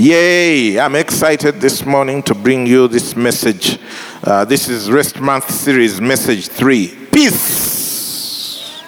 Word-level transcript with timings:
Yay! 0.00 0.78
I'm 0.78 0.94
excited 0.94 1.60
this 1.60 1.84
morning 1.84 2.22
to 2.22 2.32
bring 2.32 2.68
you 2.68 2.86
this 2.86 3.16
message. 3.16 3.80
Uh, 4.22 4.44
this 4.44 4.68
is 4.68 4.92
Rest 4.92 5.18
Month 5.18 5.50
Series, 5.50 6.00
Message 6.00 6.46
3 6.46 7.08
Peace. 7.10 8.80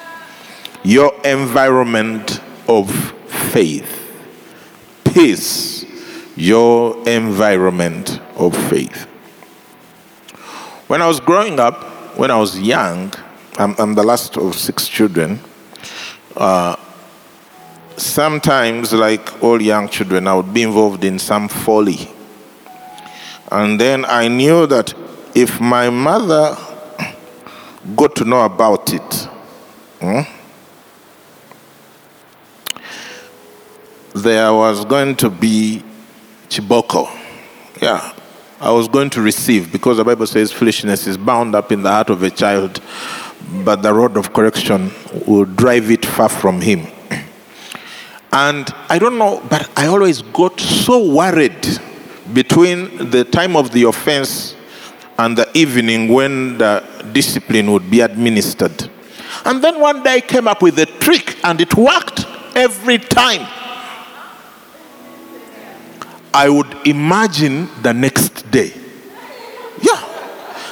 Your 0.85 1.13
environment 1.25 2.41
of 2.69 2.95
faith. 3.27 3.91
Peace. 5.03 5.85
Your 6.37 6.97
environment 7.09 8.21
of 8.37 8.55
faith. 8.71 9.03
When 10.87 11.03
I 11.03 11.09
was 11.09 11.19
growing 11.19 11.59
up, 11.59 11.83
when 12.17 12.31
I 12.31 12.39
was 12.39 12.57
young, 12.57 13.13
I'm, 13.59 13.75
I'm 13.81 13.95
the 13.97 14.05
last 14.05 14.37
of 14.37 14.55
six 14.55 14.87
children. 14.87 15.41
Uh, 16.37 16.77
sometimes, 18.01 18.93
like 18.93 19.43
all 19.43 19.61
young 19.61 19.89
children, 19.89 20.27
I 20.27 20.35
would 20.35 20.53
be 20.53 20.63
involved 20.63 21.05
in 21.05 21.19
some 21.19 21.49
folly. 21.49 22.11
And 23.51 23.81
then 23.81 24.05
I 24.05 24.29
knew 24.29 24.67
that 24.67 24.95
if 25.35 25.61
my 25.61 25.91
mother 25.91 26.57
got 27.97 28.17
to 28.17 28.25
know 28.25 28.45
about 28.45 28.93
it, 28.93 29.15
hmm, 30.01 30.21
there 34.15 34.53
was 34.53 34.85
going 34.85 35.17
to 35.17 35.31
be 35.31 35.83
chiboko. 36.49 37.09
Yeah. 37.81 38.15
I 38.61 38.71
was 38.73 38.89
going 38.89 39.09
to 39.11 39.23
receive 39.23 39.73
because 39.73 39.97
the 39.97 40.05
Bible 40.05 40.27
says 40.27 40.53
foolishness 40.53 41.07
is 41.07 41.17
bound 41.17 41.55
up 41.55 41.73
in 41.73 41.83
the 41.83 41.89
heart 41.89 42.11
of 42.11 42.23
a 42.23 42.29
child, 42.29 42.83
but 43.65 43.77
the 43.77 43.93
rod 43.95 44.19
of 44.19 44.35
correction 44.35 44.93
will 45.27 45.47
drive 45.47 45.91
it 45.91 46.05
far 46.05 46.29
from 46.29 46.61
him. 46.61 46.87
And 48.33 48.73
I 48.89 48.99
don't 48.99 49.19
know, 49.19 49.43
but 49.51 49.69
I 49.77 49.87
always 49.87 50.23
got 50.23 50.61
so 50.61 51.13
worried 51.13 51.67
between 52.33 53.11
the 53.11 53.25
time 53.25 53.57
of 53.57 53.73
the 53.73 53.85
offense 53.85 54.55
and 55.19 55.37
the 55.37 55.51
evening 55.55 56.09
when 56.09 56.59
the 56.59 56.85
discipline 57.13 57.73
would 57.73 57.91
be 57.91 58.01
administered. 58.01 58.89
And 59.45 59.63
then 59.63 59.81
one 59.81 60.03
day 60.03 60.15
I 60.15 60.21
came 60.21 60.47
up 60.47 60.63
with 60.63 60.79
a 60.79 60.87
trick, 60.87 61.37
and 61.43 61.61
it 61.61 61.75
worked 61.75 62.25
every 62.55 62.99
time. 62.99 63.47
I 66.33 66.49
would 66.49 66.87
imagine 66.87 67.69
the 67.83 67.93
next 67.93 68.49
day. 68.51 68.73
Yeah. 69.83 70.07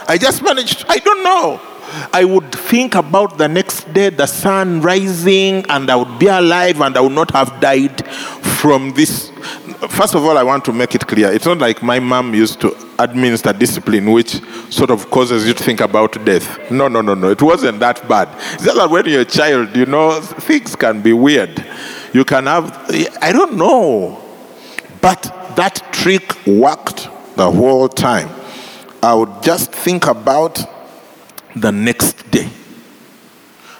I 0.06 0.16
just 0.16 0.42
managed, 0.42 0.84
I 0.88 0.98
don't 0.98 1.24
know. 1.24 1.60
I 2.12 2.24
would 2.24 2.52
think 2.52 2.94
about 2.94 3.38
the 3.38 3.48
next 3.48 3.92
day, 3.92 4.10
the 4.10 4.26
sun 4.26 4.80
rising, 4.80 5.64
and 5.68 5.90
I 5.90 5.96
would 5.96 6.18
be 6.18 6.26
alive 6.26 6.80
and 6.80 6.96
I 6.96 7.00
would 7.00 7.12
not 7.12 7.30
have 7.32 7.60
died 7.60 8.06
from 8.08 8.92
this. 8.92 9.30
First 9.88 10.14
of 10.14 10.24
all, 10.24 10.36
I 10.36 10.42
want 10.42 10.64
to 10.64 10.72
make 10.72 10.94
it 10.94 11.06
clear 11.06 11.30
it's 11.32 11.46
not 11.46 11.58
like 11.58 11.82
my 11.82 12.00
mom 12.00 12.34
used 12.34 12.60
to 12.60 12.76
administer 12.98 13.52
discipline, 13.52 14.10
which 14.10 14.40
sort 14.70 14.90
of 14.90 15.08
causes 15.10 15.46
you 15.46 15.54
to 15.54 15.62
think 15.62 15.80
about 15.80 16.24
death. 16.24 16.70
No, 16.70 16.88
no, 16.88 17.00
no, 17.00 17.14
no. 17.14 17.30
It 17.30 17.40
wasn't 17.40 17.78
that 17.80 18.06
bad. 18.08 18.28
It's 18.54 18.64
just 18.64 18.76
that 18.76 18.90
when 18.90 19.06
you're 19.06 19.20
a 19.20 19.24
child, 19.24 19.76
you 19.76 19.86
know, 19.86 20.20
things 20.20 20.74
can 20.74 21.00
be 21.00 21.12
weird. 21.12 21.64
You 22.12 22.24
can 22.24 22.46
have, 22.46 22.90
I 23.22 23.32
don't 23.32 23.56
know. 23.56 24.22
But 25.00 25.22
that 25.56 25.92
trick 25.92 26.34
worked 26.46 27.08
the 27.36 27.50
whole 27.50 27.88
time. 27.88 28.28
I 29.02 29.14
would 29.14 29.42
just 29.42 29.72
think 29.72 30.06
about 30.08 30.58
the 31.60 31.72
next 31.72 32.30
day. 32.30 32.48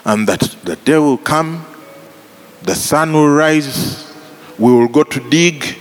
And 0.05 0.27
that 0.27 0.41
the 0.63 0.75
day 0.77 0.97
will 0.97 1.17
come, 1.17 1.65
the 2.63 2.75
sun 2.75 3.13
will 3.13 3.29
rise, 3.29 4.13
we 4.57 4.71
will 4.71 4.87
go 4.87 5.03
to 5.03 5.29
dig, 5.29 5.77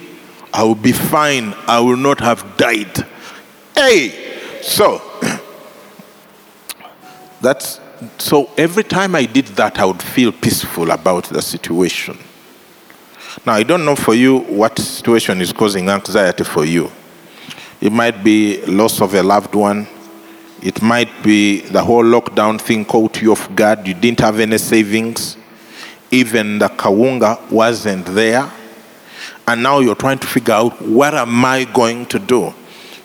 I 0.53 0.63
will 0.63 0.75
be 0.75 0.93
fine, 0.93 1.55
I 1.67 1.81
will 1.81 1.97
not 1.97 2.21
have 2.21 2.57
died. 2.57 3.07
Hey! 3.75 4.61
So, 4.63 5.01
that's 7.41 7.81
so 8.19 8.51
every 8.57 8.85
time 8.85 9.15
I 9.15 9.25
did 9.25 9.47
that, 9.57 9.79
I 9.79 9.85
would 9.85 10.03
feel 10.03 10.33
peaceful 10.33 10.91
about 10.91 11.25
the 11.25 11.43
situation. 11.43 12.19
Now, 13.45 13.55
I 13.55 13.63
don't 13.63 13.85
know 13.85 13.97
for 13.97 14.15
you 14.15 14.39
what 14.41 14.79
situation 14.79 15.41
is 15.41 15.53
causing 15.53 15.89
anxiety 15.89 16.45
for 16.45 16.65
you. 16.65 16.91
It 17.81 17.93
might 17.93 18.23
be 18.25 18.65
loss 18.67 19.01
of 19.01 19.15
a 19.15 19.23
loved 19.23 19.55
one, 19.55 19.87
it 20.63 20.83
might 20.83 21.23
be 21.23 21.61
the 21.61 21.83
whole 21.83 22.05
lockdown 22.05 22.61
thing 22.61 22.85
caught 22.85 23.23
you 23.23 23.33
off 23.33 23.55
guard. 23.55 23.87
You 23.87 23.95
didn't 23.95 24.21
have 24.21 24.41
any 24.41 24.59
savings. 24.59 25.37
Even 26.11 26.59
the 26.59 26.69
kawunga 26.69 27.51
wasn't 27.51 28.07
there. 28.07 28.51
And 29.47 29.63
now 29.63 29.79
you're 29.79 29.95
trying 29.95 30.19
to 30.19 30.27
figure 30.27 30.55
out 30.55 30.83
what 30.83 31.15
am 31.15 31.45
I 31.45 31.65
going 31.65 32.07
to 32.07 32.19
do? 32.19 32.53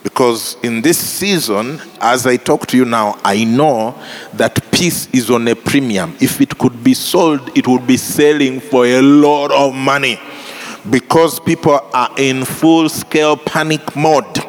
Because 0.03 0.57
in 0.63 0.81
this 0.81 0.97
season, 0.97 1.79
as 2.01 2.27
I 2.27 2.35
talk 2.35 2.67
to 2.67 2.77
you 2.77 2.83
now, 2.83 3.17
I 3.23 3.45
know 3.45 3.95
that 4.33 4.69
peace 4.71 5.07
is 5.13 5.31
on 5.31 5.47
a 5.47 5.55
premium. 5.55 6.17
If 6.19 6.41
it 6.41 6.57
could 6.57 6.83
be 6.83 6.93
sold, 6.93 7.57
it 7.57 7.67
would 7.67 7.87
be 7.87 7.95
selling 7.95 8.59
for 8.59 8.85
a 8.85 9.01
lot 9.01 9.51
of 9.51 9.73
money. 9.73 10.19
Because 10.89 11.39
people 11.39 11.79
are 11.93 12.09
in 12.17 12.43
full 12.43 12.89
scale 12.89 13.37
panic 13.37 13.95
mode 13.95 14.39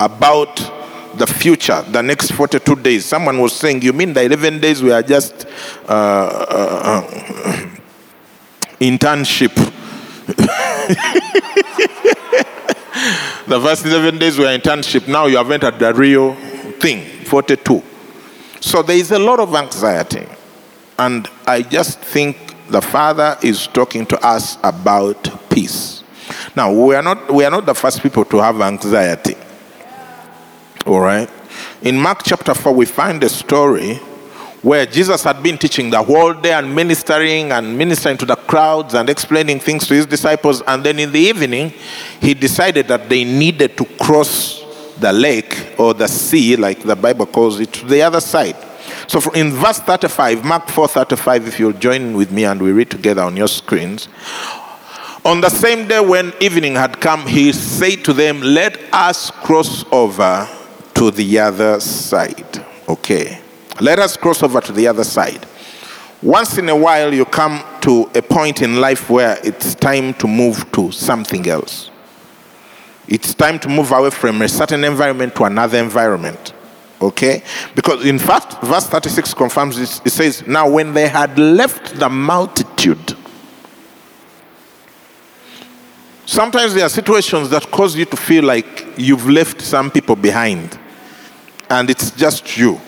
about 0.00 0.58
the 1.16 1.26
future, 1.26 1.82
the 1.82 2.02
next 2.02 2.32
42 2.32 2.76
days. 2.76 3.04
Someone 3.04 3.38
was 3.38 3.54
saying, 3.54 3.82
You 3.82 3.92
mean 3.92 4.12
the 4.12 4.22
11 4.22 4.60
days 4.60 4.82
we 4.82 4.92
are 4.92 5.02
just 5.02 5.46
uh, 5.88 5.92
uh, 5.92 7.04
uh, 7.04 7.68
internship? 8.80 9.54
the 13.46 13.60
first 13.60 13.86
11 13.86 14.18
days 14.18 14.38
were 14.38 14.46
internship. 14.46 15.08
Now 15.08 15.26
you 15.26 15.36
have 15.36 15.50
entered 15.50 15.78
the 15.78 15.92
real 15.94 16.34
thing, 16.80 17.24
42. 17.24 17.82
So 18.60 18.82
there 18.82 18.96
is 18.96 19.10
a 19.10 19.18
lot 19.18 19.40
of 19.40 19.54
anxiety. 19.54 20.26
And 20.98 21.28
I 21.46 21.62
just 21.62 21.98
think 21.98 22.36
the 22.68 22.80
Father 22.80 23.36
is 23.42 23.66
talking 23.66 24.06
to 24.06 24.26
us 24.26 24.56
about 24.62 25.50
peace. 25.50 26.02
Now, 26.56 26.72
we 26.72 26.94
are 26.94 27.02
not, 27.02 27.32
we 27.32 27.44
are 27.44 27.50
not 27.50 27.66
the 27.66 27.74
first 27.74 28.02
people 28.02 28.24
to 28.26 28.38
have 28.38 28.60
anxiety. 28.60 29.36
All 30.86 31.00
right. 31.00 31.30
In 31.80 31.98
Mark 31.98 32.20
chapter 32.24 32.52
4, 32.52 32.74
we 32.74 32.84
find 32.84 33.22
a 33.24 33.28
story 33.30 33.94
where 34.60 34.84
Jesus 34.84 35.22
had 35.24 35.42
been 35.42 35.56
teaching 35.56 35.88
the 35.88 36.02
whole 36.02 36.34
day 36.34 36.52
and 36.52 36.74
ministering 36.74 37.52
and 37.52 37.76
ministering 37.76 38.18
to 38.18 38.26
the 38.26 38.36
crowds 38.36 38.92
and 38.92 39.08
explaining 39.08 39.60
things 39.60 39.86
to 39.86 39.94
his 39.94 40.04
disciples. 40.04 40.60
And 40.66 40.84
then 40.84 40.98
in 40.98 41.10
the 41.10 41.20
evening, 41.20 41.72
he 42.20 42.34
decided 42.34 42.88
that 42.88 43.08
they 43.08 43.24
needed 43.24 43.78
to 43.78 43.86
cross 43.98 44.62
the 44.98 45.10
lake 45.10 45.74
or 45.78 45.94
the 45.94 46.06
sea, 46.06 46.56
like 46.56 46.82
the 46.82 46.96
Bible 46.96 47.26
calls 47.26 47.60
it, 47.60 47.72
to 47.74 47.86
the 47.86 48.02
other 48.02 48.20
side. 48.20 48.56
So 49.06 49.20
in 49.32 49.52
verse 49.52 49.78
35, 49.80 50.44
Mark 50.44 50.68
4 50.68 50.88
35, 50.88 51.48
if 51.48 51.58
you'll 51.58 51.72
join 51.72 52.14
with 52.14 52.30
me 52.30 52.44
and 52.44 52.60
we 52.60 52.72
read 52.72 52.90
together 52.90 53.22
on 53.22 53.38
your 53.38 53.48
screens. 53.48 54.08
On 55.24 55.40
the 55.40 55.48
same 55.48 55.88
day 55.88 56.00
when 56.00 56.34
evening 56.40 56.74
had 56.74 57.00
come, 57.00 57.26
he 57.26 57.52
said 57.52 58.04
to 58.04 58.12
them, 58.12 58.42
Let 58.42 58.78
us 58.92 59.30
cross 59.30 59.82
over 59.90 60.46
to 60.94 61.10
the 61.10 61.38
other 61.38 61.80
side. 61.80 62.64
Okay. 62.88 63.40
Let 63.80 63.98
us 63.98 64.16
cross 64.16 64.42
over 64.42 64.60
to 64.60 64.72
the 64.72 64.86
other 64.86 65.04
side. 65.04 65.46
Once 66.22 66.56
in 66.58 66.68
a 66.68 66.76
while, 66.76 67.12
you 67.12 67.24
come 67.24 67.62
to 67.80 68.10
a 68.14 68.22
point 68.22 68.62
in 68.62 68.80
life 68.80 69.10
where 69.10 69.38
it's 69.44 69.74
time 69.74 70.14
to 70.14 70.26
move 70.26 70.70
to 70.72 70.90
something 70.90 71.46
else. 71.48 71.90
It's 73.08 73.34
time 73.34 73.58
to 73.58 73.68
move 73.68 73.92
away 73.92 74.10
from 74.10 74.40
a 74.40 74.48
certain 74.48 74.84
environment 74.84 75.34
to 75.36 75.44
another 75.44 75.78
environment. 75.78 76.54
Okay? 77.02 77.42
Because 77.74 78.06
in 78.06 78.18
fact, 78.18 78.62
verse 78.62 78.86
36 78.86 79.34
confirms 79.34 79.76
this. 79.76 80.00
It 80.04 80.10
says, 80.10 80.46
Now 80.46 80.70
when 80.70 80.94
they 80.94 81.08
had 81.08 81.38
left 81.38 81.96
the 81.96 82.08
multitude, 82.08 83.14
sometimes 86.24 86.72
there 86.72 86.86
are 86.86 86.88
situations 86.88 87.50
that 87.50 87.70
cause 87.70 87.96
you 87.96 88.06
to 88.06 88.16
feel 88.16 88.44
like 88.44 88.86
you've 88.96 89.28
left 89.28 89.60
some 89.60 89.90
people 89.90 90.16
behind 90.16 90.78
and 91.70 91.90
it's 91.90 92.10
just 92.12 92.56
you 92.56 92.80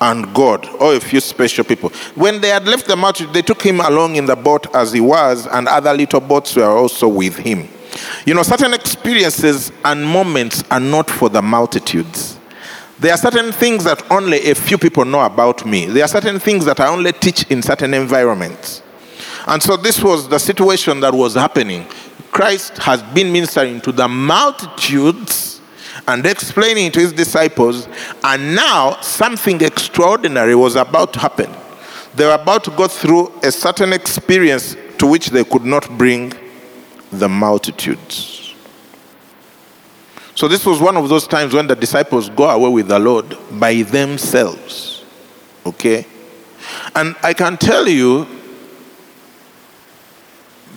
and 0.00 0.32
God, 0.34 0.66
or 0.80 0.94
a 0.94 1.00
few 1.00 1.20
special 1.20 1.64
people. 1.64 1.90
When 2.14 2.40
they 2.40 2.48
had 2.48 2.66
left 2.66 2.86
the 2.86 2.96
multitude, 2.96 3.34
they 3.34 3.42
took 3.42 3.62
him 3.62 3.80
along 3.80 4.16
in 4.16 4.26
the 4.26 4.36
boat 4.36 4.74
as 4.74 4.92
he 4.92 5.00
was, 5.00 5.46
and 5.46 5.68
other 5.68 5.92
little 5.92 6.20
boats 6.20 6.56
were 6.56 6.64
also 6.64 7.06
with 7.06 7.36
him. 7.36 7.68
You 8.24 8.34
know, 8.34 8.42
certain 8.42 8.72
experiences 8.72 9.72
and 9.84 10.04
moments 10.04 10.64
are 10.70 10.80
not 10.80 11.10
for 11.10 11.28
the 11.28 11.42
multitudes, 11.42 12.38
There 13.00 13.14
are 13.14 13.16
certain 13.16 13.50
things 13.50 13.84
that 13.84 14.10
only 14.10 14.50
a 14.50 14.54
few 14.54 14.76
people 14.76 15.06
know 15.06 15.20
about 15.20 15.64
me. 15.64 15.86
There 15.86 16.04
are 16.04 16.08
certain 16.08 16.38
things 16.38 16.66
that 16.66 16.80
I 16.80 16.88
only 16.88 17.12
teach 17.12 17.44
in 17.50 17.62
certain 17.62 17.94
environments. 17.94 18.82
And 19.46 19.62
so 19.62 19.78
this 19.78 20.02
was 20.02 20.28
the 20.28 20.38
situation 20.38 21.00
that 21.00 21.14
was 21.14 21.34
happening. 21.34 21.86
Christ 22.30 22.76
has 22.76 23.02
been 23.02 23.32
ministering 23.32 23.80
to 23.82 23.92
the 23.92 24.06
multitudes 24.06 25.59
and 26.06 26.24
explaining 26.26 26.92
to 26.92 27.00
his 27.00 27.12
disciples, 27.12 27.88
and 28.24 28.54
now 28.54 29.00
something 29.00 29.60
extraordinary 29.60 30.54
was 30.54 30.76
about 30.76 31.12
to 31.14 31.18
happen. 31.18 31.50
They 32.14 32.26
were 32.26 32.34
about 32.34 32.64
to 32.64 32.70
go 32.70 32.88
through 32.88 33.32
a 33.42 33.52
certain 33.52 33.92
experience 33.92 34.76
to 34.98 35.06
which 35.06 35.28
they 35.28 35.44
could 35.44 35.64
not 35.64 35.88
bring 35.96 36.32
the 37.12 37.28
multitudes. 37.28 38.54
So, 40.34 40.48
this 40.48 40.64
was 40.64 40.80
one 40.80 40.96
of 40.96 41.08
those 41.08 41.26
times 41.26 41.52
when 41.52 41.66
the 41.66 41.76
disciples 41.76 42.30
go 42.30 42.48
away 42.48 42.70
with 42.70 42.88
the 42.88 42.98
Lord 42.98 43.36
by 43.52 43.82
themselves. 43.82 45.04
Okay? 45.66 46.06
And 46.94 47.14
I 47.22 47.34
can 47.34 47.56
tell 47.56 47.86
you, 47.86 48.26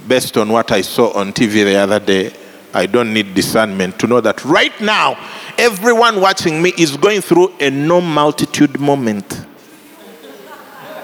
based 0.07 0.37
on 0.37 0.49
what 0.49 0.71
I 0.71 0.81
saw 0.81 1.13
on 1.13 1.31
TV 1.31 1.63
the 1.63 1.75
other 1.75 1.99
day, 1.99 2.33
I 2.73 2.87
don't 2.87 3.13
need 3.13 3.35
discernment 3.35 3.99
to 3.99 4.07
know 4.07 4.19
that 4.21 4.43
right 4.43 4.79
now, 4.81 5.17
everyone 5.57 6.19
watching 6.19 6.61
me 6.61 6.73
is 6.77 6.97
going 6.97 7.21
through 7.21 7.53
a 7.59 7.69
no 7.69 8.01
multitude 8.01 8.79
moment. 8.79 9.45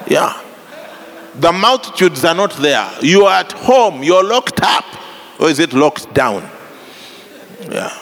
Yeah. 0.08 0.42
The 1.36 1.52
multitudes 1.52 2.24
are 2.24 2.34
not 2.34 2.52
there. 2.54 2.90
You 3.00 3.26
are 3.26 3.40
at 3.40 3.52
home, 3.52 4.02
you're 4.02 4.24
locked 4.24 4.60
up. 4.62 4.84
Or 5.38 5.48
is 5.48 5.58
it 5.58 5.72
locked 5.72 6.12
down? 6.12 6.48
Yeah. 7.70 7.96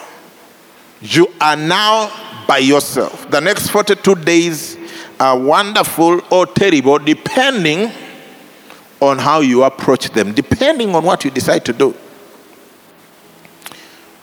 You 1.01 1.27
are 1.39 1.55
now 1.55 2.11
by 2.47 2.57
yourself. 2.57 3.29
The 3.29 3.39
next 3.39 3.69
42 3.69 4.15
days 4.15 4.77
are 5.19 5.37
wonderful 5.37 6.21
or 6.31 6.47
terrible 6.47 6.97
depending 6.97 7.91
on 8.99 9.17
how 9.17 9.41
you 9.41 9.63
approach 9.63 10.09
them, 10.09 10.33
depending 10.33 10.95
on 10.95 11.03
what 11.03 11.23
you 11.23 11.31
decide 11.31 11.63
to 11.65 11.73
do. 11.73 11.95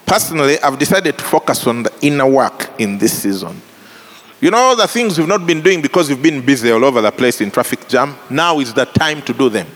Personally, 0.06 0.58
I've 0.61 0.79
decided 0.79 1.19
to 1.19 1.25
focus 1.25 1.67
on 1.67 1.82
the 1.82 1.93
inner 2.00 2.26
work 2.26 2.70
in 2.79 2.97
this 2.97 3.23
season. 3.23 3.61
You 4.41 4.50
know, 4.50 4.76
the 4.76 4.87
things 4.87 5.19
we've 5.19 5.26
not 5.26 5.47
been 5.47 5.61
doing 5.61 5.82
because 5.82 6.08
we've 6.08 6.23
been 6.23 6.44
busy 6.44 6.70
all 6.70 6.85
over 6.85 7.00
the 7.00 7.11
place 7.11 7.41
in 7.41 7.50
traffic 7.50 7.88
jam, 7.88 8.17
now 8.31 8.61
is 8.61 8.73
the 8.73 8.85
time 8.85 9.20
to 9.23 9.32
do 9.32 9.49
them. 9.49 9.67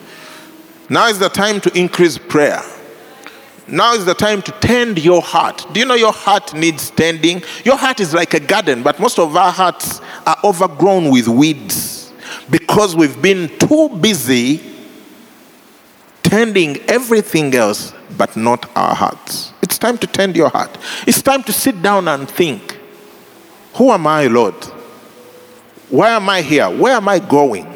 Now 0.88 1.08
is 1.08 1.18
the 1.18 1.28
time 1.28 1.60
to 1.62 1.78
increase 1.78 2.16
prayer. 2.16 2.62
Now 3.66 3.94
is 3.94 4.04
the 4.04 4.14
time 4.14 4.42
to 4.42 4.52
tend 4.52 5.02
your 5.02 5.22
heart. 5.22 5.66
Do 5.72 5.80
you 5.80 5.86
know 5.86 5.94
your 5.94 6.12
heart 6.12 6.54
needs 6.54 6.90
tending? 6.90 7.42
Your 7.64 7.76
heart 7.76 8.00
is 8.00 8.12
like 8.12 8.34
a 8.34 8.40
garden, 8.40 8.82
but 8.82 9.00
most 9.00 9.18
of 9.18 9.34
our 9.36 9.52
hearts 9.52 10.00
are 10.26 10.36
overgrown 10.44 11.10
with 11.10 11.26
weeds 11.28 12.12
because 12.50 12.94
we've 12.94 13.20
been 13.20 13.48
too 13.58 13.88
busy 14.00 14.60
tending 16.22 16.78
everything 16.88 17.54
else 17.54 17.92
but 18.16 18.36
not 18.36 18.68
our 18.76 18.94
hearts. 18.94 19.49
Time 19.80 19.96
to 19.98 20.06
tend 20.06 20.36
your 20.36 20.50
heart. 20.50 20.76
It's 21.06 21.22
time 21.22 21.42
to 21.44 21.52
sit 21.52 21.80
down 21.82 22.06
and 22.06 22.28
think 22.28 22.78
who 23.74 23.90
am 23.90 24.06
I, 24.06 24.26
Lord? 24.26 24.54
Why 25.88 26.10
am 26.10 26.28
I 26.28 26.42
here? 26.42 26.68
Where 26.68 26.94
am 26.94 27.08
I 27.08 27.18
going? 27.18 27.66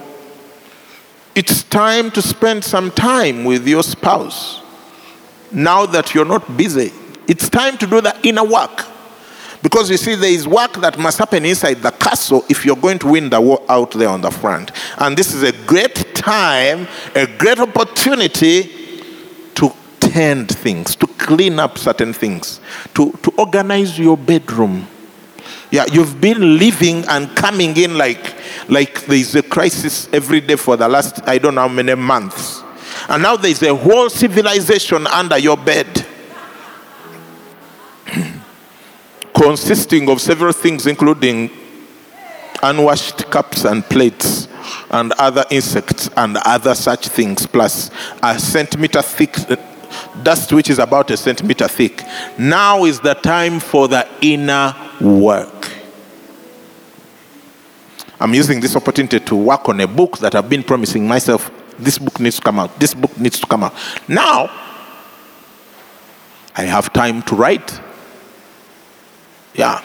It's 1.34 1.62
time 1.64 2.10
to 2.12 2.22
spend 2.22 2.62
some 2.62 2.90
time 2.90 3.44
with 3.44 3.66
your 3.66 3.82
spouse 3.82 4.60
now 5.50 5.86
that 5.86 6.14
you're 6.14 6.24
not 6.24 6.56
busy. 6.56 6.92
It's 7.26 7.48
time 7.48 7.78
to 7.78 7.86
do 7.86 8.00
the 8.00 8.14
inner 8.22 8.44
work. 8.44 8.86
Because 9.62 9.90
you 9.90 9.96
see, 9.96 10.14
there 10.14 10.30
is 10.30 10.46
work 10.46 10.74
that 10.74 10.98
must 10.98 11.18
happen 11.18 11.46
inside 11.46 11.80
the 11.80 11.90
castle 11.90 12.44
if 12.50 12.66
you're 12.66 12.76
going 12.76 12.98
to 12.98 13.08
win 13.08 13.30
the 13.30 13.40
war 13.40 13.62
out 13.68 13.92
there 13.92 14.10
on 14.10 14.20
the 14.20 14.30
front. 14.30 14.72
And 14.98 15.16
this 15.16 15.32
is 15.32 15.42
a 15.42 15.52
great 15.64 16.14
time, 16.14 16.86
a 17.14 17.26
great 17.26 17.58
opportunity 17.58 18.83
tend 20.14 20.48
things, 20.48 20.94
to 20.94 21.06
clean 21.06 21.58
up 21.58 21.76
certain 21.76 22.12
things, 22.12 22.60
to, 22.94 23.10
to 23.22 23.32
organize 23.36 23.98
your 23.98 24.16
bedroom 24.16 24.86
yeah, 25.74 25.86
you've 25.90 26.20
been 26.20 26.56
living 26.56 27.04
and 27.08 27.34
coming 27.36 27.76
in 27.76 27.98
like, 27.98 28.36
like 28.68 29.04
there's 29.06 29.34
a 29.34 29.42
crisis 29.42 30.08
every 30.12 30.40
day 30.40 30.54
for 30.54 30.76
the 30.76 30.88
last, 30.88 31.26
I 31.26 31.38
don't 31.38 31.56
know 31.56 31.62
how 31.62 31.68
many 31.68 31.96
months. 31.96 32.62
And 33.08 33.24
now 33.24 33.36
there's 33.36 33.60
a 33.64 33.74
whole 33.74 34.08
civilization 34.08 35.08
under 35.08 35.36
your 35.36 35.56
bed, 35.56 36.06
consisting 39.36 40.08
of 40.08 40.20
several 40.20 40.52
things, 40.52 40.86
including 40.86 41.50
unwashed 42.62 43.28
cups 43.32 43.64
and 43.64 43.84
plates 43.84 44.46
and 44.90 45.12
other 45.14 45.44
insects 45.50 46.08
and 46.16 46.36
other 46.44 46.76
such 46.76 47.08
things, 47.08 47.48
plus 47.48 47.90
a 48.22 48.38
centimeter 48.38 49.02
thick 49.02 49.34
dust 50.22 50.52
which 50.52 50.70
is 50.70 50.78
about 50.78 51.10
a 51.10 51.16
centimeter 51.16 51.68
thick. 51.68 52.02
Now 52.38 52.84
is 52.84 53.00
the 53.00 53.14
time 53.14 53.60
for 53.60 53.88
the 53.88 54.08
inner 54.20 54.74
work. 55.00 55.72
I'm 58.20 58.32
using 58.32 58.60
this 58.60 58.76
opportunity 58.76 59.20
to 59.20 59.34
work 59.34 59.68
on 59.68 59.80
a 59.80 59.86
book 59.86 60.18
that 60.18 60.34
I've 60.34 60.48
been 60.48 60.62
promising 60.62 61.06
myself 61.06 61.50
this 61.78 61.98
book 61.98 62.20
needs 62.20 62.36
to 62.36 62.42
come 62.42 62.58
out. 62.58 62.78
This 62.78 62.94
book 62.94 63.16
needs 63.18 63.40
to 63.40 63.46
come 63.46 63.64
out. 63.64 63.74
Now, 64.08 64.50
I 66.56 66.62
have 66.62 66.92
time 66.92 67.22
to 67.22 67.34
write. 67.34 67.80
Yeah. 69.54 69.84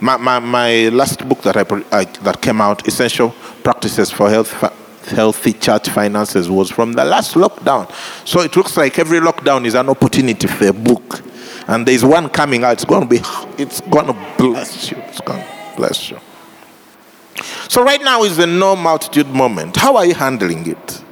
My, 0.00 0.16
my, 0.16 0.38
my 0.38 0.88
last 0.90 1.26
book 1.28 1.42
that, 1.42 1.56
I, 1.56 1.64
I, 1.90 2.04
that 2.04 2.40
came 2.40 2.60
out, 2.60 2.86
Essential 2.86 3.34
Practices 3.62 4.10
for 4.10 4.28
Health, 4.28 4.62
Healthy 5.10 5.54
Church 5.54 5.88
Finances, 5.88 6.50
was 6.50 6.70
from 6.70 6.92
the 6.92 7.04
last 7.04 7.34
lockdown. 7.34 7.90
So 8.26 8.40
it 8.40 8.56
looks 8.56 8.76
like 8.76 8.98
every 8.98 9.20
lockdown 9.20 9.66
is 9.66 9.74
an 9.74 9.88
opportunity 9.88 10.46
for 10.46 10.68
a 10.68 10.72
book. 10.72 11.22
And 11.68 11.86
there's 11.86 12.04
one 12.04 12.28
coming 12.28 12.64
out. 12.64 12.74
It's 12.74 12.84
going 12.84 13.02
to 13.02 13.08
be, 13.08 13.20
it's 13.62 13.80
going 13.82 14.06
to 14.06 14.34
bless 14.38 14.90
you. 14.90 14.98
It's 14.98 15.20
going 15.20 15.40
to 15.40 15.48
bless 15.76 16.10
you. 16.10 16.18
So, 17.68 17.82
right 17.82 18.00
now 18.00 18.22
is 18.22 18.36
the 18.36 18.46
no 18.46 18.76
multitude 18.76 19.28
moment. 19.28 19.76
How 19.76 19.96
are 19.96 20.06
you 20.06 20.14
handling 20.14 20.66
it? 20.70 21.04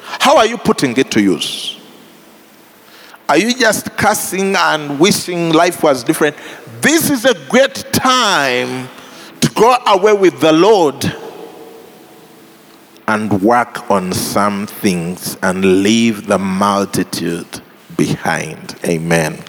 How 0.00 0.36
are 0.36 0.46
you 0.46 0.58
putting 0.58 0.96
it 0.96 1.10
to 1.12 1.20
use? 1.20 1.80
Are 3.28 3.36
you 3.36 3.52
just 3.54 3.96
cursing 3.96 4.54
and 4.56 4.98
wishing 4.98 5.52
life 5.52 5.82
was 5.82 6.04
different? 6.04 6.36
This 6.80 7.10
is 7.10 7.24
a 7.24 7.34
great 7.48 7.74
time 7.92 8.88
to 9.40 9.50
go 9.50 9.76
away 9.86 10.12
with 10.12 10.40
the 10.40 10.52
Lord 10.52 11.04
and 13.08 13.42
work 13.42 13.90
on 13.90 14.12
some 14.12 14.66
things 14.66 15.38
and 15.42 15.82
leave 15.82 16.26
the 16.26 16.38
multitude 16.38 17.62
behind. 17.96 18.78
Amen. 18.84 19.42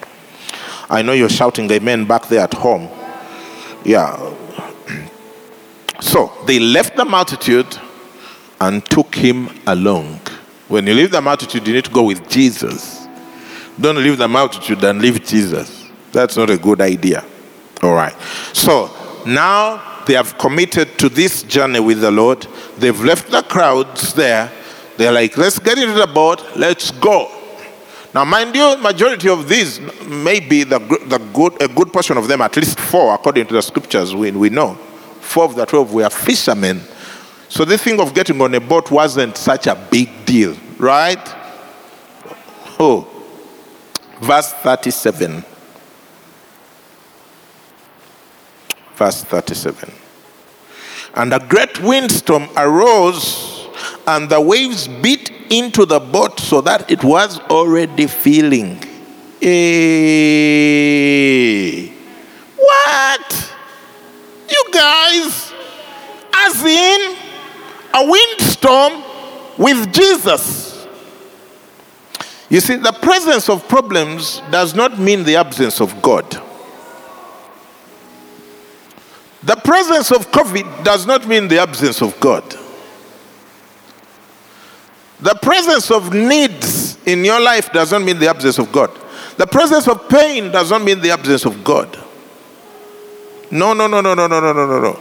I 0.89 1.01
know 1.01 1.11
you're 1.11 1.29
shouting 1.29 1.69
amen 1.69 2.05
back 2.05 2.27
there 2.29 2.39
at 2.39 2.53
home. 2.53 2.89
Yeah. 3.83 4.17
So 5.99 6.31
they 6.47 6.59
left 6.59 6.95
the 6.95 7.03
multitude 7.03 7.77
and 8.61 8.83
took 8.85 9.13
him 9.13 9.49
along. 9.67 10.21
When 10.69 10.87
you 10.87 10.93
leave 10.93 11.11
the 11.11 11.21
multitude, 11.21 11.67
you 11.67 11.73
need 11.73 11.85
to 11.85 11.91
go 11.91 12.03
with 12.03 12.29
Jesus. 12.29 13.07
Don't 13.79 13.97
leave 13.97 14.17
the 14.17 14.27
multitude 14.27 14.83
and 14.85 15.01
leave 15.01 15.25
Jesus. 15.25 15.85
That's 16.13 16.37
not 16.37 16.49
a 16.49 16.57
good 16.57 16.79
idea. 16.79 17.25
All 17.83 17.93
right. 17.93 18.15
So 18.53 18.89
now 19.25 19.88
they 20.09 20.15
have 20.15 20.39
committed 20.39 20.97
to 20.97 21.07
this 21.07 21.43
journey 21.43 21.79
with 21.79 22.01
the 22.01 22.09
Lord. 22.09 22.47
They've 22.79 22.99
left 22.99 23.29
the 23.29 23.43
crowds 23.43 24.11
there. 24.15 24.51
They're 24.97 25.11
like, 25.11 25.37
let's 25.37 25.59
get 25.59 25.77
into 25.77 25.93
the 25.93 26.07
boat, 26.07 26.43
let's 26.55 26.89
go. 26.89 27.29
Now, 28.15 28.25
mind 28.25 28.55
you, 28.55 28.75
majority 28.77 29.29
of 29.29 29.47
these, 29.47 29.79
maybe 30.07 30.63
the, 30.63 30.79
the 30.79 31.19
good, 31.31 31.61
a 31.61 31.67
good 31.67 31.93
portion 31.93 32.17
of 32.17 32.27
them, 32.27 32.41
at 32.41 32.55
least 32.57 32.79
four, 32.79 33.13
according 33.13 33.45
to 33.45 33.53
the 33.53 33.61
scriptures, 33.61 34.15
we, 34.15 34.31
we 34.31 34.49
know, 34.49 34.73
four 35.21 35.45
of 35.45 35.53
the 35.53 35.63
12 35.63 35.93
were 35.93 36.09
fishermen. 36.09 36.81
So 37.47 37.63
the 37.63 37.77
thing 37.77 37.99
of 37.99 38.15
getting 38.15 38.41
on 38.41 38.55
a 38.55 38.59
boat 38.59 38.89
wasn't 38.89 39.37
such 39.37 39.67
a 39.67 39.75
big 39.91 40.25
deal, 40.25 40.57
right? 40.79 41.21
Oh, 42.79 43.07
verse 44.21 44.53
37. 44.53 45.45
Verse 48.99 49.23
37. 49.23 49.91
And 51.15 51.33
a 51.33 51.39
great 51.39 51.81
windstorm 51.81 52.49
arose, 52.57 53.69
and 54.05 54.29
the 54.29 54.41
waves 54.41 54.89
beat 54.89 55.31
into 55.49 55.85
the 55.85 56.01
boat 56.01 56.37
so 56.37 56.59
that 56.59 56.91
it 56.91 57.01
was 57.01 57.39
already 57.49 58.07
filling. 58.07 58.75
Hey. 59.39 60.67
Eh. 61.87 61.93
What? 62.57 63.53
You 64.49 64.65
guys, 64.73 65.53
as 66.35 66.61
in 66.65 67.15
a 67.93 68.05
windstorm 68.05 69.01
with 69.57 69.93
Jesus. 69.93 70.85
You 72.49 72.59
see, 72.59 72.75
the 72.75 72.91
presence 72.91 73.47
of 73.47 73.65
problems 73.69 74.41
does 74.51 74.75
not 74.75 74.99
mean 74.99 75.23
the 75.23 75.37
absence 75.37 75.79
of 75.79 76.01
God. 76.01 76.48
Presence 79.55 80.11
of 80.11 80.31
COVID 80.31 80.83
does 80.83 81.05
not 81.05 81.27
mean 81.27 81.47
the 81.47 81.59
absence 81.59 82.01
of 82.01 82.19
God. 82.19 82.43
The 85.21 85.35
presence 85.41 85.91
of 85.91 86.13
needs 86.13 86.97
in 87.05 87.25
your 87.25 87.41
life 87.41 87.71
does 87.71 87.91
not 87.91 88.01
mean 88.01 88.19
the 88.19 88.29
absence 88.29 88.57
of 88.57 88.71
God. 88.71 88.91
The 89.37 89.47
presence 89.47 89.87
of 89.87 90.07
pain 90.09 90.51
does 90.51 90.71
not 90.71 90.81
mean 90.81 91.01
the 91.01 91.11
absence 91.11 91.45
of 91.45 91.63
God. 91.63 91.97
No, 93.51 93.73
no, 93.73 93.87
no, 93.87 94.01
no, 94.01 94.13
no, 94.13 94.27
no, 94.27 94.39
no, 94.39 94.53
no, 94.53 94.65
no, 94.67 94.79
no. 94.79 94.99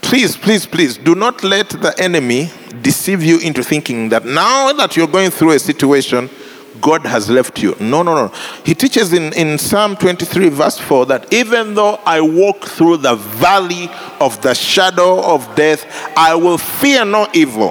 Please, 0.00 0.36
please, 0.36 0.66
please, 0.66 0.96
do 0.96 1.14
not 1.14 1.42
let 1.42 1.68
the 1.68 1.94
enemy 1.98 2.50
deceive 2.80 3.22
you 3.22 3.38
into 3.38 3.62
thinking 3.62 4.08
that 4.10 4.24
now 4.24 4.72
that 4.72 4.96
you're 4.96 5.08
going 5.08 5.30
through 5.30 5.50
a 5.52 5.58
situation, 5.58 6.30
God 6.80 7.04
has 7.06 7.28
left 7.30 7.62
you. 7.62 7.76
No, 7.80 8.02
no, 8.02 8.14
no. 8.14 8.28
He 8.64 8.74
teaches 8.74 9.12
in, 9.12 9.32
in 9.34 9.58
Psalm 9.58 9.96
23, 9.96 10.48
verse 10.48 10.78
4, 10.78 11.06
that 11.06 11.32
even 11.32 11.74
though 11.74 12.00
I 12.04 12.20
walk 12.20 12.64
through 12.64 12.98
the 12.98 13.14
valley 13.14 13.90
of 14.20 14.40
the 14.42 14.54
shadow 14.54 15.22
of 15.22 15.54
death, 15.54 15.84
I 16.16 16.34
will 16.34 16.58
fear 16.58 17.04
no 17.04 17.28
evil. 17.32 17.70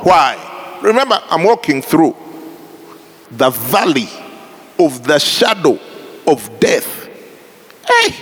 Why? 0.00 0.78
Remember, 0.82 1.20
I'm 1.28 1.44
walking 1.44 1.82
through 1.82 2.16
the 3.30 3.50
valley 3.50 4.08
of 4.78 5.02
the 5.04 5.18
shadow 5.18 5.78
of 6.26 6.60
death. 6.60 7.08
Hey, 7.86 8.14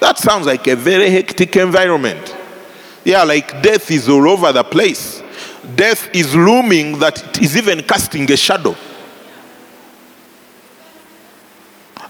that 0.00 0.18
sounds 0.18 0.46
like 0.46 0.66
a 0.66 0.76
very 0.76 1.10
hectic 1.10 1.56
environment. 1.56 2.36
Yeah, 3.04 3.24
like 3.24 3.62
death 3.62 3.90
is 3.90 4.08
all 4.08 4.28
over 4.28 4.52
the 4.52 4.64
place. 4.64 5.22
Death 5.74 6.14
is 6.14 6.34
looming 6.34 6.98
that 6.98 7.22
it 7.28 7.42
is 7.42 7.56
even 7.56 7.82
casting 7.82 8.30
a 8.30 8.36
shadow. 8.36 8.76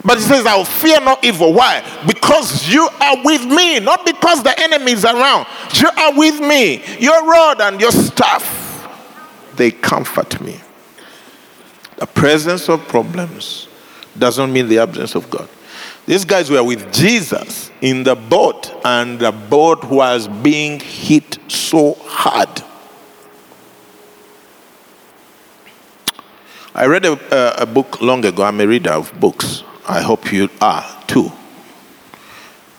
But 0.05 0.17
he 0.17 0.23
says, 0.23 0.45
I'll 0.45 0.65
fear 0.65 0.99
no 0.99 1.17
evil. 1.23 1.53
Why? 1.53 1.81
Because 2.05 2.67
you 2.67 2.87
are 2.99 3.23
with 3.23 3.45
me, 3.45 3.79
not 3.79 4.05
because 4.05 4.43
the 4.43 4.53
enemy 4.59 4.91
is 4.91 5.05
around. 5.05 5.47
You 5.75 5.89
are 5.97 6.17
with 6.17 6.41
me. 6.41 6.83
Your 6.99 7.25
rod 7.25 7.61
and 7.61 7.79
your 7.79 7.91
staff, 7.91 8.87
they 9.55 9.71
comfort 9.71 10.41
me. 10.41 10.59
The 11.97 12.07
presence 12.07 12.67
of 12.67 12.85
problems 12.87 13.69
doesn't 14.17 14.51
mean 14.51 14.67
the 14.67 14.79
absence 14.79 15.15
of 15.15 15.29
God. 15.29 15.47
These 16.05 16.25
guys 16.25 16.51
were 16.51 16.63
with 16.63 16.91
Jesus 16.91 17.71
in 17.79 18.03
the 18.03 18.15
boat, 18.15 18.73
and 18.83 19.17
the 19.17 19.31
boat 19.31 19.85
was 19.85 20.27
being 20.27 20.81
hit 20.81 21.39
so 21.47 21.93
hard. 22.01 22.61
I 26.75 26.87
read 26.87 27.05
a, 27.05 27.61
a, 27.61 27.65
book 27.65 28.01
long 28.01 28.25
ago. 28.25 28.43
I'm 28.43 28.59
a 28.59 28.67
reader 28.67 28.91
of 28.91 29.17
books. 29.19 29.63
I 29.87 30.01
hope 30.01 30.31
you 30.31 30.49
are 30.61 30.85
too. 31.07 31.31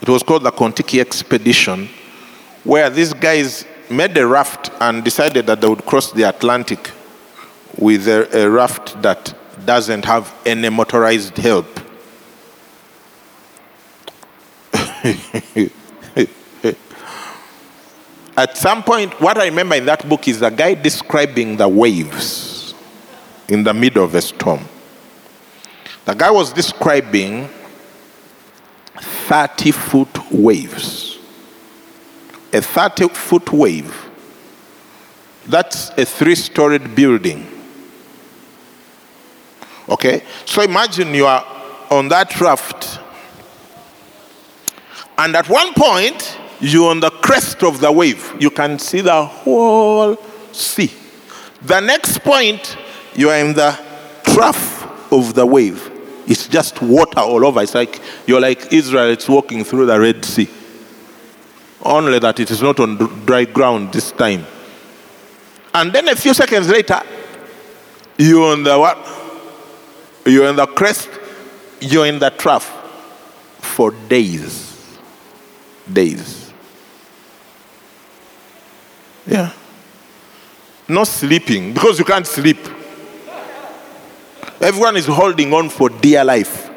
It 0.01 0.09
was 0.09 0.23
called 0.23 0.43
the 0.43 0.51
Kon-Tiki 0.51 0.99
Expedition, 0.99 1.89
where 2.63 2.89
these 2.89 3.13
guys 3.13 3.65
made 3.89 4.17
a 4.17 4.25
raft 4.25 4.71
and 4.79 5.03
decided 5.03 5.45
that 5.47 5.61
they 5.61 5.67
would 5.67 5.85
cross 5.85 6.11
the 6.11 6.23
Atlantic 6.23 6.91
with 7.77 8.07
a, 8.07 8.45
a 8.45 8.49
raft 8.49 9.01
that 9.01 9.33
doesn't 9.65 10.05
have 10.05 10.33
any 10.45 10.69
motorized 10.69 11.37
help. 11.37 11.67
At 18.37 18.57
some 18.57 18.83
point, 18.83 19.19
what 19.21 19.37
I 19.37 19.45
remember 19.45 19.75
in 19.75 19.85
that 19.85 20.07
book 20.09 20.27
is 20.27 20.41
a 20.41 20.51
guy 20.51 20.73
describing 20.73 21.55
the 21.55 21.69
waves 21.69 22.73
in 23.47 23.63
the 23.63 23.73
middle 23.73 24.03
of 24.03 24.13
a 24.13 24.21
storm. 24.21 24.67
The 26.05 26.13
guy 26.13 26.29
was 26.29 26.53
describing 26.53 27.49
30 28.99 29.71
foot 29.71 30.31
waves. 30.31 31.17
A 32.53 32.61
30 32.61 33.09
foot 33.09 33.51
wave, 33.51 33.93
that's 35.47 35.89
a 35.97 36.05
three 36.05 36.35
storied 36.35 36.95
building. 36.95 37.45
Okay? 39.89 40.23
So 40.45 40.61
imagine 40.61 41.13
you 41.13 41.25
are 41.25 41.45
on 41.91 42.07
that 42.09 42.39
raft, 42.39 42.99
and 45.17 45.35
at 45.35 45.49
one 45.49 45.73
point, 45.73 46.39
you're 46.59 46.91
on 46.91 46.99
the 46.99 47.09
crest 47.09 47.63
of 47.63 47.81
the 47.81 47.91
wave. 47.91 48.33
You 48.39 48.49
can 48.49 48.79
see 48.79 49.01
the 49.01 49.25
whole 49.25 50.17
sea. 50.51 50.91
The 51.61 51.79
next 51.81 52.19
point, 52.19 52.77
you 53.15 53.29
are 53.29 53.37
in 53.37 53.53
the 53.53 53.77
trough 54.23 55.11
of 55.11 55.33
the 55.33 55.45
wave. 55.45 55.91
It's 56.27 56.47
just 56.47 56.81
water 56.81 57.19
all 57.19 57.45
over. 57.45 57.61
It's 57.61 57.75
like 57.75 58.01
you're 58.25 58.41
like 58.41 58.73
Israel, 58.73 59.09
it's 59.09 59.29
walking 59.29 59.63
through 59.63 59.85
the 59.85 59.99
Red 59.99 60.25
Sea. 60.25 60.49
Only 61.81 62.19
that 62.19 62.39
it 62.39 62.49
is 62.49 62.61
not 62.61 62.79
on 62.79 62.97
dry 63.25 63.45
ground 63.45 63.93
this 63.93 64.11
time. 64.11 64.45
And 65.73 65.93
then 65.93 66.07
a 66.07 66.15
few 66.15 66.33
seconds 66.33 66.69
later, 66.69 67.01
you're 68.17 68.53
on 68.53 68.63
the 68.63 68.79
what? 68.79 68.97
You're 70.25 70.47
in 70.47 70.55
the 70.55 70.65
crest, 70.65 71.09
you're 71.79 72.07
in 72.07 72.17
the 72.17 72.31
trough 72.31 72.71
for 73.59 73.91
days. 73.91 74.97
Days. 75.91 76.51
Yeah. 79.27 79.51
Not 80.87 81.07
sleeping 81.07 81.73
because 81.73 81.99
you 81.99 82.05
can't 82.05 82.25
sleep. 82.25 82.57
Everyone 84.61 84.95
is 84.95 85.05
holding 85.05 85.53
on 85.53 85.69
for 85.69 85.89
dear 85.89 86.23
life. 86.23 86.71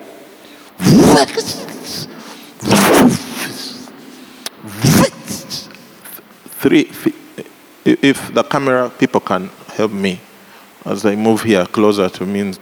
Three, 6.60 6.90
if 7.84 8.34
the 8.34 8.42
camera 8.42 8.90
people 8.90 9.20
can 9.20 9.48
help 9.68 9.92
me 9.92 10.20
as 10.84 11.06
I 11.06 11.14
move 11.14 11.42
here 11.42 11.64
closer 11.66 12.08
to 12.08 12.26
me. 12.26 12.52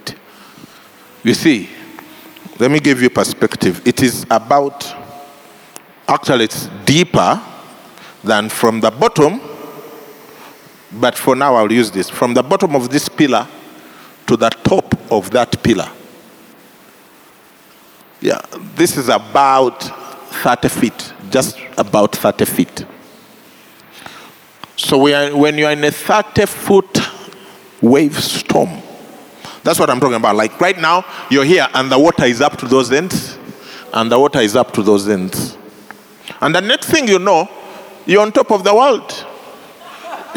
You 1.23 1.33
see, 1.33 1.69
let 2.59 2.69
me 2.69 2.79
give 2.79 3.01
you 3.01 3.09
perspective. 3.09 3.81
It 3.87 4.03
is 4.03 4.25
about, 4.29 4.87
actually, 6.07 6.45
it's 6.45 6.67
deeper 6.85 7.41
than 8.23 8.49
from 8.49 8.81
the 8.81 8.91
bottom, 8.91 9.41
but 10.91 11.15
for 11.15 11.35
now 11.35 11.55
I'll 11.55 11.71
use 11.71 11.89
this. 11.89 12.09
From 12.09 12.33
the 12.33 12.43
bottom 12.43 12.75
of 12.75 12.89
this 12.89 13.09
pillar 13.09 13.47
to 14.27 14.37
the 14.37 14.49
top 14.49 14.96
of 15.11 15.31
that 15.31 15.61
pillar. 15.63 15.89
Yeah, 18.19 18.41
this 18.75 18.97
is 18.97 19.09
about 19.09 19.83
30 19.83 20.69
feet, 20.69 21.13
just 21.29 21.57
about 21.77 22.15
30 22.15 22.45
feet. 22.45 22.85
So 24.75 24.97
we 24.97 25.13
are, 25.13 25.35
when 25.35 25.57
you 25.57 25.65
are 25.65 25.71
in 25.71 25.83
a 25.83 25.91
30 25.91 26.45
foot 26.45 26.99
wave 27.81 28.17
storm, 28.21 28.81
that's 29.63 29.79
what 29.79 29.89
I'm 29.89 29.99
talking 29.99 30.15
about. 30.15 30.35
Like 30.35 30.59
right 30.61 30.77
now, 30.77 31.05
you're 31.29 31.45
here 31.45 31.67
and 31.73 31.91
the 31.91 31.99
water 31.99 32.25
is 32.25 32.41
up 32.41 32.57
to 32.57 32.67
those 32.67 32.91
ends, 32.91 33.37
and 33.93 34.11
the 34.11 34.19
water 34.19 34.39
is 34.39 34.55
up 34.55 34.73
to 34.73 34.83
those 34.83 35.07
ends. 35.07 35.57
And 36.41 36.53
the 36.53 36.61
next 36.61 36.89
thing 36.89 37.07
you 37.07 37.19
know, 37.19 37.49
you're 38.05 38.21
on 38.21 38.31
top 38.31 38.51
of 38.51 38.63
the 38.63 38.73
world 38.73 39.25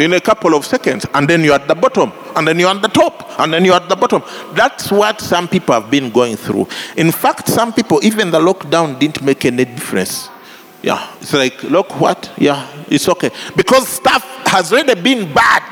in 0.00 0.12
a 0.14 0.20
couple 0.20 0.54
of 0.54 0.64
seconds, 0.64 1.06
and 1.14 1.28
then 1.28 1.44
you're 1.44 1.54
at 1.54 1.68
the 1.68 1.74
bottom, 1.74 2.12
and 2.36 2.46
then 2.46 2.58
you're 2.58 2.70
at 2.70 2.82
the 2.82 2.88
top, 2.88 3.38
and 3.38 3.52
then 3.52 3.64
you're 3.64 3.74
at 3.74 3.88
the 3.88 3.96
bottom. 3.96 4.22
That's 4.54 4.90
what 4.90 5.20
some 5.20 5.48
people 5.48 5.74
have 5.74 5.90
been 5.90 6.10
going 6.10 6.36
through. 6.36 6.68
In 6.96 7.12
fact, 7.12 7.48
some 7.48 7.72
people, 7.72 8.00
even 8.02 8.30
the 8.30 8.40
lockdown 8.40 8.98
didn't 8.98 9.22
make 9.22 9.44
any 9.44 9.64
difference. 9.64 10.28
Yeah, 10.82 11.14
it's 11.20 11.34
like, 11.34 11.62
look, 11.64 12.00
what? 12.00 12.32
Yeah, 12.38 12.66
it's 12.88 13.08
okay. 13.08 13.30
Because 13.54 13.86
stuff 13.86 14.24
has 14.46 14.72
already 14.72 15.00
been 15.00 15.32
bad. 15.32 15.62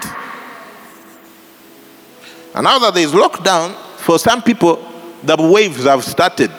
And 2.55 2.65
now 2.65 2.79
that 2.79 2.95
there's 2.95 3.13
lockdown, 3.13 3.75
for 3.99 4.19
some 4.19 4.43
people, 4.43 4.85
the 5.23 5.37
waves 5.37 5.85
have 5.85 6.05
started. 6.05 6.51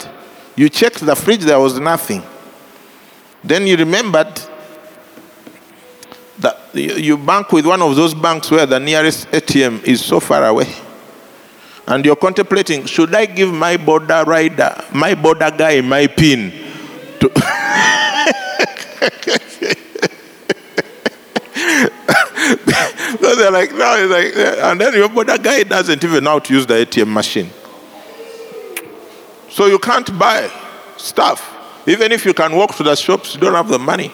You 0.55 0.69
checked 0.69 0.99
the 0.99 1.15
fridge, 1.15 1.41
there 1.41 1.59
was 1.59 1.79
nothing. 1.79 2.23
Then 3.43 3.67
you 3.67 3.77
remembered 3.77 4.41
you 6.73 7.17
bank 7.17 7.51
with 7.51 7.65
one 7.65 7.81
of 7.81 7.95
those 7.95 8.13
banks 8.13 8.51
where 8.51 8.65
the 8.65 8.79
nearest 8.79 9.29
ATM 9.31 9.83
is 9.83 10.03
so 10.03 10.19
far 10.19 10.45
away. 10.45 10.73
And 11.87 12.05
you're 12.05 12.15
contemplating, 12.15 12.85
should 12.85 13.15
I 13.15 13.25
give 13.25 13.51
my 13.51 13.77
boda 13.77 14.25
rider, 14.25 14.83
my 14.93 15.15
boda 15.15 15.57
guy, 15.57 15.81
my 15.81 16.05
pin? 16.05 16.51
To 17.19 17.29
so 23.19 23.35
they're 23.35 23.51
like, 23.51 23.73
no, 23.73 23.95
it's 23.97 24.11
like, 24.11 24.35
and 24.63 24.79
then 24.79 24.93
your 24.93 25.09
boda 25.09 25.41
guy 25.41 25.63
doesn't 25.63 26.03
even 26.03 26.23
know 26.23 26.31
how 26.31 26.39
to 26.39 26.53
use 26.53 26.67
the 26.67 26.75
ATM 26.75 27.11
machine. 27.11 27.49
So 29.49 29.65
you 29.65 29.79
can't 29.79 30.17
buy 30.17 30.51
stuff. 30.97 31.55
Even 31.87 32.11
if 32.11 32.23
you 32.23 32.35
can 32.35 32.55
walk 32.55 32.75
to 32.75 32.83
the 32.83 32.95
shops, 32.95 33.33
you 33.33 33.41
don't 33.41 33.55
have 33.55 33.67
the 33.67 33.79
money. 33.79 34.11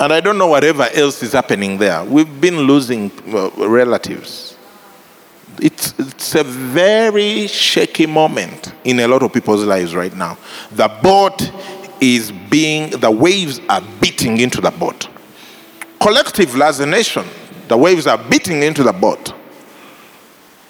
And 0.00 0.14
I 0.14 0.20
don't 0.20 0.38
know 0.38 0.46
whatever 0.46 0.88
else 0.94 1.22
is 1.22 1.32
happening 1.34 1.76
there. 1.76 2.02
We've 2.02 2.40
been 2.40 2.60
losing 2.60 3.12
uh, 3.28 3.50
relatives. 3.56 4.56
It's, 5.60 5.92
it's 5.98 6.34
a 6.34 6.42
very 6.42 7.46
shaky 7.46 8.06
moment 8.06 8.72
in 8.84 9.00
a 9.00 9.06
lot 9.06 9.22
of 9.22 9.30
people's 9.30 9.62
lives 9.62 9.94
right 9.94 10.14
now. 10.16 10.38
The 10.72 10.88
boat 10.88 11.52
is 12.00 12.32
being, 12.32 12.98
the 12.98 13.10
waves 13.10 13.60
are 13.68 13.82
beating 14.00 14.40
into 14.40 14.62
the 14.62 14.70
boat. 14.70 15.06
Collectively, 16.00 16.62
as 16.62 16.80
a 16.80 16.86
nation, 16.86 17.26
the 17.68 17.76
waves 17.76 18.06
are 18.06 18.16
beating 18.16 18.62
into 18.62 18.82
the 18.82 18.94
boat. 18.94 19.34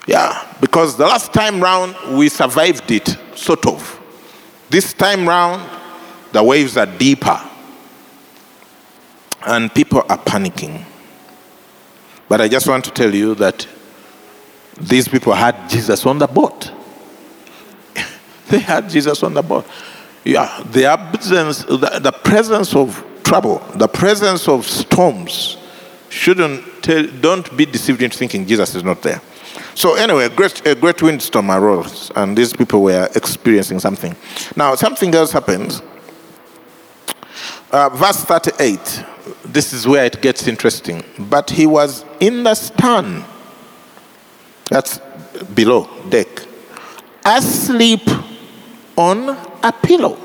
Yeah, 0.09 0.45
because 0.61 0.97
the 0.97 1.07
last 1.07 1.33
time 1.33 1.61
round 1.61 1.95
we 2.19 2.29
survived 2.29 2.91
it, 2.91 3.17
sort 3.37 3.65
of. 3.65 4.01
This 4.71 4.93
time 4.93 5.29
round, 5.29 5.71
the 6.33 6.43
waves 6.43 6.77
are 6.77 6.87
deeper. 6.87 7.41
And 9.47 9.73
people 9.75 10.05
are 10.09 10.19
panicking. 10.19 10.85
But 12.29 12.41
I 12.41 12.49
just 12.49 12.69
want 12.69 12.85
to 12.85 12.91
tell 12.91 13.15
you 13.15 13.35
that 13.37 13.67
these 14.81 15.09
people 15.09 15.33
had 15.33 15.69
Jesus 15.69 16.07
on 16.07 16.19
the 16.19 16.27
boat. 16.27 16.71
they 18.49 18.59
had 18.59 18.89
Jesus 18.89 19.23
on 19.23 19.35
the 19.35 19.43
boat. 19.43 19.67
Yeah, 20.25 20.63
the 20.71 20.85
absence, 20.85 21.65
the, 21.65 21.99
the 22.03 22.13
presence 22.13 22.75
of 22.75 23.05
trouble, 23.25 23.59
the 23.75 23.89
presence 23.89 24.49
of 24.49 24.67
storms 24.67 25.57
shouldn't 26.09 26.83
tell, 26.83 27.07
don't 27.21 27.57
be 27.57 27.65
deceived 27.65 28.03
into 28.03 28.19
thinking 28.19 28.47
Jesus 28.47 28.75
is 28.75 28.85
not 28.85 29.03
there. 29.03 29.21
So 29.75 29.95
anyway, 29.95 30.27
a 30.27 30.29
great, 30.29 30.67
a 30.67 30.75
great 30.75 31.01
windstorm 31.01 31.51
arose, 31.51 32.11
and 32.17 32.37
these 32.37 32.53
people 32.53 32.83
were 32.83 33.09
experiencing 33.15 33.79
something. 33.79 34.15
Now, 34.57 34.75
something 34.75 35.15
else 35.15 35.33
happened. 35.33 35.81
Uh, 37.71 37.89
verse 37.91 38.25
38, 38.25 39.05
this 39.52 39.73
is 39.73 39.87
where 39.87 40.04
it 40.04 40.21
gets 40.21 40.47
interesting. 40.47 41.02
But 41.19 41.50
he 41.50 41.66
was 41.66 42.04
in 42.21 42.45
the 42.45 42.54
stern, 42.54 43.25
that's 44.69 44.99
below 45.54 45.88
deck, 46.09 46.28
asleep 47.25 48.09
on 48.97 49.28
a 49.62 49.73
pillow. 49.73 50.19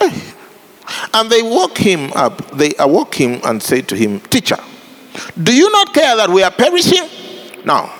Eh. 0.00 0.32
And 1.14 1.30
they 1.30 1.42
woke 1.42 1.78
him 1.78 2.12
up. 2.14 2.50
They 2.50 2.74
awoke 2.78 3.14
him 3.14 3.40
and 3.44 3.62
said 3.62 3.88
to 3.88 3.96
him, 3.96 4.20
Teacher, 4.20 4.58
do 5.42 5.54
you 5.54 5.70
not 5.70 5.94
care 5.94 6.16
that 6.16 6.28
we 6.28 6.42
are 6.42 6.50
perishing? 6.50 7.08
Now, 7.64 7.92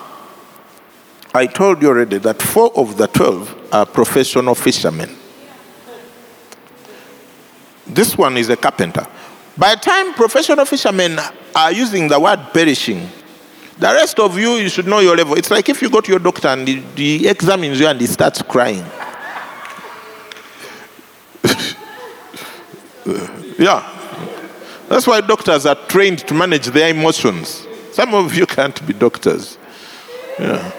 I 1.32 1.46
told 1.46 1.82
you 1.82 1.88
already 1.88 2.18
that 2.18 2.42
four 2.42 2.70
of 2.76 2.96
the 2.96 3.06
twelve 3.08 3.56
are 3.72 3.86
professional 3.86 4.54
fishermen. 4.54 5.16
This 7.86 8.16
one 8.16 8.36
is 8.36 8.48
a 8.50 8.56
carpenter. 8.56 9.06
By 9.56 9.76
the 9.76 9.80
time 9.80 10.14
professional 10.14 10.64
fishermen 10.64 11.18
are 11.54 11.73
using 11.73 12.08
the 12.08 12.18
word 12.18 12.40
perishing, 12.52 13.08
the 13.78 13.87
rest 13.88 14.18
of 14.18 14.38
you, 14.38 14.52
you 14.54 14.68
should 14.68 14.87
know 14.87 15.00
your 15.00 15.16
level. 15.16 15.34
It's 15.37 15.50
like 15.50 15.68
if 15.68 15.82
you 15.82 15.90
go 15.90 16.00
to 16.00 16.11
your 16.11 16.20
doctor 16.20 16.49
and 16.49 16.66
he, 16.66 16.80
he 16.96 17.28
examines 17.28 17.80
you 17.80 17.87
and 17.87 18.00
he 18.00 18.06
starts 18.06 18.40
crying. 18.42 18.84
yeah. 23.58 23.90
That's 24.88 25.06
why 25.06 25.20
doctors 25.20 25.66
are 25.66 25.75
trained 25.88 26.20
to 26.20 26.34
manage 26.34 26.66
their 26.66 26.90
emotions. 26.90 27.66
Some 27.92 28.14
of 28.14 28.34
you 28.34 28.46
can't 28.46 28.87
be 28.87 28.92
doctors. 28.92 29.58
Yeah. 30.38 30.73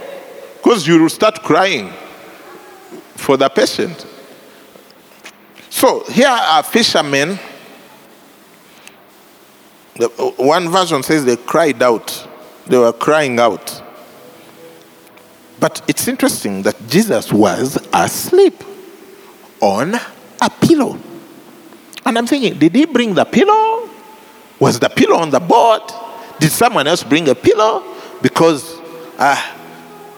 Because 0.57 0.87
you 0.87 1.01
will 1.01 1.09
start 1.09 1.43
crying 1.43 1.91
for 3.15 3.37
the 3.37 3.49
patient. 3.49 4.05
So 5.69 6.03
here 6.05 6.27
are 6.27 6.63
fishermen. 6.63 7.37
The, 9.95 10.07
one 10.37 10.69
version 10.69 11.03
says 11.03 11.23
they 11.25 11.37
cried 11.37 11.81
out. 11.81 12.27
They 12.67 12.77
were 12.77 12.93
crying 12.93 13.39
out. 13.39 13.81
But 15.59 15.81
it's 15.87 16.07
interesting 16.07 16.63
that 16.63 16.75
Jesus 16.87 17.31
was 17.31 17.77
asleep 17.93 18.61
on 19.61 19.95
a 19.95 20.49
pillow. 20.61 20.99
And 22.05 22.17
I'm 22.17 22.27
thinking, 22.27 22.59
did 22.59 22.75
he 22.75 22.85
bring 22.85 23.13
the 23.13 23.25
pillow? 23.25 23.89
Was 24.59 24.79
the 24.79 24.89
pillow 24.89 25.17
on 25.17 25.29
the 25.29 25.39
boat? 25.39 25.91
Did 26.39 26.51
someone 26.51 26.87
else 26.87 27.03
bring 27.03 27.29
a 27.29 27.35
pillow? 27.35 27.83
Because 28.21 28.79
uh, 29.17 29.35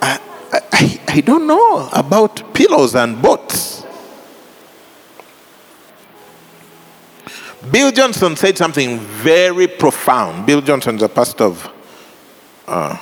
I, 0.02 0.20
I, 0.52 1.02
I 1.08 1.22
don't 1.22 1.46
know 1.46 1.88
about 1.94 2.54
pillows 2.54 2.96
and 2.96 3.22
boats. 3.22 3.67
Bill 7.72 7.92
Johnson 7.92 8.36
said 8.36 8.58
something 8.58 9.00
very 9.00 9.68
profound. 9.68 10.46
Bill 10.46 10.62
Johnson 10.62 10.96
is 10.96 11.02
a 11.02 11.10
pastor 11.10 11.46
of 11.46 11.70
uh, 12.68 12.98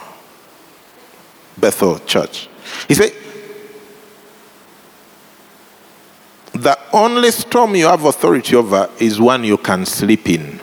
Bethel 1.58 2.00
Church. 2.00 2.48
He 2.88 2.96
said, 2.96 3.14
The 6.54 6.80
only 6.94 7.32
storm 7.32 7.76
you 7.76 7.86
have 7.88 8.06
authority 8.06 8.56
over 8.56 8.90
is 9.00 9.20
one 9.20 9.44
you 9.44 9.58
can 9.58 9.86
sleep 9.86 10.30
in. 10.30 10.62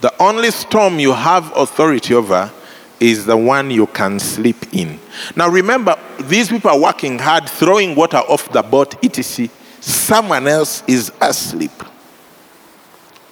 The 0.00 0.22
only 0.22 0.50
storm 0.52 1.00
you 1.00 1.12
have 1.12 1.52
authority 1.56 2.14
over 2.14 2.52
is 3.00 3.26
the 3.26 3.36
one 3.36 3.70
you 3.70 3.86
can 3.88 4.20
sleep 4.20 4.72
in. 4.72 5.00
Now 5.34 5.48
remember, 5.48 5.96
these 6.20 6.48
people 6.48 6.70
are 6.70 6.78
working 6.78 7.18
hard, 7.18 7.48
throwing 7.48 7.94
water 7.96 8.18
off 8.18 8.50
the 8.52 8.62
boat, 8.62 9.04
etc. 9.04 9.48
Someone 9.86 10.48
else 10.48 10.82
is 10.86 11.12
asleep. 11.20 11.70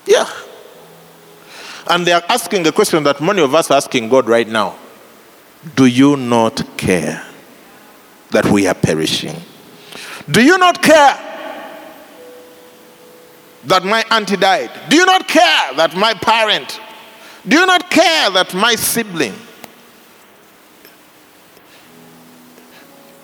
Yeah. 0.06 0.28
And 1.88 2.06
they 2.06 2.12
are 2.12 2.22
asking 2.28 2.66
a 2.66 2.72
question 2.72 3.02
that 3.04 3.20
many 3.20 3.42
of 3.42 3.54
us 3.54 3.70
are 3.70 3.76
asking 3.76 4.08
God 4.08 4.28
right 4.28 4.48
now 4.48 4.76
Do 5.74 5.86
you 5.86 6.16
not 6.16 6.76
care? 6.76 7.24
that 8.34 8.46
we 8.46 8.66
are 8.66 8.74
perishing. 8.74 9.36
Do 10.28 10.42
you 10.42 10.58
not 10.58 10.82
care 10.82 11.16
that 13.64 13.84
my 13.84 14.04
auntie 14.10 14.36
died? 14.36 14.70
Do 14.90 14.96
you 14.96 15.06
not 15.06 15.26
care 15.28 15.74
that 15.76 15.96
my 15.96 16.14
parent? 16.14 16.80
Do 17.46 17.56
you 17.56 17.64
not 17.64 17.88
care 17.88 18.30
that 18.30 18.52
my 18.54 18.74
sibling 18.74 19.34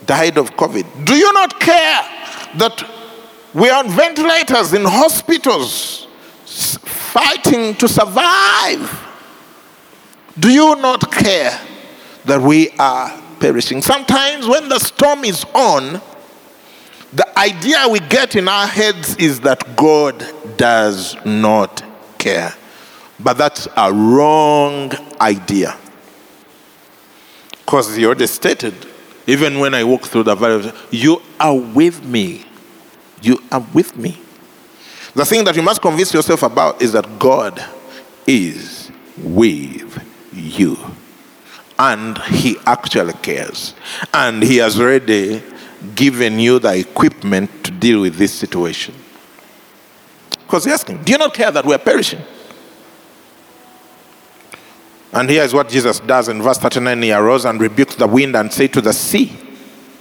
died 0.06 0.38
of 0.38 0.56
COVID? 0.56 1.04
Do 1.04 1.16
you 1.16 1.32
not 1.32 1.58
care 1.58 2.02
that 2.54 2.84
we 3.54 3.68
are 3.68 3.84
on 3.84 3.90
ventilators 3.90 4.72
in 4.72 4.84
hospitals 4.84 6.06
fighting 6.46 7.74
to 7.76 7.88
survive? 7.88 9.08
Do 10.38 10.50
you 10.50 10.76
not 10.76 11.12
care 11.12 11.58
that 12.24 12.40
we 12.40 12.70
are 12.78 13.20
perishing. 13.40 13.82
Sometimes 13.82 14.46
when 14.46 14.68
the 14.68 14.78
storm 14.78 15.24
is 15.24 15.44
on, 15.54 16.00
the 17.12 17.38
idea 17.38 17.88
we 17.88 17.98
get 17.98 18.36
in 18.36 18.46
our 18.46 18.66
heads 18.66 19.16
is 19.16 19.40
that 19.40 19.74
God 19.74 20.24
does 20.56 21.16
not 21.24 21.82
care. 22.18 22.54
But 23.18 23.36
that's 23.36 23.66
a 23.76 23.92
wrong 23.92 24.92
idea. 25.20 25.76
Because 27.50 27.96
he 27.96 28.06
already 28.06 28.26
stated, 28.28 28.74
even 29.26 29.58
when 29.58 29.74
I 29.74 29.82
walk 29.82 30.02
through 30.02 30.24
the 30.24 30.34
valley, 30.34 30.72
you 30.90 31.20
are 31.38 31.56
with 31.56 32.04
me. 32.04 32.44
You 33.22 33.42
are 33.50 33.66
with 33.74 33.96
me. 33.96 34.20
The 35.14 35.24
thing 35.24 35.44
that 35.44 35.56
you 35.56 35.62
must 35.62 35.82
convince 35.82 36.14
yourself 36.14 36.42
about 36.42 36.80
is 36.80 36.92
that 36.92 37.18
God 37.18 37.62
is 38.26 38.90
with 39.18 40.06
you 40.32 40.78
and 41.80 42.18
he 42.18 42.58
actually 42.66 43.14
cares. 43.14 43.74
And 44.12 44.42
he 44.42 44.58
has 44.58 44.78
already 44.78 45.42
given 45.94 46.38
you 46.38 46.58
the 46.58 46.78
equipment 46.78 47.64
to 47.64 47.70
deal 47.70 48.02
with 48.02 48.16
this 48.16 48.32
situation. 48.32 48.94
Because 50.30 50.64
he's 50.64 50.74
asking, 50.74 51.02
Do 51.04 51.12
you 51.12 51.18
not 51.18 51.32
care 51.32 51.50
that 51.50 51.64
we're 51.64 51.78
perishing? 51.78 52.20
And 55.12 55.28
here 55.28 55.42
is 55.42 55.54
what 55.54 55.68
Jesus 55.70 56.00
does 56.00 56.28
in 56.28 56.42
verse 56.42 56.58
39 56.58 57.02
He 57.02 57.12
arose 57.12 57.46
and 57.46 57.58
rebuked 57.60 57.98
the 57.98 58.06
wind 58.06 58.36
and 58.36 58.52
said 58.52 58.72
to 58.74 58.80
the 58.82 58.92
sea, 58.92 59.32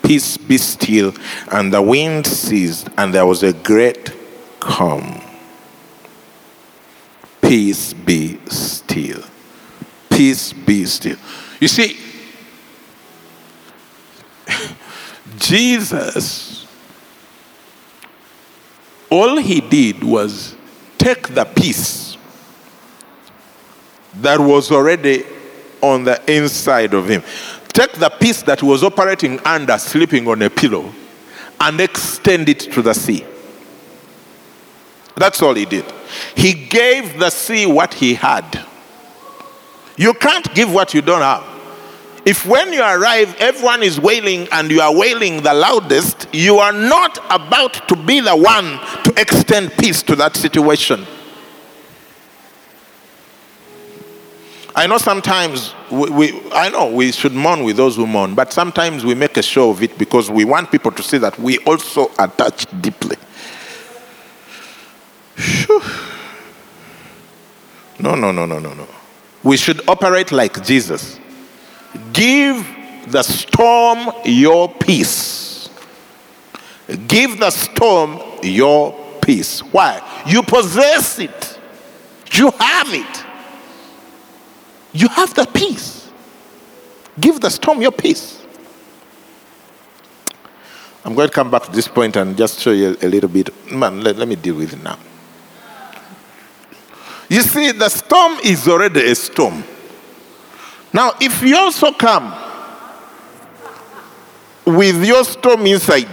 Peace 0.09 0.37
be 0.37 0.57
still. 0.57 1.13
And 1.51 1.71
the 1.71 1.83
wind 1.83 2.25
ceased, 2.25 2.89
and 2.97 3.13
there 3.13 3.27
was 3.27 3.43
a 3.43 3.53
great 3.53 4.11
calm. 4.59 5.21
Peace 7.39 7.93
be 7.93 8.39
still. 8.47 9.21
Peace 10.09 10.51
be 10.51 10.85
still. 10.85 11.17
You 11.59 11.67
see, 11.67 11.99
Jesus, 15.37 16.65
all 19.11 19.37
he 19.37 19.61
did 19.61 20.03
was 20.03 20.55
take 20.97 21.35
the 21.35 21.45
peace 21.45 22.17
that 24.15 24.39
was 24.39 24.71
already 24.71 25.23
on 25.83 26.03
the 26.03 26.19
inside 26.35 26.95
of 26.95 27.07
him, 27.07 27.21
take 27.79 27.93
the 27.93 28.09
peace 28.09 28.41
that 28.41 28.61
was 28.61 28.83
operating 28.83 29.39
under, 29.45 29.77
sleeping 29.77 30.27
on 30.27 30.41
a 30.41 30.49
pillow, 30.49 30.93
and 31.61 31.79
extend 31.79 32.49
it 32.49 32.59
to 32.59 32.81
the 32.81 32.93
sea. 32.93 33.25
That's 35.15 35.41
all 35.41 35.53
he 35.53 35.63
did. 35.63 35.85
He 36.35 36.53
gave 36.53 37.17
the 37.19 37.29
sea 37.29 37.65
what 37.65 37.93
he 37.93 38.15
had. 38.15 38.65
You 39.95 40.13
can't 40.13 40.53
give 40.53 40.73
what 40.73 40.93
you 40.93 41.01
don't 41.01 41.21
have. 41.21 41.45
If 42.25 42.45
when 42.45 42.73
you 42.73 42.81
arrive, 42.81 43.33
everyone 43.39 43.81
is 43.81 43.97
wailing 43.97 44.49
and 44.51 44.69
you 44.69 44.81
are 44.81 44.93
wailing 44.93 45.41
the 45.41 45.53
loudest, 45.53 46.27
you 46.33 46.57
are 46.57 46.73
not 46.73 47.17
about 47.29 47.87
to 47.87 47.95
be 47.95 48.19
the 48.19 48.35
one 48.35 48.77
to 49.05 49.13
extend 49.17 49.71
peace 49.77 50.03
to 50.03 50.17
that 50.17 50.35
situation. 50.35 51.05
I 54.79 54.87
know 54.87 54.97
sometimes 54.97 55.75
we, 55.91 56.09
we, 56.09 56.41
I 56.53 56.69
know 56.69 56.89
we 56.89 57.11
should 57.11 57.33
mourn 57.33 57.65
with 57.65 57.75
those 57.75 57.97
who 57.97 58.07
mourn, 58.07 58.33
but 58.33 58.53
sometimes 58.53 59.03
we 59.03 59.13
make 59.13 59.35
a 59.35 59.41
show 59.43 59.71
of 59.71 59.83
it 59.83 59.97
because 59.97 60.31
we 60.31 60.45
want 60.45 60.71
people 60.71 60.89
to 60.93 61.03
see 61.03 61.17
that 61.17 61.37
we 61.37 61.57
also 61.65 62.09
are 62.17 62.29
touched 62.29 62.81
deeply. 62.81 63.17
No, 67.99 68.15
no, 68.15 68.31
no, 68.31 68.45
no, 68.45 68.59
no, 68.59 68.73
no. 68.73 68.87
We 69.43 69.57
should 69.57 69.85
operate 69.89 70.31
like 70.31 70.63
Jesus. 70.63 71.19
Give 72.13 72.65
the 73.07 73.21
storm 73.21 74.09
your 74.23 74.69
peace. 74.69 75.69
Give 77.05 77.37
the 77.37 77.51
storm 77.51 78.21
your 78.41 78.97
peace. 79.21 79.59
Why? 79.59 80.23
You 80.25 80.41
possess 80.41 81.19
it, 81.19 81.59
you 82.31 82.51
have 82.51 82.93
it. 82.93 83.25
You 84.91 85.07
have 85.09 85.33
the 85.33 85.45
peace. 85.45 86.09
Give 87.19 87.39
the 87.39 87.49
storm 87.49 87.81
your 87.81 87.91
peace. 87.91 88.45
I'm 91.05 91.15
going 91.15 91.27
to 91.27 91.33
come 91.33 91.49
back 91.49 91.63
to 91.63 91.71
this 91.71 91.87
point 91.87 92.15
and 92.15 92.35
just 92.37 92.59
show 92.59 92.71
you 92.71 92.97
a 93.01 93.07
little 93.07 93.29
bit. 93.29 93.71
Man, 93.71 94.01
let, 94.01 94.17
let 94.17 94.27
me 94.27 94.35
deal 94.35 94.55
with 94.55 94.73
it 94.73 94.83
now. 94.83 94.97
You 97.29 97.41
see, 97.41 97.71
the 97.71 97.89
storm 97.89 98.39
is 98.43 98.67
already 98.67 99.11
a 99.11 99.15
storm. 99.15 99.63
Now, 100.91 101.11
if 101.21 101.43
you 101.43 101.55
also 101.55 101.91
come 101.91 102.33
with 104.65 105.05
your 105.05 105.23
storm 105.23 105.65
inside, 105.67 106.07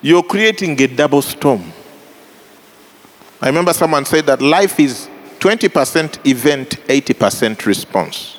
you're 0.00 0.22
creating 0.22 0.80
a 0.80 0.86
double 0.86 1.22
storm. 1.22 1.71
I 3.42 3.48
remember 3.48 3.72
someone 3.72 4.04
said 4.04 4.26
that 4.26 4.40
life 4.40 4.78
is 4.78 5.08
20% 5.40 6.24
event, 6.24 6.70
80% 6.86 7.66
response. 7.66 8.38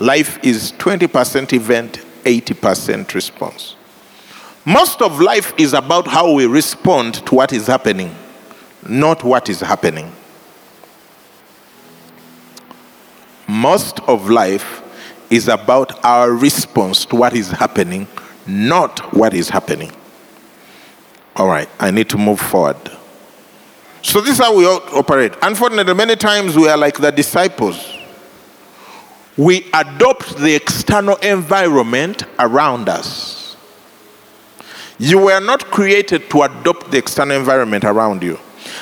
Life 0.00 0.42
is 0.42 0.72
20% 0.72 1.52
event, 1.52 1.98
80% 2.24 3.12
response. 3.12 3.76
Most 4.64 5.02
of 5.02 5.20
life 5.20 5.52
is 5.58 5.74
about 5.74 6.06
how 6.06 6.32
we 6.32 6.46
respond 6.46 7.16
to 7.26 7.34
what 7.34 7.52
is 7.52 7.66
happening, 7.66 8.16
not 8.88 9.22
what 9.22 9.50
is 9.50 9.60
happening. 9.60 10.10
Most 13.46 14.00
of 14.08 14.30
life 14.30 14.80
is 15.28 15.48
about 15.48 16.02
our 16.02 16.32
response 16.32 17.04
to 17.04 17.16
what 17.16 17.34
is 17.34 17.50
happening, 17.50 18.08
not 18.46 19.00
what 19.12 19.34
is 19.34 19.50
happening. 19.50 19.92
All 21.36 21.46
right, 21.46 21.68
I 21.78 21.90
need 21.90 22.08
to 22.08 22.16
move 22.16 22.40
forward. 22.40 22.90
So 24.04 24.20
this 24.20 24.32
is 24.32 24.38
how 24.38 24.54
we 24.54 24.66
operate. 24.66 25.32
Unfortunately, 25.40 25.94
many 25.94 26.14
times 26.14 26.54
we 26.56 26.68
are 26.68 26.76
like 26.76 26.98
the 26.98 27.10
disciples. 27.10 27.96
We 29.38 29.66
adopt 29.72 30.36
the 30.36 30.54
external 30.54 31.16
environment 31.16 32.22
around 32.38 32.90
us. 32.90 33.56
You 34.98 35.18
were 35.18 35.40
not 35.40 35.64
created 35.70 36.28
to 36.30 36.42
adopt 36.42 36.90
the 36.90 36.98
external 36.98 37.38
environment 37.38 37.84
around 37.84 38.22
you. 38.22 38.38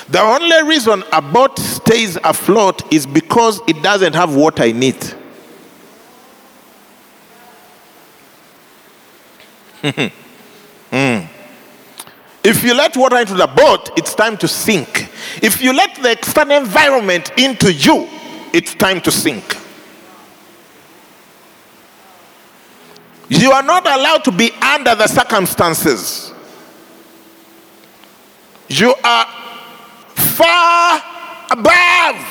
The 0.09 0.21
only 0.21 0.65
reason 0.69 1.05
a 1.13 1.23
boat 1.23 1.57
stays 1.57 2.17
afloat 2.25 2.93
is 2.93 3.07
because 3.07 3.61
it 3.69 3.81
doesn't 3.81 4.15
have 4.15 4.35
water 4.35 4.65
in 4.65 4.83
it. 4.83 5.15
mm. 10.91 11.29
If 12.45 12.65
you 12.65 12.75
let 12.75 12.97
water 12.97 13.19
into 13.19 13.35
the 13.35 13.47
boat, 13.47 13.97
it's 13.97 14.15
time 14.17 14.37
to 14.39 14.49
sink. 14.49 15.11
If 15.43 15.63
you 15.63 15.73
let 15.73 15.95
the 15.97 16.13
external 16.13 16.59
environment 16.59 17.33
into 17.39 17.73
you, 17.73 18.09
it's 18.53 18.75
time 18.75 19.01
to 19.03 19.11
sink. 19.11 19.57
You 23.29 23.53
are 23.53 23.63
not 23.63 23.87
allowed 23.87 24.25
to 24.25 24.33
be 24.33 24.51
under 24.61 24.95
the 24.95 25.07
circumstances. 25.07 26.33
You 28.69 28.95
are 29.03 29.27
far 30.15 31.03
above 31.51 32.27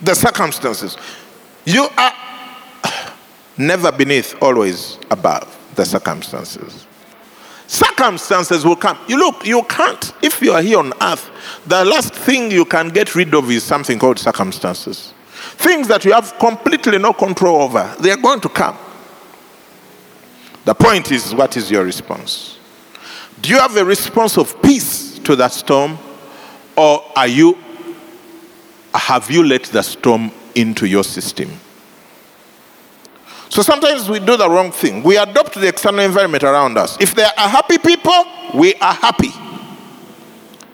the 0.00 0.14
circumstances. 0.14 0.96
You 1.64 1.88
are 1.96 2.12
never 3.58 3.90
beneath, 3.92 4.40
always 4.40 4.98
above 5.10 5.56
the 5.74 5.84
circumstances. 5.84 6.85
Circumstances 7.66 8.64
will 8.64 8.76
come. 8.76 8.98
You 9.08 9.18
look, 9.18 9.44
you 9.44 9.62
can't, 9.64 10.12
if 10.22 10.40
you 10.40 10.52
are 10.52 10.62
here 10.62 10.78
on 10.78 10.92
earth, 11.02 11.30
the 11.66 11.84
last 11.84 12.14
thing 12.14 12.50
you 12.50 12.64
can 12.64 12.88
get 12.88 13.14
rid 13.14 13.34
of 13.34 13.50
is 13.50 13.64
something 13.64 13.98
called 13.98 14.18
circumstances. 14.18 15.12
Things 15.56 15.88
that 15.88 16.04
you 16.04 16.12
have 16.12 16.38
completely 16.38 16.98
no 16.98 17.12
control 17.12 17.62
over, 17.62 17.94
they 18.00 18.10
are 18.10 18.16
going 18.16 18.40
to 18.40 18.48
come. 18.48 18.78
The 20.64 20.74
point 20.74 21.12
is, 21.12 21.34
what 21.34 21.56
is 21.56 21.70
your 21.70 21.84
response? 21.84 22.58
Do 23.40 23.50
you 23.50 23.58
have 23.58 23.76
a 23.76 23.84
response 23.84 24.38
of 24.38 24.60
peace 24.62 25.18
to 25.20 25.36
that 25.36 25.52
storm, 25.52 25.98
or 26.76 27.04
are 27.16 27.28
you, 27.28 27.58
have 28.94 29.30
you 29.30 29.44
let 29.44 29.64
the 29.64 29.82
storm 29.82 30.30
into 30.54 30.86
your 30.86 31.04
system? 31.04 31.50
So 33.56 33.62
sometimes 33.62 34.10
we 34.10 34.18
do 34.18 34.36
the 34.36 34.50
wrong 34.50 34.70
thing. 34.70 35.02
We 35.02 35.16
adopt 35.16 35.54
the 35.54 35.66
external 35.66 36.00
environment 36.00 36.44
around 36.44 36.76
us. 36.76 36.98
If 37.00 37.14
there 37.14 37.30
are 37.38 37.48
happy 37.48 37.78
people, 37.78 38.12
we 38.52 38.74
are 38.74 38.92
happy. 38.92 39.30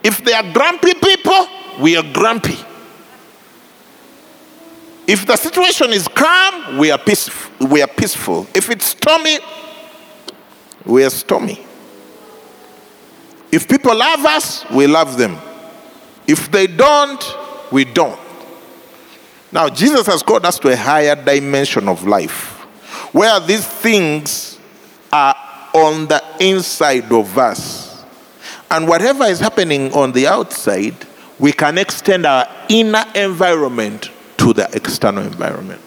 If 0.02 0.24
there 0.24 0.34
are 0.34 0.52
grumpy 0.52 0.94
people, 0.94 1.46
we 1.80 1.96
are 1.96 2.02
grumpy. 2.12 2.58
If 5.06 5.24
the 5.24 5.36
situation 5.36 5.90
is 5.90 6.08
calm, 6.08 6.76
we 6.76 6.90
are 6.90 6.98
peaceful. 6.98 7.68
We 7.68 7.82
are 7.82 7.86
peaceful. 7.86 8.48
If 8.52 8.68
it's 8.68 8.86
stormy, 8.86 9.38
we 10.84 11.04
are 11.04 11.10
stormy. 11.10 11.64
If 13.52 13.68
people 13.68 13.96
love 13.96 14.24
us, 14.24 14.68
we 14.70 14.88
love 14.88 15.16
them. 15.16 15.38
If 16.26 16.50
they 16.50 16.66
don't, 16.66 17.24
we 17.70 17.84
don't. 17.84 18.18
Now, 19.52 19.68
Jesus 19.68 20.04
has 20.08 20.20
called 20.24 20.44
us 20.44 20.58
to 20.58 20.72
a 20.72 20.76
higher 20.76 21.14
dimension 21.14 21.88
of 21.88 22.04
life 22.08 22.51
where 23.12 23.38
these 23.40 23.66
things 23.66 24.58
are 25.12 25.36
on 25.74 26.06
the 26.06 26.22
inside 26.40 27.12
of 27.12 27.36
us. 27.38 28.04
And 28.70 28.88
whatever 28.88 29.24
is 29.24 29.40
happening 29.40 29.92
on 29.92 30.12
the 30.12 30.26
outside, 30.26 30.96
we 31.38 31.52
can 31.52 31.78
extend 31.78 32.24
our 32.26 32.48
inner 32.68 33.04
environment 33.14 34.10
to 34.38 34.52
the 34.52 34.68
external 34.74 35.24
environment. 35.24 35.80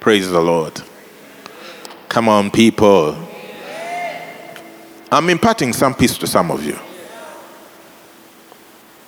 Praise 0.00 0.30
the 0.30 0.40
Lord. 0.40 0.80
Come 2.08 2.28
on, 2.28 2.50
people. 2.50 3.16
I'm 5.10 5.28
imparting 5.28 5.72
some 5.72 5.94
peace 5.94 6.16
to 6.18 6.26
some 6.26 6.50
of 6.50 6.64
you. 6.64 6.78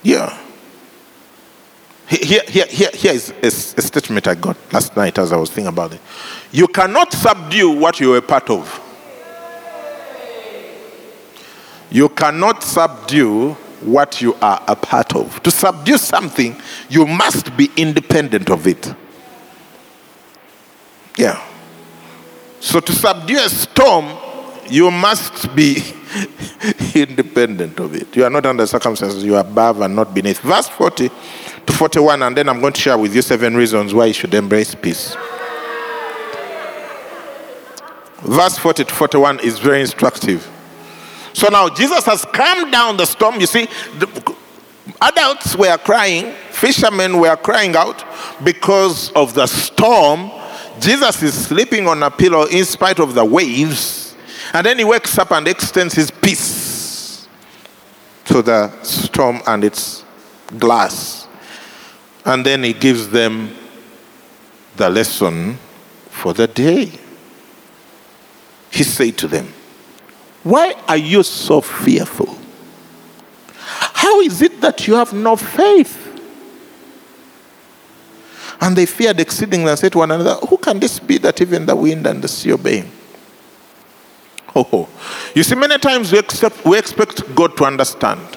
Yeah. 0.02 0.43
Here, 2.08 2.42
here, 2.46 2.66
here, 2.66 2.90
here 2.92 3.12
is 3.12 3.32
a, 3.42 3.82
statement 3.82 4.28
I 4.28 4.34
got 4.34 4.56
last 4.72 4.94
night 4.96 5.18
as 5.18 5.32
I 5.32 5.36
was 5.36 5.50
thinking 5.50 5.68
about 5.68 5.94
it. 5.94 6.00
You 6.52 6.68
cannot 6.68 7.12
subdue 7.12 7.70
what 7.70 7.98
you 7.98 8.14
are 8.14 8.20
part 8.20 8.50
of. 8.50 8.80
You 11.90 12.08
cannot 12.10 12.62
subdue 12.62 13.52
what 13.80 14.20
you 14.20 14.34
are 14.34 14.62
a 14.68 14.76
part 14.76 15.14
of. 15.14 15.42
To 15.44 15.50
subdue 15.50 15.96
something, 15.96 16.56
you 16.90 17.06
must 17.06 17.56
be 17.56 17.70
independent 17.76 18.50
of 18.50 18.66
it. 18.66 18.94
Yeah. 21.16 21.42
So 22.60 22.80
to 22.80 22.92
subdue 22.92 23.38
a 23.38 23.48
storm, 23.48 24.10
you 24.68 24.90
must 24.90 25.54
be 25.54 25.82
independent 26.94 27.78
of 27.78 27.94
it. 27.94 28.14
You 28.14 28.24
are 28.24 28.30
not 28.30 28.44
under 28.44 28.66
circumstances, 28.66 29.24
you 29.24 29.36
are 29.36 29.42
above 29.42 29.80
and 29.80 29.96
not 29.96 30.14
beneath. 30.14 30.40
Verse 30.40 30.68
40 30.68 31.10
to 31.66 31.72
41, 31.72 32.22
and 32.22 32.36
then 32.36 32.48
I'm 32.48 32.60
going 32.60 32.72
to 32.72 32.80
share 32.80 32.98
with 32.98 33.14
you 33.14 33.22
seven 33.22 33.56
reasons 33.56 33.94
why 33.94 34.06
you 34.06 34.12
should 34.12 34.34
embrace 34.34 34.74
peace. 34.74 35.16
Verse 38.22 38.56
40 38.56 38.84
to 38.84 38.94
41 38.94 39.40
is 39.40 39.58
very 39.58 39.82
instructive. 39.82 40.50
So 41.34 41.48
now 41.48 41.68
Jesus 41.68 42.04
has 42.06 42.24
calmed 42.24 42.72
down 42.72 42.96
the 42.96 43.04
storm. 43.04 43.40
You 43.40 43.46
see, 43.46 43.66
the 43.98 44.34
adults 45.02 45.56
were 45.56 45.76
crying, 45.78 46.32
fishermen 46.50 47.18
were 47.18 47.36
crying 47.36 47.76
out 47.76 48.04
because 48.42 49.10
of 49.12 49.34
the 49.34 49.46
storm. 49.46 50.30
Jesus 50.80 51.22
is 51.22 51.46
sleeping 51.46 51.86
on 51.86 52.02
a 52.02 52.10
pillow 52.10 52.46
in 52.46 52.64
spite 52.64 52.98
of 52.98 53.14
the 53.14 53.24
waves. 53.24 54.16
And 54.52 54.64
then 54.64 54.78
he 54.78 54.84
wakes 54.84 55.18
up 55.18 55.32
and 55.32 55.46
extends 55.48 55.94
his 55.94 56.10
peace 56.10 57.28
to 58.26 58.42
the 58.42 58.70
storm 58.82 59.40
and 59.46 59.64
its 59.64 60.04
glass. 60.58 61.23
And 62.24 62.44
then 62.44 62.62
he 62.62 62.72
gives 62.72 63.08
them 63.08 63.54
the 64.76 64.88
lesson 64.88 65.58
for 66.10 66.32
the 66.32 66.46
day. 66.46 66.92
He 68.70 68.82
said 68.82 69.18
to 69.18 69.28
them, 69.28 69.52
Why 70.42 70.74
are 70.88 70.96
you 70.96 71.22
so 71.22 71.60
fearful? 71.60 72.38
How 73.56 74.20
is 74.20 74.42
it 74.42 74.60
that 74.60 74.86
you 74.86 74.94
have 74.94 75.12
no 75.12 75.36
faith? 75.36 76.00
And 78.60 78.76
they 78.76 78.86
feared 78.86 79.20
exceedingly 79.20 79.68
and 79.70 79.78
said 79.78 79.92
to 79.92 79.98
one 79.98 80.10
another, 80.10 80.34
Who 80.46 80.56
can 80.56 80.80
this 80.80 80.98
be 80.98 81.18
that 81.18 81.40
even 81.40 81.66
the 81.66 81.76
wind 81.76 82.06
and 82.06 82.22
the 82.22 82.28
sea 82.28 82.52
obey 82.52 82.78
him? 82.78 82.90
Oh, 84.56 84.88
you 85.34 85.42
see, 85.42 85.56
many 85.56 85.78
times 85.78 86.12
we 86.12 86.22
we 86.64 86.78
expect 86.78 87.34
God 87.34 87.56
to 87.56 87.64
understand. 87.64 88.33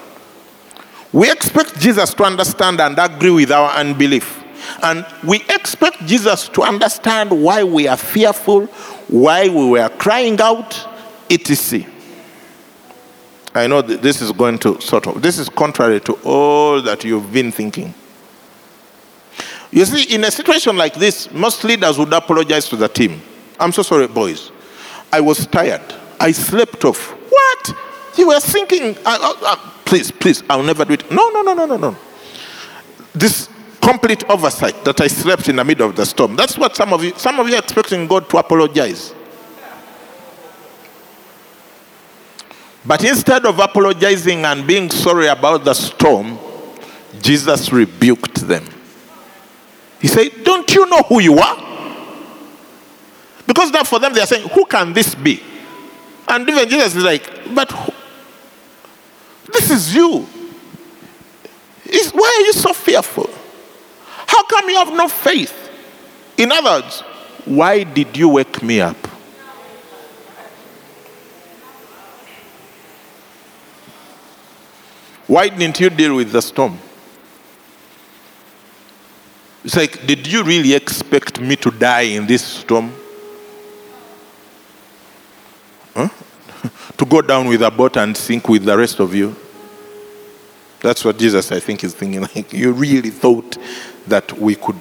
We 1.14 1.32
expect 1.32 1.80
Jesus 1.80 2.14
to 2.16 2.24
understand 2.24 2.82
and 2.82 2.98
agree 2.98 3.32
with 3.32 3.52
our 3.52 3.72
unbelief. 3.72 4.44
And 4.84 5.06
we 5.26 5.38
expect 5.50 6.06
Jesus 6.06 6.50
to 6.50 6.64
understand 6.64 7.32
why 7.32 7.64
we 7.64 7.88
are 7.88 7.98
fearful, 7.98 8.66
why 9.08 9.48
we 9.48 9.70
were 9.70 9.90
crying 9.90 10.40
out, 10.42 10.88
etc. 11.30 11.90
I 13.56 13.66
know 13.68 13.82
that 13.82 14.02
this 14.02 14.22
is 14.22 14.32
going 14.32 14.60
to 14.60 14.80
sort 14.82 15.08
of, 15.08 15.22
this 15.22 15.40
is 15.40 15.50
contrary 15.50 16.00
to 16.02 16.14
all 16.24 16.82
that 16.82 17.04
you've 17.04 17.32
been 17.32 17.52
thinking. 17.52 17.94
You 19.72 19.86
see, 19.86 20.14
in 20.14 20.24
a 20.24 20.32
situation 20.32 20.78
like 20.78 20.94
this, 20.94 21.32
most 21.32 21.64
leaders 21.64 21.98
would 21.98 22.14
apologize 22.14 22.70
to 22.70 22.76
the 22.76 22.88
team. 22.88 23.22
I'm 23.60 23.72
so 23.72 23.82
sorry, 23.82 24.08
boys. 24.08 24.52
I 25.12 25.22
was 25.22 25.48
tired. 25.48 25.82
I 26.20 26.32
slept 26.32 26.86
off. 26.86 27.12
What? 27.30 27.76
You 28.18 28.28
were 28.28 28.40
thinking, 28.40 28.96
please, 29.86 30.12
please, 30.12 30.44
I'll 30.50 30.64
never 30.64 30.84
do 30.86 30.94
it. 30.94 31.12
No, 31.12 31.30
no, 31.30 31.42
no, 31.42 31.54
no, 31.54 31.66
no, 31.66 31.78
no. 31.78 31.98
This 33.14 33.50
complete 33.82 34.28
oversight 34.30 34.84
that 34.84 35.00
I 35.00 35.08
slept 35.08 35.48
in 35.50 35.56
the 35.56 35.64
middle 35.64 35.90
of 35.90 35.96
the 35.96 36.06
storm. 36.06 36.36
That's 36.36 36.58
what 36.58 36.76
some 36.76 36.94
of 36.94 37.04
you, 37.04 37.14
some 37.16 37.40
of 37.40 37.48
you 37.48 37.56
are 37.56 37.60
expecting 37.60 38.08
God 38.08 38.30
to 38.30 38.38
apologize. 38.38 39.14
But 42.86 43.04
instead 43.04 43.46
of 43.46 43.60
apologizing 43.60 44.46
and 44.46 44.66
being 44.66 44.90
sorry 44.90 45.28
about 45.28 45.64
the 45.64 45.74
storm, 45.74 46.40
Jesus 47.22 47.72
rebuked 47.72 48.48
them. 48.48 48.66
He 50.00 50.08
said, 50.08 50.32
Don't 50.44 50.74
you 50.74 50.86
know 50.90 51.02
who 51.04 51.20
you 51.20 51.38
are? 51.38 51.64
Because 53.46 53.72
now 53.72 53.84
for 53.84 54.00
them 54.00 54.14
they 54.14 54.22
are 54.22 54.28
saying, 54.28 54.48
Who 54.50 54.66
can 54.66 54.94
this 54.94 55.16
be? 55.16 55.42
And 56.28 56.48
even 56.48 56.70
Jesus 56.70 56.96
is 56.96 57.04
like, 57.04 57.54
But 57.54 57.72
who? 57.72 57.94
This 59.52 59.70
is 59.72 59.96
you. 59.96 60.28
Why 62.14 62.38
are 62.38 62.46
you 62.46 62.54
so 62.54 62.74
fearful? 62.74 63.30
How 64.28 64.44
come 64.46 64.70
you 64.70 64.76
have 64.76 64.94
no 64.94 65.08
faith? 65.08 65.56
In 66.38 66.52
other 66.52 66.82
words, 66.82 67.02
why 67.46 67.84
did 67.84 68.16
you 68.18 68.30
wake 68.30 68.62
me 68.62 68.82
up? 68.82 68.98
Why 75.28 75.50
didn't 75.50 75.80
you 75.80 75.90
deal 75.90 76.16
with 76.16 76.32
the 76.32 76.42
storm? 76.42 76.78
It's 79.64 79.76
like, 79.76 80.08
did 80.08 80.26
you 80.26 80.44
really 80.44 80.74
expect 80.74 81.42
me 81.42 81.58
to 81.58 81.70
die 81.72 82.02
in 82.02 82.26
this 82.26 82.44
storm? 82.44 82.94
Huh? 85.94 86.08
To 86.98 87.06
go 87.06 87.22
down 87.22 87.48
with 87.48 87.62
a 87.62 87.72
boat 87.72 87.98
and 87.98 88.16
sink 88.16 88.50
with 88.50 88.64
the 88.64 88.78
rest 88.78 89.00
of 89.00 89.14
you? 89.14 89.36
That's 90.80 91.04
what 91.04 91.18
Jesus, 91.18 91.52
I 91.52 91.60
think, 91.60 91.84
is 91.84 91.94
thinking. 91.94 92.22
Like, 92.36 92.54
you 92.54 92.72
really 92.72 93.10
thought 93.10 93.58
that 94.08 94.32
we 94.34 94.56
could. 94.56 94.78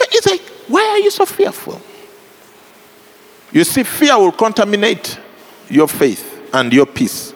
It's 0.00 0.26
like, 0.26 0.42
why 0.68 0.82
are 0.82 0.98
you 0.98 1.10
so 1.10 1.26
fearful? 1.26 1.80
You 3.52 3.64
see, 3.64 3.82
fear 3.82 4.16
will 4.18 4.32
contaminate 4.32 5.18
your 5.68 5.88
faith 5.88 6.48
and 6.52 6.72
your 6.72 6.86
peace. 6.86 7.34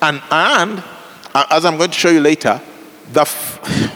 And, 0.00 0.22
and 0.30 0.82
uh, 1.34 1.46
as 1.50 1.64
I'm 1.64 1.76
going 1.76 1.90
to 1.90 1.96
show 1.96 2.08
you 2.08 2.20
later, 2.20 2.60
the, 3.12 3.24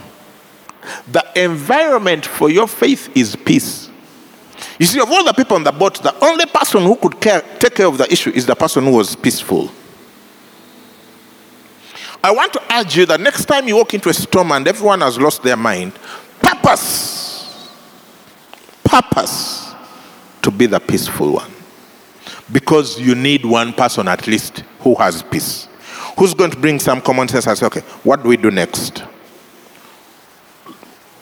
the 1.10 1.42
environment 1.42 2.26
for 2.26 2.50
your 2.50 2.68
faith 2.68 3.14
is 3.16 3.36
peace. 3.36 3.90
You 4.78 4.86
see, 4.86 5.00
of 5.00 5.10
all 5.10 5.24
the 5.24 5.32
people 5.32 5.56
on 5.56 5.64
the 5.64 5.72
boat, 5.72 6.02
the 6.02 6.14
only 6.24 6.46
person 6.46 6.82
who 6.82 6.96
could 6.96 7.20
care, 7.20 7.42
take 7.58 7.76
care 7.76 7.86
of 7.86 7.98
the 7.98 8.10
issue 8.12 8.30
is 8.30 8.46
the 8.46 8.56
person 8.56 8.84
who 8.84 8.92
was 8.92 9.14
peaceful. 9.14 9.70
I 12.22 12.30
want 12.32 12.52
to 12.54 12.62
urge 12.74 12.96
you 12.96 13.06
that 13.06 13.20
next 13.20 13.44
time 13.44 13.68
you 13.68 13.76
walk 13.76 13.94
into 13.94 14.08
a 14.08 14.14
storm 14.14 14.50
and 14.52 14.66
everyone 14.66 15.02
has 15.02 15.18
lost 15.18 15.42
their 15.42 15.56
mind, 15.56 15.92
purpose, 16.40 17.70
purpose 18.82 19.74
to 20.42 20.50
be 20.50 20.66
the 20.66 20.80
peaceful 20.80 21.34
one. 21.34 21.50
Because 22.50 22.98
you 22.98 23.14
need 23.14 23.44
one 23.44 23.72
person 23.72 24.08
at 24.08 24.26
least 24.26 24.64
who 24.80 24.94
has 24.96 25.22
peace. 25.22 25.68
Who's 26.18 26.34
going 26.34 26.50
to 26.50 26.56
bring 26.56 26.78
some 26.78 27.00
common 27.00 27.28
sense 27.28 27.46
and 27.46 27.58
say, 27.58 27.66
okay, 27.66 27.80
what 28.02 28.22
do 28.22 28.28
we 28.28 28.36
do 28.36 28.50
next? 28.50 29.00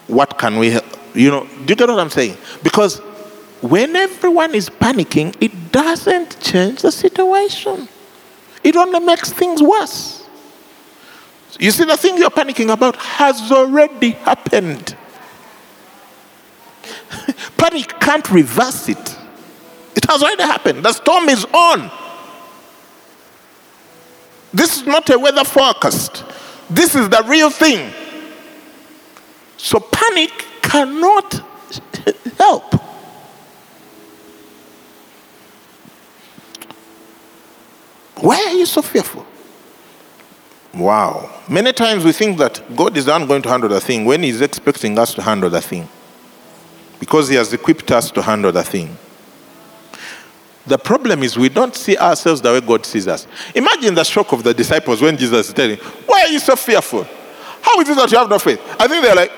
What 0.06 0.38
can 0.38 0.58
we, 0.58 0.78
you 1.14 1.30
know, 1.30 1.46
do 1.46 1.64
you 1.68 1.76
get 1.76 1.88
what 1.88 1.98
I'm 1.98 2.10
saying? 2.10 2.36
Because 2.62 3.00
when 3.62 3.94
everyone 3.94 4.54
is 4.54 4.68
panicking, 4.68 5.36
it 5.40 5.70
doesn't 5.70 6.38
change 6.40 6.82
the 6.82 6.90
situation, 6.90 7.88
it 8.64 8.76
only 8.76 9.00
makes 9.00 9.32
things 9.32 9.62
worse. 9.62 10.28
You 11.60 11.70
see, 11.70 11.84
the 11.84 11.96
thing 11.96 12.18
you're 12.18 12.30
panicking 12.30 12.72
about 12.72 12.96
has 12.96 13.52
already 13.52 14.10
happened. 14.10 14.96
Panic 17.56 18.00
can't 18.00 18.28
reverse 18.30 18.88
it. 18.88 19.16
It 19.94 20.06
has 20.06 20.22
already 20.22 20.42
happened. 20.42 20.84
The 20.84 20.92
storm 20.92 21.28
is 21.28 21.44
on. 21.44 21.90
This 24.52 24.78
is 24.78 24.86
not 24.86 25.08
a 25.10 25.18
weather 25.18 25.44
forecast. 25.44 26.24
This 26.68 26.96
is 26.96 27.08
the 27.08 27.24
real 27.28 27.50
thing. 27.50 27.92
So 29.56 29.78
panic 29.78 30.32
cannot 30.62 31.34
help. 32.38 32.81
Why 38.22 38.36
are 38.36 38.52
you 38.52 38.66
so 38.66 38.82
fearful? 38.82 39.26
Wow. 40.72 41.28
Many 41.48 41.72
times 41.72 42.04
we 42.04 42.12
think 42.12 42.38
that 42.38 42.62
God 42.76 42.96
is 42.96 43.06
not 43.06 43.26
going 43.26 43.42
to 43.42 43.48
handle 43.48 43.68
the 43.68 43.80
thing 43.80 44.04
when 44.04 44.22
He's 44.22 44.40
expecting 44.40 44.96
us 44.96 45.12
to 45.14 45.22
handle 45.22 45.50
the 45.50 45.60
thing. 45.60 45.88
Because 47.00 47.28
He 47.28 47.34
has 47.34 47.52
equipped 47.52 47.90
us 47.90 48.12
to 48.12 48.22
handle 48.22 48.52
the 48.52 48.62
thing. 48.62 48.96
The 50.68 50.78
problem 50.78 51.24
is 51.24 51.36
we 51.36 51.48
don't 51.48 51.74
see 51.74 51.96
ourselves 51.96 52.40
the 52.40 52.52
way 52.52 52.60
God 52.60 52.86
sees 52.86 53.08
us. 53.08 53.26
Imagine 53.56 53.96
the 53.96 54.04
shock 54.04 54.30
of 54.30 54.44
the 54.44 54.54
disciples 54.54 55.02
when 55.02 55.16
Jesus 55.16 55.48
is 55.48 55.52
telling, 55.52 55.78
Why 56.06 56.22
are 56.22 56.28
you 56.28 56.38
so 56.38 56.54
fearful? 56.54 57.04
How 57.60 57.80
is 57.80 57.88
it 57.88 57.96
that 57.96 58.12
you 58.12 58.18
have 58.18 58.30
no 58.30 58.38
faith? 58.38 58.60
I 58.78 58.86
think 58.86 59.04
they're 59.04 59.16
like, 59.16 59.32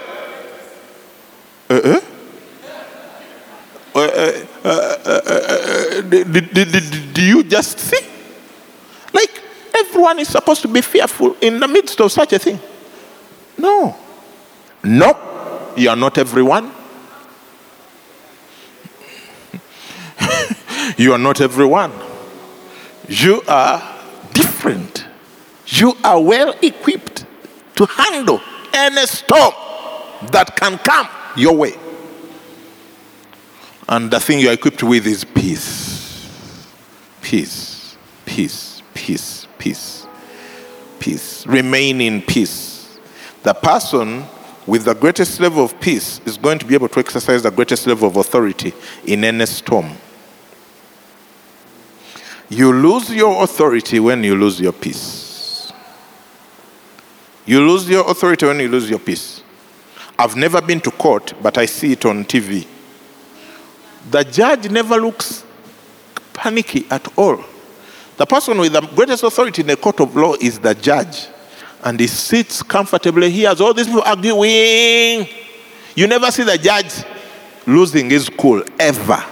uh-uh. 1.70 2.00
Uh, 3.96 4.00
uh, 4.00 4.44
uh, 4.62 4.68
uh 4.68 5.20
uh, 5.24 5.98
uh, 5.98 6.00
did, 6.02 6.52
did, 6.52 6.52
did, 6.52 7.14
do 7.14 7.22
you 7.22 7.44
just 7.44 7.78
see? 7.78 8.13
Everyone 10.04 10.18
is 10.18 10.28
supposed 10.28 10.60
to 10.60 10.68
be 10.68 10.82
fearful 10.82 11.34
in 11.40 11.58
the 11.58 11.66
midst 11.66 11.98
of 11.98 12.12
such 12.12 12.34
a 12.34 12.38
thing. 12.38 12.60
No. 13.56 13.96
No, 14.82 15.72
you 15.78 15.88
are 15.88 15.96
not 15.96 16.18
everyone. 16.18 16.70
You 20.98 21.14
are 21.14 21.18
not 21.18 21.40
everyone. 21.40 21.90
You 23.08 23.40
are 23.48 23.80
different. 24.34 25.06
You 25.68 25.94
are 26.04 26.20
well 26.20 26.54
equipped 26.60 27.24
to 27.76 27.86
handle 27.86 28.42
any 28.74 29.06
storm 29.06 29.54
that 30.32 30.54
can 30.54 30.76
come 30.76 31.08
your 31.34 31.56
way. 31.56 31.78
And 33.88 34.10
the 34.10 34.20
thing 34.20 34.40
you're 34.40 34.52
equipped 34.52 34.82
with 34.82 35.06
is 35.06 35.24
peace. 35.24 36.28
Peace, 37.22 37.96
peace, 38.26 38.73
peace, 39.04 39.46
peace, 39.58 40.06
peace. 40.98 41.46
Remain 41.46 42.00
in 42.00 42.22
peace. 42.22 42.98
The 43.42 43.52
person 43.52 44.24
with 44.66 44.86
the 44.86 44.94
greatest 44.94 45.38
level 45.40 45.62
of 45.62 45.78
peace 45.78 46.22
is 46.24 46.38
going 46.38 46.58
to 46.58 46.64
be 46.64 46.72
able 46.72 46.88
to 46.88 47.00
exercise 47.00 47.42
the 47.42 47.50
greatest 47.50 47.86
level 47.86 48.08
of 48.08 48.16
authority 48.16 48.72
in 49.04 49.22
any 49.22 49.44
storm. 49.44 49.90
You 52.48 52.72
lose 52.72 53.10
your 53.10 53.44
authority 53.44 54.00
when 54.00 54.24
you 54.24 54.36
lose 54.36 54.58
your 54.58 54.72
peace. 54.72 55.70
You 57.44 57.60
lose 57.60 57.86
your 57.86 58.10
authority 58.10 58.46
when 58.46 58.58
you 58.58 58.68
lose 58.68 58.88
your 58.88 59.00
peace. 59.00 59.42
I've 60.18 60.34
never 60.34 60.62
been 60.62 60.80
to 60.80 60.90
court, 60.90 61.34
but 61.42 61.58
I 61.58 61.66
see 61.66 61.92
it 61.92 62.06
on 62.06 62.24
TV. 62.24 62.66
The 64.10 64.24
judge 64.24 64.70
never 64.70 64.96
looks 64.96 65.44
panicky 66.32 66.86
at 66.90 67.06
all. 67.18 67.44
The 68.16 68.26
person 68.26 68.58
with 68.58 68.72
the 68.72 68.80
greatest 68.80 69.24
authority 69.24 69.62
in 69.62 69.70
a 69.70 69.76
court 69.76 70.00
of 70.00 70.14
law 70.14 70.34
is 70.40 70.58
the 70.58 70.74
judge. 70.74 71.26
And 71.82 71.98
he 71.98 72.06
sits 72.06 72.62
comfortably. 72.62 73.30
He 73.30 73.42
has 73.42 73.60
all 73.60 73.74
these 73.74 73.86
people 73.86 74.02
arguing. 74.02 75.28
You 75.96 76.06
never 76.06 76.30
see 76.30 76.44
the 76.44 76.56
judge 76.56 77.04
losing 77.66 78.10
his 78.10 78.28
cool 78.28 78.62
ever. 78.78 79.24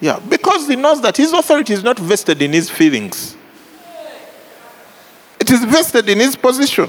Yeah, 0.00 0.18
because 0.18 0.66
he 0.66 0.76
knows 0.76 1.00
that 1.02 1.16
his 1.16 1.32
authority 1.32 1.74
is 1.74 1.82
not 1.82 1.98
vested 1.98 2.40
in 2.40 2.52
his 2.52 2.70
feelings, 2.70 3.36
it 5.38 5.50
is 5.50 5.64
vested 5.64 6.08
in 6.08 6.18
his 6.18 6.36
position. 6.36 6.88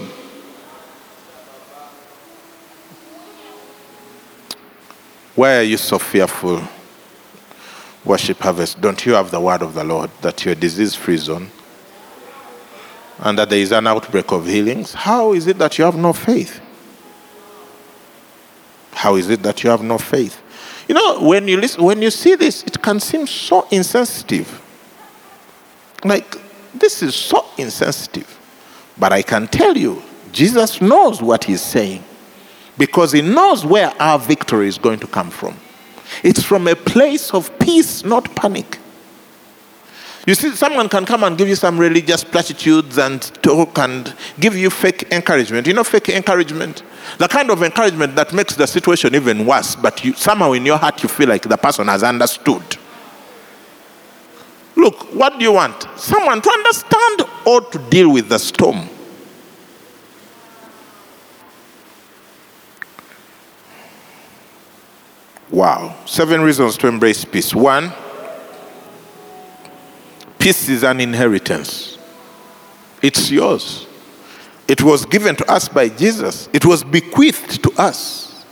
Why 5.35 5.57
are 5.57 5.63
you 5.63 5.77
so 5.77 5.97
fearful? 5.97 6.61
Worship 8.03 8.39
harvest. 8.39 8.81
Don't 8.81 9.05
you 9.05 9.13
have 9.13 9.31
the 9.31 9.39
word 9.39 9.61
of 9.61 9.73
the 9.73 9.83
Lord 9.83 10.09
that 10.21 10.43
you're 10.43 10.55
disease 10.55 10.95
free 10.95 11.17
zone 11.17 11.51
and 13.19 13.37
that 13.37 13.49
there 13.49 13.59
is 13.59 13.71
an 13.71 13.85
outbreak 13.87 14.31
of 14.31 14.47
healings? 14.47 14.93
How 14.93 15.33
is 15.33 15.47
it 15.47 15.57
that 15.59 15.77
you 15.77 15.85
have 15.85 15.95
no 15.95 16.11
faith? 16.13 16.59
How 18.93 19.15
is 19.15 19.29
it 19.29 19.43
that 19.43 19.63
you 19.63 19.69
have 19.69 19.83
no 19.83 19.97
faith? 19.97 20.41
You 20.87 20.95
know, 20.95 21.21
when 21.21 21.47
you 21.47 21.57
listen, 21.57 21.83
when 21.83 22.01
you 22.01 22.11
see 22.11 22.35
this, 22.35 22.63
it 22.63 22.81
can 22.81 22.99
seem 22.99 23.27
so 23.27 23.67
insensitive. 23.71 24.61
Like 26.03 26.37
this 26.73 27.01
is 27.03 27.15
so 27.15 27.45
insensitive. 27.57 28.39
But 28.97 29.13
I 29.13 29.21
can 29.21 29.47
tell 29.47 29.77
you, 29.77 30.01
Jesus 30.31 30.81
knows 30.81 31.21
what 31.21 31.43
he's 31.43 31.61
saying 31.61 32.03
because 32.77 33.11
he 33.11 33.21
knows 33.21 33.65
where 33.65 33.93
our 34.01 34.17
victory 34.17 34.67
is 34.67 34.77
going 34.77 34.99
to 34.99 35.07
come 35.07 35.29
from. 35.29 35.57
It's 36.23 36.43
from 36.43 36.67
a 36.67 36.75
place 36.75 37.33
of 37.33 37.57
peace, 37.59 38.03
not 38.03 38.35
panic. 38.35 38.79
You 40.27 40.35
see, 40.35 40.51
someone 40.51 40.87
can 40.87 41.05
come 41.05 41.23
and 41.23 41.35
give 41.35 41.47
you 41.47 41.55
some 41.55 41.79
religious 41.79 42.23
platitudes 42.23 42.99
and 42.99 43.21
talk 43.41 43.79
and 43.79 44.13
give 44.39 44.55
you 44.55 44.69
fake 44.69 45.11
encouragement. 45.11 45.65
You 45.65 45.73
know, 45.73 45.83
fake 45.83 46.09
encouragement? 46.09 46.83
The 47.17 47.27
kind 47.27 47.49
of 47.49 47.63
encouragement 47.63 48.15
that 48.15 48.31
makes 48.31 48.55
the 48.55 48.67
situation 48.67 49.15
even 49.15 49.47
worse, 49.47 49.75
but 49.75 50.03
you, 50.05 50.13
somehow 50.13 50.51
in 50.51 50.63
your 50.63 50.77
heart 50.77 51.01
you 51.01 51.09
feel 51.09 51.27
like 51.27 51.41
the 51.41 51.57
person 51.57 51.87
has 51.87 52.03
understood. 52.03 52.77
Look, 54.75 55.13
what 55.15 55.39
do 55.39 55.43
you 55.43 55.53
want? 55.53 55.87
Someone 55.97 56.41
to 56.41 56.49
understand 56.51 57.23
or 57.45 57.61
to 57.61 57.79
deal 57.89 58.13
with 58.13 58.29
the 58.29 58.37
storm. 58.37 58.87
Wow. 65.51 65.97
Seven 66.05 66.41
reasons 66.41 66.77
to 66.77 66.87
embrace 66.87 67.25
peace. 67.25 67.53
One, 67.53 67.91
peace 70.39 70.69
is 70.69 70.83
an 70.83 70.99
inheritance, 70.99 71.97
it's 73.01 73.29
yours. 73.29 73.85
It 74.67 74.81
was 74.81 75.05
given 75.05 75.35
to 75.35 75.51
us 75.51 75.67
by 75.67 75.89
Jesus, 75.89 76.47
it 76.53 76.65
was 76.65 76.83
bequeathed 76.83 77.61
to 77.63 77.71
us. 77.73 78.45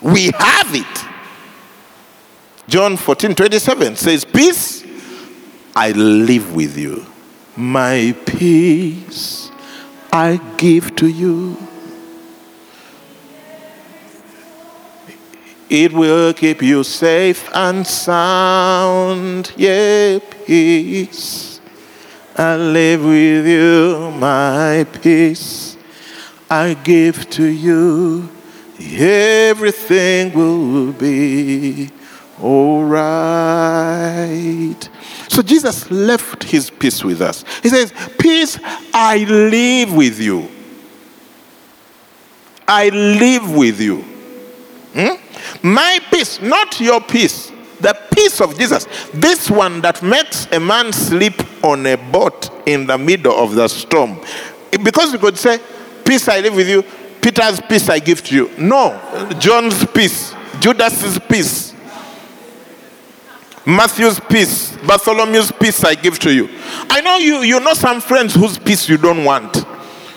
We 0.00 0.30
have 0.38 0.74
it. 0.74 1.06
John 2.66 2.96
14 2.96 3.34
27 3.34 3.96
says, 3.96 4.24
Peace 4.24 4.84
I 5.76 5.92
live 5.92 6.54
with 6.54 6.78
you, 6.78 7.04
my 7.56 8.16
peace 8.24 9.50
I 10.12 10.40
give 10.56 10.96
to 10.96 11.06
you. 11.06 11.56
It 15.70 15.92
will 15.92 16.34
keep 16.34 16.62
you 16.62 16.82
safe 16.82 17.48
and 17.54 17.86
sound. 17.86 19.52
Yeah, 19.56 20.18
peace. 20.44 21.60
I 22.36 22.56
live 22.56 23.04
with 23.04 23.46
you, 23.46 24.10
my 24.18 24.84
peace. 25.00 25.76
I 26.50 26.74
give 26.74 27.30
to 27.30 27.44
you. 27.44 28.28
Everything 28.80 30.32
will 30.32 30.92
be 30.92 31.90
all 32.42 32.82
right. 32.84 34.76
So 35.28 35.40
Jesus 35.40 35.88
left 35.90 36.42
his 36.42 36.68
peace 36.70 37.04
with 37.04 37.20
us. 37.20 37.44
He 37.62 37.68
says, 37.68 37.92
Peace 38.18 38.58
I 38.92 39.18
live 39.18 39.94
with 39.94 40.18
you. 40.18 40.48
I 42.66 42.88
live 42.88 43.54
with 43.54 43.80
you. 43.80 43.98
Hmm? 44.94 45.19
My 45.62 46.00
peace, 46.10 46.40
not 46.40 46.80
your 46.80 47.00
peace. 47.00 47.52
The 47.80 47.96
peace 48.14 48.40
of 48.40 48.58
Jesus. 48.58 48.86
This 49.14 49.50
one 49.50 49.80
that 49.80 50.02
makes 50.02 50.46
a 50.52 50.60
man 50.60 50.92
sleep 50.92 51.34
on 51.64 51.86
a 51.86 51.96
boat 51.96 52.50
in 52.66 52.86
the 52.86 52.98
middle 52.98 53.32
of 53.32 53.54
the 53.54 53.68
storm. 53.68 54.20
Because 54.82 55.12
you 55.12 55.18
could 55.18 55.38
say, 55.38 55.58
Peace 56.04 56.28
I 56.28 56.40
live 56.40 56.54
with 56.56 56.68
you, 56.68 56.82
Peter's 57.22 57.60
peace 57.60 57.88
I 57.88 57.98
give 57.98 58.22
to 58.24 58.34
you. 58.34 58.50
No, 58.58 59.00
John's 59.38 59.86
peace, 59.86 60.34
Judas's 60.58 61.18
peace, 61.20 61.74
Matthew's 63.64 64.18
peace, 64.18 64.72
Bartholomew's 64.78 65.52
peace 65.52 65.84
I 65.84 65.94
give 65.94 66.18
to 66.20 66.32
you. 66.32 66.48
I 66.90 67.00
know 67.00 67.16
you, 67.18 67.42
you 67.42 67.60
know 67.60 67.74
some 67.74 68.00
friends 68.00 68.34
whose 68.34 68.58
peace 68.58 68.88
you 68.88 68.96
don't 68.96 69.24
want. 69.24 69.64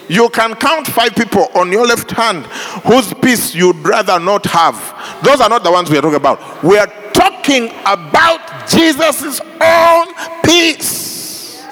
You 0.09 0.29
can 0.29 0.55
count 0.55 0.87
five 0.87 1.15
people 1.15 1.47
on 1.55 1.71
your 1.71 1.85
left 1.85 2.11
hand 2.11 2.45
whose 2.85 3.13
peace 3.15 3.55
you'd 3.55 3.77
rather 3.77 4.19
not 4.19 4.45
have. 4.47 4.75
Those 5.23 5.41
are 5.41 5.49
not 5.49 5.63
the 5.63 5.71
ones 5.71 5.89
we 5.89 5.97
are 5.97 6.01
talking 6.01 6.15
about. 6.15 6.63
We 6.63 6.77
are 6.77 6.87
talking 7.13 7.69
about 7.85 8.67
Jesus' 8.67 9.39
own 9.61 10.07
peace. 10.43 11.63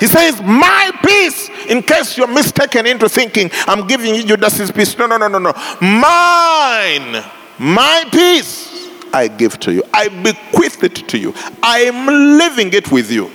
He 0.00 0.06
says, 0.06 0.40
My 0.40 0.92
peace, 1.04 1.48
in 1.68 1.82
case 1.82 2.16
you're 2.16 2.28
mistaken 2.28 2.86
into 2.86 3.08
thinking 3.08 3.50
I'm 3.66 3.86
giving 3.86 4.14
you 4.14 4.24
Judas's 4.24 4.70
peace. 4.70 4.96
No, 4.96 5.06
no, 5.06 5.16
no, 5.16 5.28
no, 5.28 5.38
no. 5.38 5.52
Mine, 5.80 7.24
my 7.58 8.08
peace, 8.12 8.88
I 9.12 9.28
give 9.28 9.58
to 9.60 9.72
you. 9.72 9.82
I 9.92 10.08
bequeath 10.08 10.82
it 10.84 11.08
to 11.08 11.18
you. 11.18 11.34
I 11.62 11.80
am 11.80 12.06
living 12.38 12.72
it 12.72 12.90
with 12.92 13.10
you. 13.10 13.30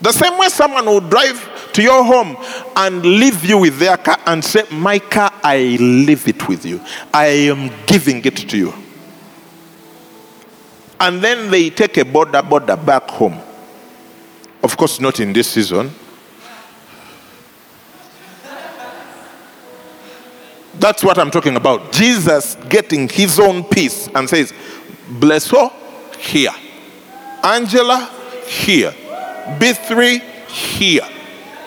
The 0.00 0.12
same 0.12 0.38
way 0.38 0.48
someone 0.48 0.86
will 0.86 1.00
drive 1.00 1.72
to 1.72 1.82
your 1.82 2.04
home 2.04 2.36
and 2.76 3.04
leave 3.04 3.44
you 3.44 3.58
with 3.58 3.78
their 3.78 3.96
car 3.96 4.18
and 4.26 4.44
say, 4.44 4.64
My 4.70 4.98
car, 4.98 5.32
I 5.42 5.76
leave 5.80 6.28
it 6.28 6.48
with 6.48 6.64
you. 6.64 6.80
I 7.12 7.26
am 7.26 7.70
giving 7.86 8.24
it 8.24 8.36
to 8.36 8.56
you. 8.56 8.72
And 11.00 11.22
then 11.22 11.50
they 11.50 11.70
take 11.70 11.96
a 11.96 12.04
boda 12.04 12.42
boda 12.42 12.84
back 12.84 13.08
home. 13.10 13.40
Of 14.62 14.76
course, 14.76 15.00
not 15.00 15.20
in 15.20 15.32
this 15.32 15.50
season. 15.50 15.92
That's 20.74 21.02
what 21.02 21.18
I'm 21.18 21.30
talking 21.30 21.56
about. 21.56 21.92
Jesus 21.92 22.56
getting 22.68 23.08
his 23.08 23.40
own 23.40 23.64
peace 23.64 24.08
and 24.14 24.28
says, 24.28 24.52
Blessed 25.08 25.54
here. 26.18 26.52
Angela 27.42 28.10
here. 28.46 28.94
B3 29.58 30.20
here. 30.48 31.08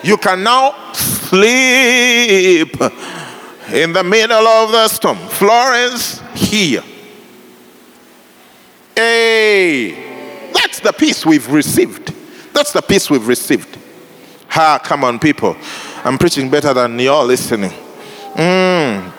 You 0.02 0.16
can 0.16 0.42
now 0.42 0.92
sleep 0.92 2.80
in 3.72 3.92
the 3.92 4.04
middle 4.04 4.46
of 4.46 4.72
the 4.72 4.88
storm. 4.88 5.16
Florence 5.16 6.20
here. 6.34 6.82
Hey, 8.94 10.50
that's 10.52 10.80
the 10.80 10.92
peace 10.92 11.24
we've 11.24 11.48
received. 11.50 12.14
That's 12.52 12.72
the 12.72 12.82
peace 12.82 13.08
we've 13.08 13.26
received. 13.26 13.78
Ha, 14.48 14.78
come 14.84 15.04
on, 15.04 15.18
people. 15.18 15.56
I'm 16.04 16.18
preaching 16.18 16.50
better 16.50 16.74
than 16.74 16.98
you're 16.98 17.24
listening. 17.24 17.70
Mm. 18.34 19.12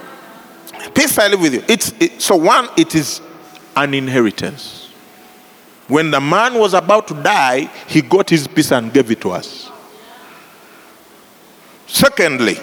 Peace 0.93 1.17
I 1.17 1.27
live 1.27 1.41
with 1.41 1.53
you. 1.55 1.63
It's 1.67 1.93
it, 1.99 2.21
so 2.21 2.35
one, 2.35 2.67
it 2.77 2.93
is 2.93 3.21
an 3.75 3.93
inheritance. 3.93 4.82
When 5.87 6.11
the 6.11 6.21
man 6.21 6.55
was 6.55 6.73
about 6.73 7.07
to 7.09 7.13
die, 7.13 7.69
he 7.87 8.01
got 8.01 8.29
his 8.29 8.47
peace 8.47 8.71
and 8.71 8.93
gave 8.93 9.11
it 9.11 9.21
to 9.21 9.31
us. 9.31 9.69
Secondly, 11.87 12.57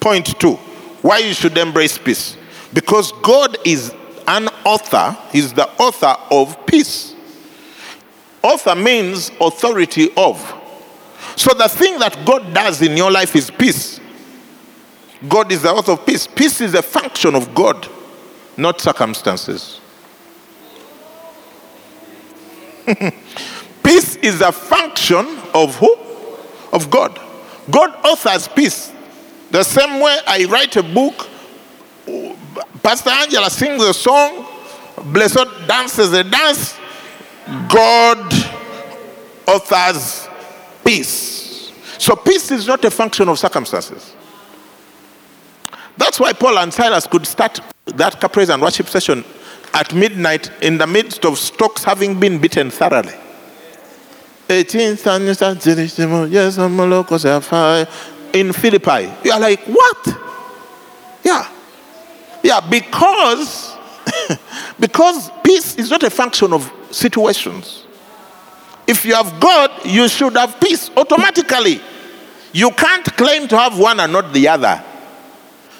point 0.00 0.38
two, 0.40 0.54
why 1.02 1.18
you 1.18 1.34
should 1.34 1.58
embrace 1.58 1.98
peace. 1.98 2.36
Because 2.72 3.12
God 3.22 3.56
is 3.64 3.94
an 4.26 4.48
author, 4.64 5.16
He's 5.30 5.52
the 5.52 5.68
author 5.78 6.16
of 6.30 6.66
peace. 6.66 7.14
Author 8.42 8.74
means 8.74 9.30
authority 9.40 10.10
of. 10.16 10.38
So 11.36 11.52
the 11.54 11.68
thing 11.68 11.98
that 11.98 12.24
God 12.24 12.54
does 12.54 12.80
in 12.82 12.96
your 12.96 13.10
life 13.10 13.34
is 13.36 13.50
peace. 13.50 14.00
God 15.28 15.50
is 15.50 15.62
the 15.62 15.70
author 15.70 15.92
of 15.92 16.06
peace. 16.06 16.26
Peace 16.26 16.60
is 16.60 16.74
a 16.74 16.82
function 16.82 17.34
of 17.34 17.54
God, 17.54 17.88
not 18.56 18.80
circumstances. 18.80 19.80
peace 23.82 24.16
is 24.16 24.40
a 24.40 24.52
function 24.52 25.26
of 25.54 25.76
who? 25.76 25.96
Of 26.72 26.90
God. 26.90 27.18
God 27.70 27.94
authors 28.04 28.48
peace. 28.48 28.92
The 29.50 29.62
same 29.62 30.00
way 30.00 30.18
I 30.26 30.44
write 30.46 30.76
a 30.76 30.82
book, 30.82 31.28
Pastor 32.82 33.10
Angela 33.10 33.48
sings 33.50 33.82
a 33.82 33.94
song, 33.94 34.46
Blessed 35.06 35.46
dances 35.66 36.12
a 36.12 36.24
dance, 36.24 36.78
God 37.68 38.32
authors 39.46 40.28
peace. 40.84 41.72
So 41.98 42.16
peace 42.16 42.50
is 42.50 42.66
not 42.66 42.84
a 42.84 42.90
function 42.90 43.28
of 43.28 43.38
circumstances. 43.38 44.14
That's 45.96 46.18
why 46.18 46.32
Paul 46.32 46.58
and 46.58 46.72
Silas 46.72 47.06
could 47.06 47.26
start 47.26 47.60
that 47.86 48.20
praise 48.32 48.50
and 48.50 48.60
worship 48.60 48.88
session 48.88 49.24
at 49.74 49.92
midnight 49.92 50.50
in 50.62 50.78
the 50.78 50.86
midst 50.86 51.24
of 51.24 51.36
stocks 51.38 51.84
having 51.84 52.18
been 52.18 52.38
beaten 52.38 52.70
thoroughly. 52.70 53.12
18th 54.48 56.30
yes, 56.30 56.58
in 58.32 58.52
Philippi. 58.52 59.12
You 59.24 59.32
are 59.32 59.40
like, 59.40 59.60
what? 59.64 60.08
Yeah. 61.24 61.48
Yeah, 62.42 62.60
because 62.60 63.74
because 64.78 65.30
peace 65.42 65.76
is 65.76 65.90
not 65.90 66.02
a 66.02 66.10
function 66.10 66.52
of 66.52 66.70
situations. 66.90 67.84
If 68.86 69.04
you 69.04 69.14
have 69.14 69.40
God, 69.40 69.70
you 69.84 70.08
should 70.08 70.36
have 70.36 70.60
peace 70.60 70.90
automatically. 70.96 71.80
You 72.52 72.70
can't 72.70 73.04
claim 73.16 73.48
to 73.48 73.56
have 73.56 73.78
one 73.78 73.98
and 73.98 74.12
not 74.12 74.32
the 74.32 74.46
other. 74.48 74.84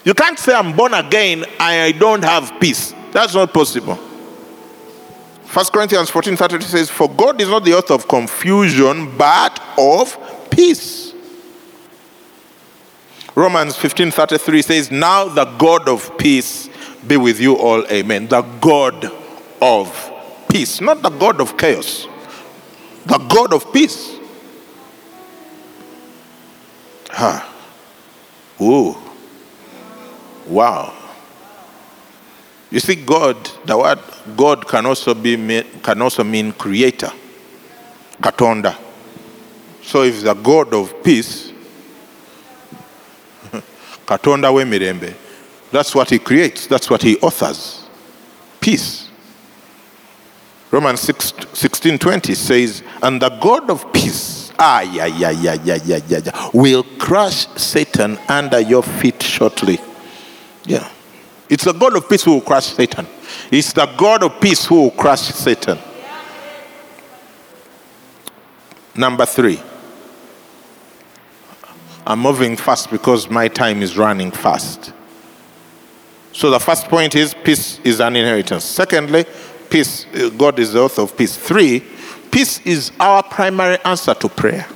You 0.04 0.14
can't 0.14 0.38
say 0.38 0.54
I'm 0.54 0.74
born 0.74 0.94
again 0.94 1.44
I 1.60 1.92
don't 1.92 2.24
have 2.24 2.58
peace. 2.60 2.94
That's 3.14 3.32
not 3.32 3.54
possible. 3.54 3.94
1 3.94 5.66
Corinthians 5.72 6.10
14 6.10 6.36
32 6.36 6.64
says, 6.64 6.90
For 6.90 7.08
God 7.08 7.40
is 7.40 7.48
not 7.48 7.64
the 7.64 7.74
author 7.74 7.94
of 7.94 8.08
confusion, 8.08 9.16
but 9.16 9.62
of 9.78 10.18
peace. 10.50 11.14
Romans 13.36 13.76
15 13.76 14.10
33 14.10 14.62
says, 14.62 14.90
Now 14.90 15.28
the 15.28 15.44
God 15.44 15.88
of 15.88 16.18
peace 16.18 16.68
be 17.06 17.16
with 17.16 17.38
you 17.38 17.56
all. 17.56 17.86
Amen. 17.86 18.26
The 18.26 18.42
God 18.60 19.12
of 19.62 20.12
peace, 20.50 20.80
not 20.80 21.00
the 21.00 21.10
God 21.10 21.40
of 21.40 21.56
chaos, 21.56 22.08
the 23.06 23.18
God 23.18 23.54
of 23.54 23.72
peace. 23.72 24.18
Huh. 27.10 27.48
Ooh. 28.60 28.96
Wow. 30.48 31.03
You 32.70 32.80
see, 32.80 32.96
God, 32.96 33.36
the 33.64 33.78
word 33.78 33.98
God 34.36 34.66
can 34.66 34.86
also 34.86 35.14
be 35.14 35.36
can 35.82 36.02
also 36.02 36.24
mean 36.24 36.52
creator. 36.52 37.10
Katonda. 38.20 38.76
So 39.82 40.02
if 40.02 40.22
the 40.22 40.34
God 40.34 40.72
of 40.72 41.02
peace, 41.02 41.52
Katonda 44.06 44.50
wemirembe, 44.50 45.14
that's 45.70 45.94
what 45.94 46.10
he 46.10 46.18
creates, 46.18 46.66
that's 46.66 46.88
what 46.88 47.02
he 47.02 47.18
authors. 47.18 47.86
Peace. 48.60 49.10
Romans 50.70 51.00
6, 51.00 51.32
16 51.52 51.98
20 51.98 52.34
says, 52.34 52.82
And 53.02 53.20
the 53.20 53.28
God 53.28 53.70
of 53.70 53.92
peace, 53.92 54.52
ah, 54.58 54.80
yeah, 54.80 55.06
yeah, 55.06 55.30
yeah, 55.30 55.54
yeah, 55.62 55.78
yeah, 55.84 56.00
yeah, 56.08 56.50
will 56.52 56.82
crush 56.98 57.46
Satan 57.56 58.18
under 58.28 58.58
your 58.58 58.82
feet 58.82 59.22
shortly. 59.22 59.78
Yeah. 60.64 60.90
It's 61.54 61.62
the 61.62 61.72
God 61.72 61.96
of 61.96 62.08
peace 62.08 62.24
who 62.24 62.32
will 62.32 62.40
crush 62.40 62.66
Satan. 62.66 63.06
It's 63.48 63.72
the 63.72 63.86
God 63.86 64.24
of 64.24 64.40
peace 64.40 64.66
who 64.66 64.74
will 64.74 64.90
crush 64.90 65.20
Satan. 65.20 65.78
Number 68.96 69.24
three. 69.24 69.62
I'm 72.04 72.18
moving 72.18 72.56
fast 72.56 72.90
because 72.90 73.30
my 73.30 73.46
time 73.46 73.82
is 73.82 73.96
running 73.96 74.32
fast. 74.32 74.92
So 76.32 76.50
the 76.50 76.58
first 76.58 76.88
point 76.88 77.14
is 77.14 77.34
peace 77.44 77.78
is 77.84 78.00
an 78.00 78.16
inheritance. 78.16 78.64
Secondly, 78.64 79.24
peace, 79.70 80.06
God 80.36 80.58
is 80.58 80.72
the 80.72 80.80
author 80.80 81.02
of 81.02 81.16
peace. 81.16 81.36
Three, 81.36 81.84
peace 82.32 82.66
is 82.66 82.90
our 82.98 83.22
primary 83.22 83.78
answer 83.84 84.14
to 84.14 84.28
prayer. 84.28 84.66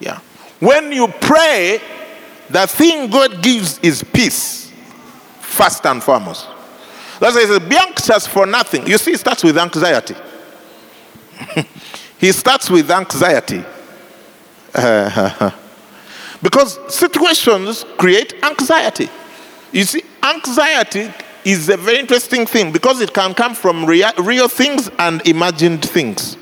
Yeah. 0.00 0.18
When 0.58 0.90
you 0.90 1.06
pray, 1.06 1.80
the 2.50 2.66
thing 2.66 3.10
God 3.10 3.42
gives 3.42 3.78
is 3.80 4.02
peace, 4.02 4.72
first 5.40 5.84
and 5.86 6.02
foremost. 6.02 6.48
That's 7.20 7.34
why 7.34 7.42
he 7.42 7.46
says, 7.46 7.60
Be 7.60 7.76
anxious 7.76 8.26
for 8.26 8.46
nothing. 8.46 8.86
You 8.86 8.98
see, 8.98 9.12
it 9.12 9.20
starts 9.20 9.44
with 9.44 9.56
anxiety. 9.56 10.14
he 12.18 12.32
starts 12.32 12.68
with 12.68 12.90
anxiety. 12.90 13.64
because 16.42 16.78
situations 16.92 17.84
create 17.98 18.34
anxiety. 18.42 19.08
You 19.70 19.84
see, 19.84 20.02
anxiety 20.22 21.12
is 21.44 21.68
a 21.68 21.76
very 21.76 21.98
interesting 21.98 22.46
thing 22.46 22.72
because 22.72 23.00
it 23.00 23.12
can 23.12 23.34
come 23.34 23.54
from 23.54 23.84
real, 23.84 24.48
things 24.48 24.90
and 24.98 25.26
imagined 25.26 25.84
things. 25.84 26.36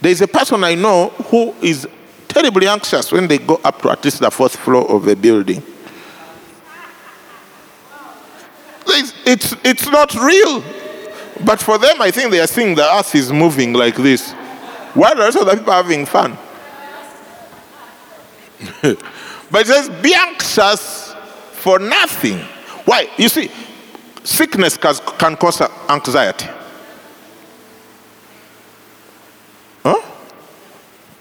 There's 0.00 0.20
a 0.20 0.28
person 0.28 0.64
I 0.64 0.74
know 0.74 1.08
who 1.28 1.54
is 1.62 1.88
terribly 2.34 2.66
anxious 2.66 3.12
when 3.12 3.28
they 3.28 3.38
go 3.38 3.60
up 3.64 3.80
to 3.80 3.90
at 3.90 4.04
least 4.04 4.20
the 4.20 4.30
fourth 4.30 4.56
floor 4.56 4.90
of 4.90 5.06
a 5.06 5.14
building. 5.14 5.62
It's, 8.86 9.14
it's, 9.24 9.54
it's 9.64 9.86
not 9.88 10.14
real. 10.14 10.62
But 11.44 11.60
for 11.60 11.78
them, 11.78 12.00
I 12.00 12.10
think 12.10 12.30
they 12.30 12.40
are 12.40 12.46
seeing 12.46 12.74
the 12.74 12.84
earth 12.84 13.14
is 13.14 13.32
moving 13.32 13.72
like 13.72 13.96
this. 13.96 14.32
While 14.92 15.14
the 15.14 15.22
rest 15.22 15.36
of 15.36 15.46
the 15.46 15.56
people 15.56 15.72
are 15.72 15.82
having 15.82 16.06
fun. 16.06 16.36
but 19.50 19.60
it 19.62 19.66
says, 19.66 19.88
be 20.02 20.14
anxious 20.14 21.14
for 21.52 21.78
nothing. 21.78 22.38
Why? 22.84 23.08
You 23.16 23.28
see, 23.28 23.50
sickness 24.22 24.76
can, 24.76 24.94
can 25.18 25.36
cause 25.36 25.60
anxiety. 25.88 26.46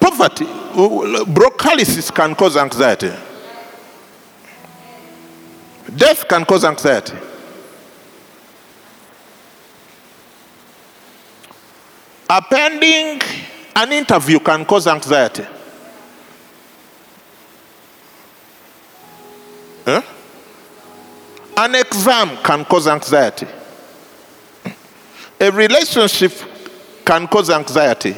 Poverty, 0.04 0.43
brocalysis 0.43 2.14
can 2.14 2.36
cause 2.36 2.58
anxiety. 2.58 3.12
Death 5.95 6.28
can 6.28 6.43
cause 6.43 6.66
anxiety. 6.66 7.16
Appending 12.30 13.22
an 13.76 13.91
interview 13.93 14.39
can 14.39 14.66
cause 14.66 14.88
anxiety. 14.88 15.45
An 21.56 21.76
exam 21.76 22.38
can 22.43 22.66
cause 22.66 22.88
anxiety. 22.88 23.47
A 25.39 25.49
relationship 25.51 26.34
can 27.06 27.26
cause 27.28 27.49
anxiety. 27.49 28.18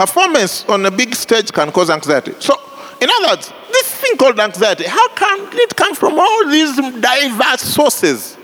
Performance 0.00 0.64
on 0.64 0.86
a 0.86 0.90
big 0.90 1.14
stage 1.14 1.52
can 1.52 1.70
cause 1.70 1.90
anxiety. 1.90 2.32
So, 2.38 2.54
in 3.02 3.10
other 3.10 3.28
words, 3.28 3.52
this 3.70 3.94
thing 3.96 4.16
called 4.16 4.40
anxiety, 4.40 4.84
how 4.84 5.08
can 5.10 5.50
it 5.52 5.76
come 5.76 5.94
from 5.94 6.18
all 6.18 6.48
these 6.48 6.74
diverse 6.76 7.60
sources 7.60 8.38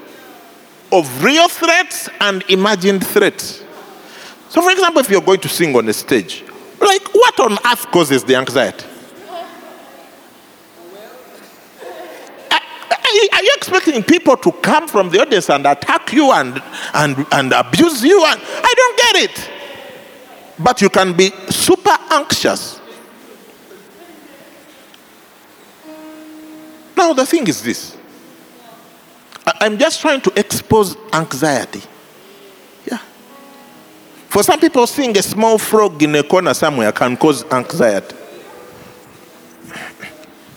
of 0.93 1.25
real 1.25 1.49
threats 1.49 2.11
and 2.21 2.43
imagined 2.51 3.07
threats? 3.07 3.65
So, 4.51 4.61
for 4.61 4.71
example, 4.71 5.01
if 5.01 5.09
you're 5.09 5.23
going 5.23 5.41
to 5.41 5.49
sing 5.49 5.75
on 5.75 5.89
a 5.89 5.95
stage, 5.95 6.45
like 6.79 7.15
what 7.15 7.41
on 7.41 7.53
earth 7.65 7.91
causes 7.91 8.23
the 8.23 8.37
anxiety? 8.37 8.87
Are 13.33 13.43
you 13.43 13.53
expecting 13.57 14.03
people 14.03 14.37
to 14.37 14.53
come 14.53 14.87
from 14.89 15.09
the 15.09 15.23
audience 15.23 15.49
and 15.49 15.67
attack 15.67 16.13
you 16.13 16.33
and, 16.33 16.63
and, 16.93 17.27
and 17.33 17.53
abuse 17.53 18.03
you? 18.05 18.23
And 18.27 18.41
I 18.45 18.75
don't 18.77 18.99
get 18.99 19.31
it. 19.31 19.56
But 20.59 20.81
you 20.81 20.89
can 20.89 21.13
be 21.13 21.33
super 21.51 21.97
anxious. 22.11 22.81
Now, 26.97 27.13
the 27.13 27.27
thing 27.27 27.47
is 27.47 27.63
this 27.63 27.97
I'm 29.61 29.79
just 29.79 30.01
trying 30.01 30.21
to 30.23 30.33
expose 30.39 30.97
anxiety. 31.13 31.83
Yeah. 32.91 32.99
For 34.29 34.43
some 34.43 34.59
people, 34.59 34.87
seeing 34.87 35.17
a 35.17 35.23
small 35.23 35.59
frog 35.59 36.03
in 36.03 36.15
a 36.17 36.23
corner 36.23 36.55
somewhere 36.55 36.91
can 36.93 37.17
cause 37.17 37.45
anxiety. 37.53 38.17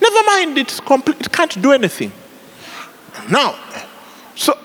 Never 0.02 0.24
mind, 0.26 0.58
it's 0.58 0.80
complete, 0.80 1.22
it 1.22 1.32
can't 1.32 1.62
do 1.62 1.72
anything. 1.72 2.12
Now, 3.30 3.56
so 4.36 4.58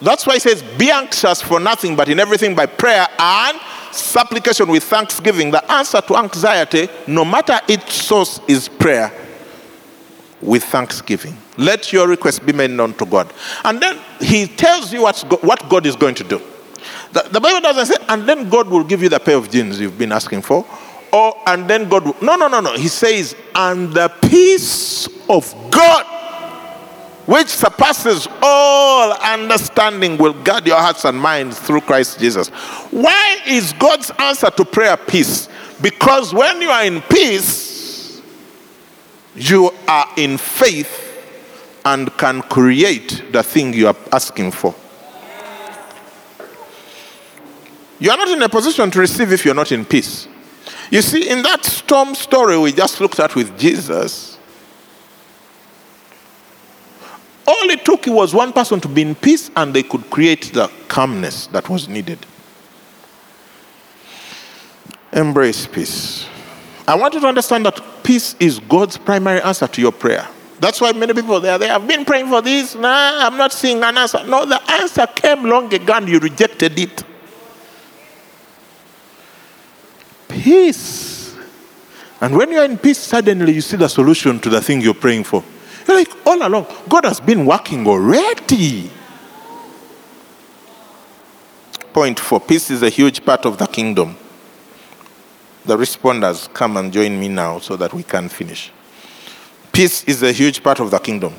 that's 0.00 0.26
why 0.26 0.34
he 0.34 0.40
says, 0.40 0.62
Be 0.78 0.90
anxious 0.90 1.42
for 1.42 1.60
nothing, 1.60 1.96
but 1.96 2.08
in 2.08 2.20
everything 2.20 2.54
by 2.54 2.66
prayer 2.66 3.06
and 3.18 3.60
supplication 3.92 4.68
with 4.68 4.84
thanksgiving, 4.84 5.50
the 5.50 5.70
answer 5.70 6.00
to 6.00 6.16
anxiety, 6.16 6.88
no 7.06 7.24
matter 7.24 7.58
its 7.68 7.94
source, 7.94 8.40
is 8.48 8.68
prayer 8.68 9.12
with 10.40 10.64
thanksgiving. 10.64 11.36
Let 11.56 11.92
your 11.92 12.08
request 12.08 12.46
be 12.46 12.52
made 12.52 12.70
known 12.70 12.94
to 12.94 13.06
God. 13.06 13.32
And 13.64 13.80
then 13.80 13.98
he 14.20 14.46
tells 14.46 14.92
you 14.92 15.02
what's 15.02 15.24
go- 15.24 15.38
what 15.42 15.68
God 15.68 15.84
is 15.86 15.96
going 15.96 16.14
to 16.16 16.24
do. 16.24 16.40
The, 17.12 17.28
the, 17.30 17.40
Bible 17.40 17.60
doesn't 17.60 17.86
say, 17.86 18.04
and 18.08 18.26
then 18.26 18.48
God 18.48 18.68
will 18.68 18.84
give 18.84 19.02
you 19.02 19.08
the 19.08 19.18
pair 19.18 19.36
of 19.36 19.50
jeans 19.50 19.80
you've 19.80 19.98
been 19.98 20.12
asking 20.12 20.42
for. 20.42 20.64
Or, 21.12 21.34
and 21.46 21.68
then 21.68 21.88
God 21.88 22.04
will. 22.04 22.16
No, 22.22 22.36
no, 22.36 22.46
no, 22.48 22.60
no. 22.60 22.74
He 22.74 22.88
says, 22.88 23.34
and 23.54 23.92
the 23.92 24.08
peace 24.22 25.08
of 25.28 25.52
God, 25.70 26.06
which 27.30 27.46
surpasses 27.46 28.26
all 28.42 29.12
understanding, 29.12 30.18
will 30.18 30.32
guard 30.42 30.66
your 30.66 30.78
hearts 30.78 31.04
and 31.04 31.16
minds 31.16 31.60
through 31.60 31.80
Christ 31.80 32.18
Jesus. 32.18 32.48
Why 32.90 33.38
is 33.46 33.72
God's 33.74 34.10
answer 34.18 34.50
to 34.50 34.64
prayer 34.64 34.96
peace? 34.96 35.48
Because 35.80 36.34
when 36.34 36.60
you 36.60 36.70
are 36.70 36.84
in 36.84 37.00
peace, 37.02 38.20
you 39.36 39.70
are 39.86 40.08
in 40.16 40.38
faith 40.38 41.06
and 41.84 42.10
can 42.18 42.42
create 42.42 43.22
the 43.30 43.44
thing 43.44 43.74
you 43.74 43.86
are 43.86 43.96
asking 44.10 44.50
for. 44.50 44.74
You 48.00 48.10
are 48.10 48.16
not 48.16 48.28
in 48.28 48.42
a 48.42 48.48
position 48.48 48.90
to 48.90 48.98
receive 48.98 49.30
if 49.30 49.44
you're 49.44 49.54
not 49.54 49.70
in 49.70 49.84
peace. 49.84 50.26
You 50.90 51.00
see, 51.00 51.30
in 51.30 51.42
that 51.42 51.64
storm 51.64 52.16
story 52.16 52.58
we 52.58 52.72
just 52.72 53.00
looked 53.00 53.20
at 53.20 53.36
with 53.36 53.56
Jesus, 53.56 54.39
all 57.50 57.70
it 57.70 57.84
took 57.84 58.06
was 58.06 58.32
one 58.32 58.52
person 58.52 58.80
to 58.80 58.88
be 58.88 59.02
in 59.02 59.14
peace 59.14 59.50
and 59.56 59.74
they 59.74 59.82
could 59.82 60.08
create 60.08 60.52
the 60.52 60.70
calmness 60.86 61.48
that 61.48 61.68
was 61.68 61.88
needed. 61.88 62.18
Embrace 65.12 65.66
peace. 65.66 66.26
I 66.86 66.94
want 66.94 67.14
you 67.14 67.20
to 67.20 67.26
understand 67.26 67.66
that 67.66 67.82
peace 68.04 68.36
is 68.38 68.60
God's 68.60 68.96
primary 68.96 69.40
answer 69.42 69.66
to 69.66 69.80
your 69.80 69.90
prayer. 69.90 70.28
That's 70.60 70.80
why 70.80 70.92
many 70.92 71.12
people 71.12 71.40
there, 71.40 71.58
they 71.58 71.66
have 71.66 71.88
been 71.88 72.04
praying 72.04 72.28
for 72.28 72.40
this. 72.40 72.74
Nah, 72.76 73.26
I'm 73.26 73.36
not 73.36 73.52
seeing 73.52 73.82
an 73.82 73.98
answer. 73.98 74.24
No, 74.24 74.44
the 74.44 74.60
answer 74.70 75.06
came 75.08 75.44
long 75.44 75.72
ago 75.74 75.94
and 75.94 76.08
you 76.08 76.20
rejected 76.20 76.78
it. 76.78 77.02
Peace. 80.28 81.36
And 82.20 82.36
when 82.36 82.52
you're 82.52 82.64
in 82.64 82.78
peace, 82.78 82.98
suddenly 82.98 83.54
you 83.54 83.60
see 83.60 83.76
the 83.76 83.88
solution 83.88 84.38
to 84.40 84.48
the 84.50 84.60
thing 84.60 84.80
you're 84.80 84.94
praying 84.94 85.24
for. 85.24 85.42
Like, 85.86 86.10
all 86.26 86.46
along, 86.46 86.66
God 86.88 87.04
has 87.04 87.20
been 87.20 87.46
working 87.46 87.86
already. 87.86 88.90
Point 91.92 92.20
four 92.20 92.40
peace 92.40 92.70
is 92.70 92.82
a 92.82 92.88
huge 92.88 93.24
part 93.24 93.44
of 93.44 93.58
the 93.58 93.66
kingdom. 93.66 94.16
The 95.64 95.76
responders 95.76 96.52
come 96.54 96.76
and 96.76 96.92
join 96.92 97.18
me 97.18 97.28
now 97.28 97.58
so 97.58 97.76
that 97.76 97.92
we 97.92 98.02
can 98.02 98.28
finish. 98.28 98.70
Peace 99.72 100.04
is 100.04 100.22
a 100.22 100.32
huge 100.32 100.62
part 100.62 100.80
of 100.80 100.90
the 100.90 100.98
kingdom. 100.98 101.34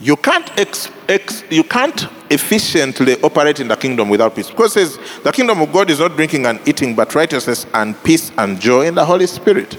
You 0.00 0.16
can't, 0.16 0.50
ex, 0.58 0.90
ex, 1.08 1.42
you 1.50 1.64
can't 1.64 2.06
efficiently 2.30 3.20
operate 3.22 3.58
in 3.58 3.68
the 3.68 3.76
kingdom 3.76 4.08
without 4.08 4.34
peace. 4.34 4.48
Because 4.48 4.74
says 4.74 4.98
the 5.24 5.32
kingdom 5.32 5.60
of 5.60 5.72
God 5.72 5.90
is 5.90 5.98
not 5.98 6.14
drinking 6.14 6.46
and 6.46 6.60
eating, 6.68 6.94
but 6.94 7.14
righteousness 7.14 7.66
and 7.74 8.00
peace 8.04 8.30
and 8.38 8.60
joy 8.60 8.86
in 8.86 8.94
the 8.94 9.04
Holy 9.04 9.26
Spirit. 9.26 9.76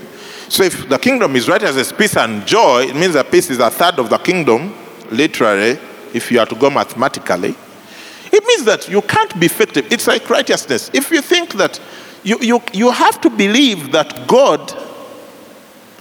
So 0.49 0.63
if 0.63 0.89
the 0.89 0.97
kingdom 0.97 1.35
is 1.35 1.47
right 1.47 1.61
as 1.61 1.75
righteousness, 1.75 1.97
peace, 1.97 2.17
and 2.17 2.45
joy, 2.45 2.87
it 2.87 2.95
means 2.95 3.13
that 3.13 3.31
peace 3.31 3.51
is 3.51 3.59
a 3.59 3.69
third 3.69 3.99
of 3.99 4.09
the 4.09 4.17
kingdom, 4.17 4.73
literally, 5.11 5.77
if 6.13 6.31
you 6.31 6.39
are 6.39 6.45
to 6.47 6.55
go 6.55 6.71
mathematically. 6.71 7.55
It 8.31 8.43
means 8.45 8.65
that 8.65 8.89
you 8.89 9.01
can't 9.03 9.39
be 9.39 9.45
effective. 9.45 9.91
It's 9.91 10.07
like 10.07 10.27
righteousness. 10.27 10.89
If 10.91 11.11
you 11.11 11.21
think 11.21 11.53
that 11.53 11.79
you, 12.23 12.39
you, 12.41 12.61
you 12.73 12.89
have 12.91 13.21
to 13.21 13.29
believe 13.29 13.91
that 13.91 14.27
God 14.27 14.73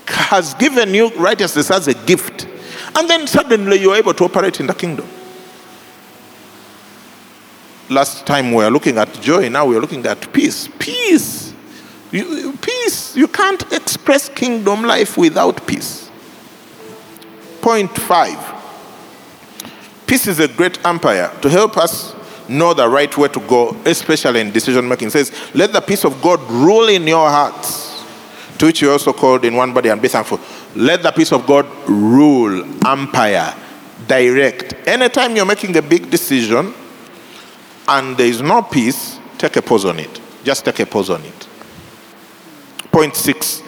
has 0.07 0.55
given 0.55 0.95
you 0.95 1.11
righteousness 1.11 1.71
as 1.71 1.87
a 1.87 1.95
gift. 1.95 2.47
And 2.97 3.09
then 3.09 3.27
suddenly 3.27 3.77
you're 3.77 3.97
able 3.97 4.15
to 4.15 4.25
operate 4.25 4.61
in 4.61 4.67
the 4.67 4.75
kingdom. 4.75 5.07
Last 7.91 8.27
time 8.27 8.51
we 8.51 8.57
were 8.57 8.71
looking 8.71 8.97
at 8.99 9.13
joy, 9.21 9.49
now 9.49 9.67
we're 9.67 9.81
looking 9.81 10.05
at 10.07 10.33
peace. 10.33 10.69
Peace. 10.79 11.55
You, 12.11 12.57
You 13.17 13.29
can't 13.29 13.63
express 13.73 14.29
kingdom 14.29 14.83
life 14.83 15.17
without 15.17 15.67
peace. 15.67 16.11
Point 17.61 17.91
five. 17.91 18.39
Peace 20.07 20.27
is 20.27 20.41
a 20.41 20.49
great 20.49 20.85
umpire 20.85 21.31
to 21.43 21.51
help 21.51 21.77
us 21.77 22.15
know 22.49 22.73
the 22.73 22.89
right 22.89 23.15
way 23.17 23.29
to 23.29 23.41
go, 23.41 23.77
especially 23.85 24.41
in 24.41 24.51
decision 24.51 24.89
making. 24.89 25.09
It 25.09 25.13
says, 25.13 25.33
Let 25.55 25.73
the 25.73 25.81
peace 25.81 26.05
of 26.05 26.21
God 26.23 26.41
rule 26.51 26.89
in 26.89 27.07
your 27.07 27.29
hearts 27.29 27.89
to 28.59 28.67
which 28.67 28.83
you 28.83 28.91
also 28.91 29.13
called 29.13 29.45
in 29.45 29.55
one 29.55 29.73
body 29.73 29.89
and 29.89 30.01
be 30.03 30.09
thankful. 30.09 30.41
Let 30.75 31.03
the 31.03 31.13
peace 31.13 31.33
of 31.33 31.47
God 31.47 31.67
rule, 31.89 32.65
umpire, 32.87 33.55
direct. 34.07 34.75
Anytime 34.87 35.37
you're 35.37 35.47
making 35.47 35.77
a 35.77 35.83
big 35.83 36.11
decision 36.11 36.75
and 37.87 38.17
there 38.17 38.27
is 38.27 38.43
no 38.43 38.63
peace, 38.63 39.19
take 39.39 39.57
a 39.57 39.63
pause 39.63 39.85
on 39.85 39.99
it. 40.01 40.21
Just 40.43 40.65
take 40.65 40.81
a 40.81 40.87
pause 40.87 41.11
on 41.11 41.23
it. 41.23 41.38
Point 42.91 43.15
six 43.17 43.63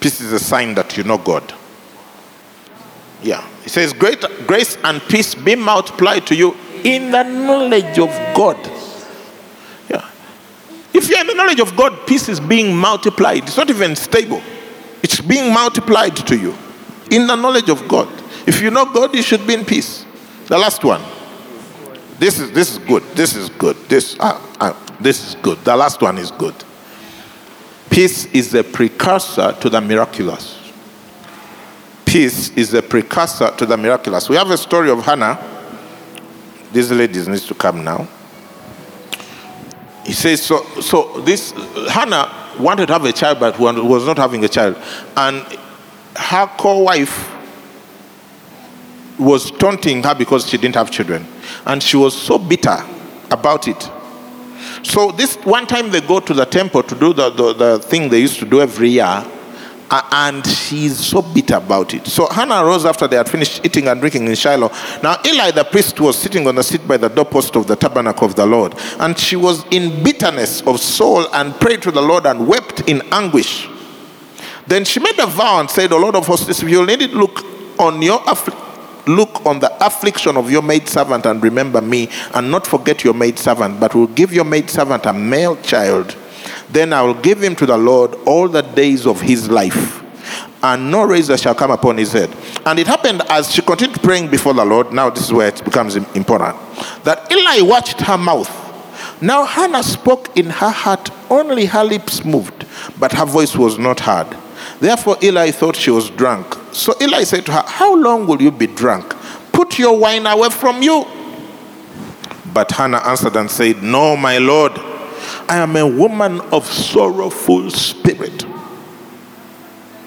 peace 0.00 0.20
is 0.20 0.32
a 0.32 0.38
sign 0.38 0.74
that 0.74 0.96
you 0.96 1.04
know 1.04 1.18
God. 1.18 1.54
Yeah. 3.22 3.46
He 3.62 3.68
says, 3.70 3.92
Great 3.92 4.24
grace 4.46 4.76
and 4.84 5.00
peace 5.02 5.34
be 5.34 5.54
multiplied 5.56 6.26
to 6.28 6.34
you 6.36 6.54
in 6.84 7.10
the 7.10 7.22
knowledge 7.22 7.98
of 7.98 8.10
God 8.36 8.56
Yeah. 9.90 10.08
if 10.92 11.08
you're 11.08 11.20
in 11.20 11.26
the 11.26 11.34
knowledge 11.34 11.58
of 11.60 11.74
God, 11.76 12.06
peace 12.06 12.28
is 12.28 12.38
being 12.38 12.76
multiplied. 12.76 13.44
It's 13.44 13.56
not 13.56 13.70
even 13.70 13.96
stable, 13.96 14.42
it's 15.02 15.20
being 15.20 15.52
multiplied 15.52 16.16
to 16.16 16.36
you 16.36 16.54
in 17.10 17.26
the 17.26 17.34
knowledge 17.36 17.68
of 17.70 17.86
God. 17.88 18.08
If 18.46 18.60
you 18.60 18.70
know 18.70 18.84
God, 18.84 19.14
you 19.14 19.22
should 19.22 19.46
be 19.46 19.54
in 19.54 19.64
peace. 19.64 20.04
The 20.46 20.58
last 20.58 20.84
one. 20.84 21.02
This 22.18 22.38
is 22.38 22.52
this 22.52 22.70
is 22.72 22.78
good. 22.78 23.02
This 23.14 23.34
is 23.34 23.48
good. 23.50 23.76
This 23.88 24.16
uh, 24.20 24.40
uh, 24.60 24.72
this 25.00 25.26
is 25.26 25.34
good. 25.36 25.58
The 25.64 25.76
last 25.76 26.00
one 26.00 26.18
is 26.18 26.30
good. 26.30 26.54
Peace 27.90 28.26
is 28.26 28.54
a 28.54 28.62
precursor 28.62 29.52
to 29.52 29.70
the 29.70 29.80
miraculous. 29.80 30.72
Peace 32.04 32.50
is 32.50 32.74
a 32.74 32.82
precursor 32.82 33.50
to 33.56 33.66
the 33.66 33.76
miraculous. 33.76 34.28
We 34.28 34.36
have 34.36 34.50
a 34.50 34.58
story 34.58 34.90
of 34.90 35.04
Hannah. 35.04 35.38
These 36.72 36.92
ladies 36.92 37.28
need 37.28 37.40
to 37.40 37.54
come 37.54 37.84
now 37.84 38.08
he 40.06 40.12
says, 40.12 40.40
so, 40.40 40.62
so 40.80 41.20
this, 41.22 41.50
Hannah 41.90 42.32
wanted 42.60 42.86
to 42.86 42.92
have 42.92 43.04
a 43.04 43.12
child, 43.12 43.40
but 43.40 43.58
was 43.58 44.06
not 44.06 44.16
having 44.16 44.44
a 44.44 44.48
child. 44.48 44.76
And 45.16 45.44
her 46.14 46.46
co-wife 46.56 47.32
was 49.18 49.50
taunting 49.50 50.04
her 50.04 50.14
because 50.14 50.46
she 50.48 50.56
didn't 50.58 50.76
have 50.76 50.92
children. 50.92 51.26
And 51.66 51.82
she 51.82 51.96
was 51.96 52.16
so 52.16 52.38
bitter 52.38 52.76
about 53.32 53.66
it. 53.66 53.90
So 54.86 55.10
this 55.10 55.34
one 55.38 55.66
time 55.66 55.90
they 55.90 56.00
go 56.00 56.20
to 56.20 56.32
the 56.32 56.44
temple 56.44 56.84
to 56.84 56.94
do 56.94 57.12
the, 57.12 57.28
the, 57.30 57.52
the 57.52 57.78
thing 57.80 58.08
they 58.08 58.20
used 58.20 58.38
to 58.38 58.46
do 58.46 58.60
every 58.60 58.88
year, 58.90 59.04
uh, 59.04 60.08
and 60.12 60.46
she's 60.46 60.96
so 60.96 61.22
bitter 61.22 61.56
about 61.56 61.92
it. 61.92 62.06
So 62.06 62.28
Hannah 62.28 62.64
rose 62.64 62.84
after 62.84 63.08
they 63.08 63.16
had 63.16 63.28
finished 63.28 63.66
eating 63.66 63.88
and 63.88 64.00
drinking 64.00 64.28
in 64.28 64.34
Shiloh. 64.36 64.70
Now 65.02 65.20
Eli 65.26 65.50
the 65.50 65.64
priest 65.64 65.98
was 65.98 66.16
sitting 66.16 66.46
on 66.46 66.54
the 66.54 66.62
seat 66.62 66.86
by 66.86 66.98
the 66.98 67.08
doorpost 67.08 67.56
of 67.56 67.66
the 67.66 67.74
tabernacle 67.74 68.28
of 68.28 68.36
the 68.36 68.46
Lord, 68.46 68.74
and 69.00 69.18
she 69.18 69.34
was 69.34 69.64
in 69.72 70.04
bitterness 70.04 70.62
of 70.62 70.78
soul 70.78 71.26
and 71.34 71.52
prayed 71.56 71.82
to 71.82 71.90
the 71.90 72.00
Lord 72.02 72.24
and 72.24 72.46
wept 72.46 72.88
in 72.88 73.02
anguish. 73.10 73.68
Then 74.68 74.84
she 74.84 75.00
made 75.00 75.18
a 75.18 75.26
vow 75.26 75.58
and 75.58 75.68
said, 75.68 75.92
"O 75.92 75.98
Lord 75.98 76.14
of 76.14 76.28
hosts, 76.28 76.48
if 76.62 76.70
you'll 76.70 76.86
need 76.86 77.02
it, 77.02 77.12
look 77.12 77.44
on 77.78 78.00
your 78.00 78.22
affliction." 78.24 78.65
Look 79.06 79.44
on 79.46 79.60
the 79.60 79.84
affliction 79.84 80.36
of 80.36 80.50
your 80.50 80.62
maidservant 80.62 81.26
and 81.26 81.42
remember 81.42 81.80
me, 81.80 82.08
and 82.34 82.50
not 82.50 82.66
forget 82.66 83.04
your 83.04 83.14
maidservant, 83.14 83.78
but 83.80 83.94
will 83.94 84.08
give 84.08 84.32
your 84.32 84.44
maidservant 84.44 85.06
a 85.06 85.12
male 85.12 85.56
child 85.62 86.16
then 86.70 86.92
I 86.92 87.02
will 87.02 87.14
give 87.14 87.42
him 87.42 87.54
to 87.56 87.66
the 87.66 87.76
Lord 87.76 88.14
all 88.26 88.48
the 88.48 88.62
days 88.62 89.06
of 89.06 89.20
his 89.20 89.48
life, 89.48 90.02
and 90.62 90.90
no 90.90 91.04
razor 91.04 91.36
shall 91.36 91.54
come 91.54 91.70
upon 91.70 91.96
his 91.96 92.12
head. 92.12 92.30
And 92.64 92.78
it 92.78 92.86
happened 92.86 93.22
as 93.28 93.52
she 93.52 93.62
continued 93.62 94.02
praying 94.02 94.30
before 94.30 94.54
the 94.54 94.64
Lord. 94.64 94.92
Now, 94.92 95.10
this 95.10 95.24
is 95.24 95.32
where 95.32 95.48
it 95.48 95.64
becomes 95.64 95.96
important 95.96 96.56
that 97.04 97.30
Eli 97.30 97.60
watched 97.62 98.00
her 98.00 98.18
mouth. 98.18 98.50
Now, 99.22 99.44
Hannah 99.44 99.82
spoke 99.82 100.36
in 100.36 100.46
her 100.46 100.70
heart, 100.70 101.10
only 101.30 101.66
her 101.66 101.84
lips 101.84 102.24
moved, 102.24 102.66
but 102.98 103.12
her 103.12 103.24
voice 103.24 103.56
was 103.56 103.78
not 103.78 104.00
heard. 104.00 104.26
Therefore, 104.80 105.16
Eli 105.22 105.50
thought 105.50 105.76
she 105.76 105.90
was 105.90 106.10
drunk. 106.10 106.54
So 106.72 106.94
Eli 107.00 107.24
said 107.24 107.46
to 107.46 107.52
her, 107.52 107.64
How 107.66 107.94
long 107.94 108.26
will 108.26 108.40
you 108.40 108.50
be 108.50 108.66
drunk? 108.66 109.14
Put 109.52 109.78
your 109.78 109.98
wine 109.98 110.26
away 110.26 110.50
from 110.50 110.82
you. 110.82 111.06
But 112.52 112.70
Hannah 112.72 112.98
answered 112.98 113.36
and 113.36 113.50
said, 113.50 113.82
No, 113.82 114.16
my 114.16 114.38
Lord. 114.38 114.72
I 115.48 115.58
am 115.58 115.76
a 115.76 115.86
woman 115.86 116.40
of 116.52 116.66
sorrowful 116.66 117.70
spirit. 117.70 118.44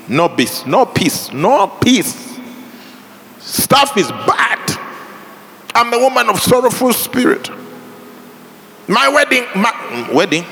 No 0.07 0.28
peace, 0.28 0.65
no 0.65 0.86
peace, 0.86 1.32
no 1.32 1.67
peace. 1.67 2.39
Stuff 3.39 3.95
is 3.97 4.11
bad. 4.11 4.59
I'm 5.74 5.93
a 5.93 5.99
woman 5.99 6.30
of 6.30 6.41
sorrowful 6.41 6.93
spirit. 6.93 7.49
My 8.88 9.07
wedding, 9.07 9.45
my 9.55 10.09
wedding, 10.11 10.45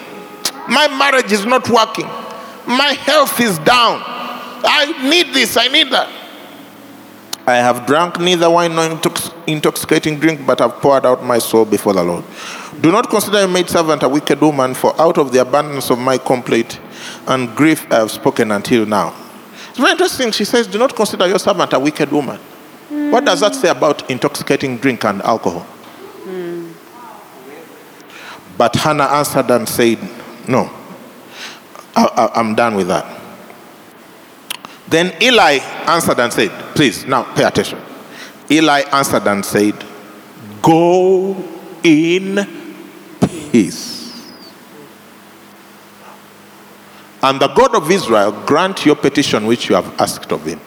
my 0.70 0.88
marriage 0.88 1.32
is 1.32 1.46
not 1.46 1.68
working. 1.70 2.08
My 2.68 2.94
health 2.94 3.40
is 3.40 3.58
down. 3.60 4.02
I 4.06 5.10
need 5.10 5.34
this, 5.34 5.56
I 5.56 5.68
need 5.70 5.90
that. 5.92 6.10
I 7.48 7.56
have 7.56 7.86
drunk 7.86 8.20
neither 8.20 8.50
wine 8.50 8.76
nor 8.76 9.00
intoxicating 9.48 10.20
drink, 10.20 10.46
but 10.46 10.60
have 10.60 10.82
poured 10.82 11.06
out 11.06 11.24
my 11.24 11.40
soul 11.40 11.64
before 11.64 11.94
the 11.94 12.04
Lord. 12.04 12.26
Do 12.82 12.92
not 12.92 13.10
consider 13.10 13.40
your 13.40 13.48
maidservant 13.48 14.04
a 14.04 14.10
wicked 14.10 14.42
woman, 14.42 14.74
for 14.74 15.00
out 15.00 15.18
of 15.18 15.32
the 15.32 15.40
abundance 15.40 15.90
of 15.90 15.98
my 15.98 16.18
complaint 16.18 16.80
and 17.26 17.56
grief 17.56 17.90
I 17.90 17.96
have 17.96 18.12
spoken 18.12 18.52
until 18.52 18.86
now. 18.86 19.16
It's 19.70 19.80
very 19.80 19.92
interesting. 19.92 20.32
She 20.32 20.44
says, 20.44 20.68
Do 20.68 20.78
not 20.78 20.94
consider 20.94 21.26
your 21.26 21.40
servant 21.40 21.72
a 21.72 21.80
wicked 21.80 22.12
woman. 22.12 22.38
What 23.12 23.24
does 23.24 23.40
that 23.40 23.56
say 23.56 23.70
about 23.70 24.10
intoxicating 24.10 24.78
drink 24.78 25.06
and 25.06 25.22
alcohol? 25.22 25.62
Hmm. 25.62 26.72
But 28.58 28.76
Hannah 28.76 29.06
answered 29.06 29.50
and 29.52 29.70
said, 29.70 30.00
No, 30.48 30.70
I, 31.98 32.40
am 32.40 32.54
done 32.54 32.76
with 32.76 32.88
that. 32.88 33.22
Then 34.88 35.14
Eli 35.22 35.58
answered 35.88 36.20
and 36.20 36.32
said, 36.32 36.52
Please, 36.76 37.06
now 37.06 37.24
pay 37.34 37.44
attention. 37.44 37.80
Eli 38.50 38.82
answered 38.92 39.28
and 39.28 39.44
said, 39.44 39.74
Go 40.62 41.36
in 41.84 42.48
peace. 43.52 44.32
And 47.24 47.40
the 47.40 47.48
God 47.48 47.76
of 47.76 47.90
Israel 47.90 48.32
grant 48.46 48.86
your 48.86 48.96
petition 48.96 49.46
which 49.48 49.68
you 49.68 49.76
have 49.76 50.00
asked 50.00 50.32
of 50.32 50.46
him. 50.46 50.62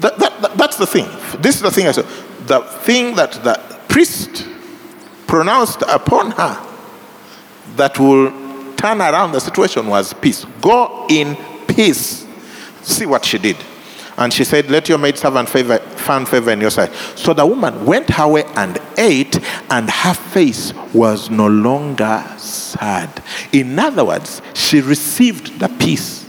That, 0.00 0.18
that, 0.18 0.40
that, 0.40 0.56
that's 0.56 0.76
the 0.78 0.86
thing. 0.86 1.06
This 1.40 1.56
is 1.56 1.62
the 1.62 1.70
thing 1.70 1.86
I 1.86 1.92
said. 1.92 2.06
The 2.46 2.60
thing 2.60 3.14
that 3.16 3.32
the 3.44 3.60
priest 3.88 4.48
pronounced 5.26 5.82
upon 5.82 6.32
her 6.32 6.66
that 7.76 7.98
will 7.98 8.30
turn 8.76 9.00
around 9.00 9.32
the 9.32 9.40
situation 9.40 9.86
was 9.86 10.12
peace. 10.12 10.44
Go 10.60 11.06
in 11.08 11.36
peace. 11.66 12.26
See 12.82 13.06
what 13.06 13.24
she 13.24 13.38
did. 13.38 13.56
And 14.18 14.32
she 14.32 14.44
said, 14.44 14.70
Let 14.70 14.88
your 14.88 14.98
maid 14.98 15.16
servant 15.16 15.48
favor, 15.48 15.78
find 15.78 16.28
favor 16.28 16.50
in 16.50 16.60
your 16.60 16.70
sight. 16.70 16.92
So 17.16 17.32
the 17.32 17.46
woman 17.46 17.86
went 17.86 18.10
her 18.10 18.28
way 18.28 18.44
and 18.56 18.78
ate, 18.98 19.40
and 19.70 19.90
her 19.90 20.14
face 20.14 20.74
was 20.92 21.30
no 21.30 21.48
longer 21.48 22.24
sad. 22.36 23.22
In 23.52 23.78
other 23.78 24.04
words, 24.04 24.42
she 24.54 24.80
received 24.80 25.58
the 25.58 25.68
peace. 25.68 26.28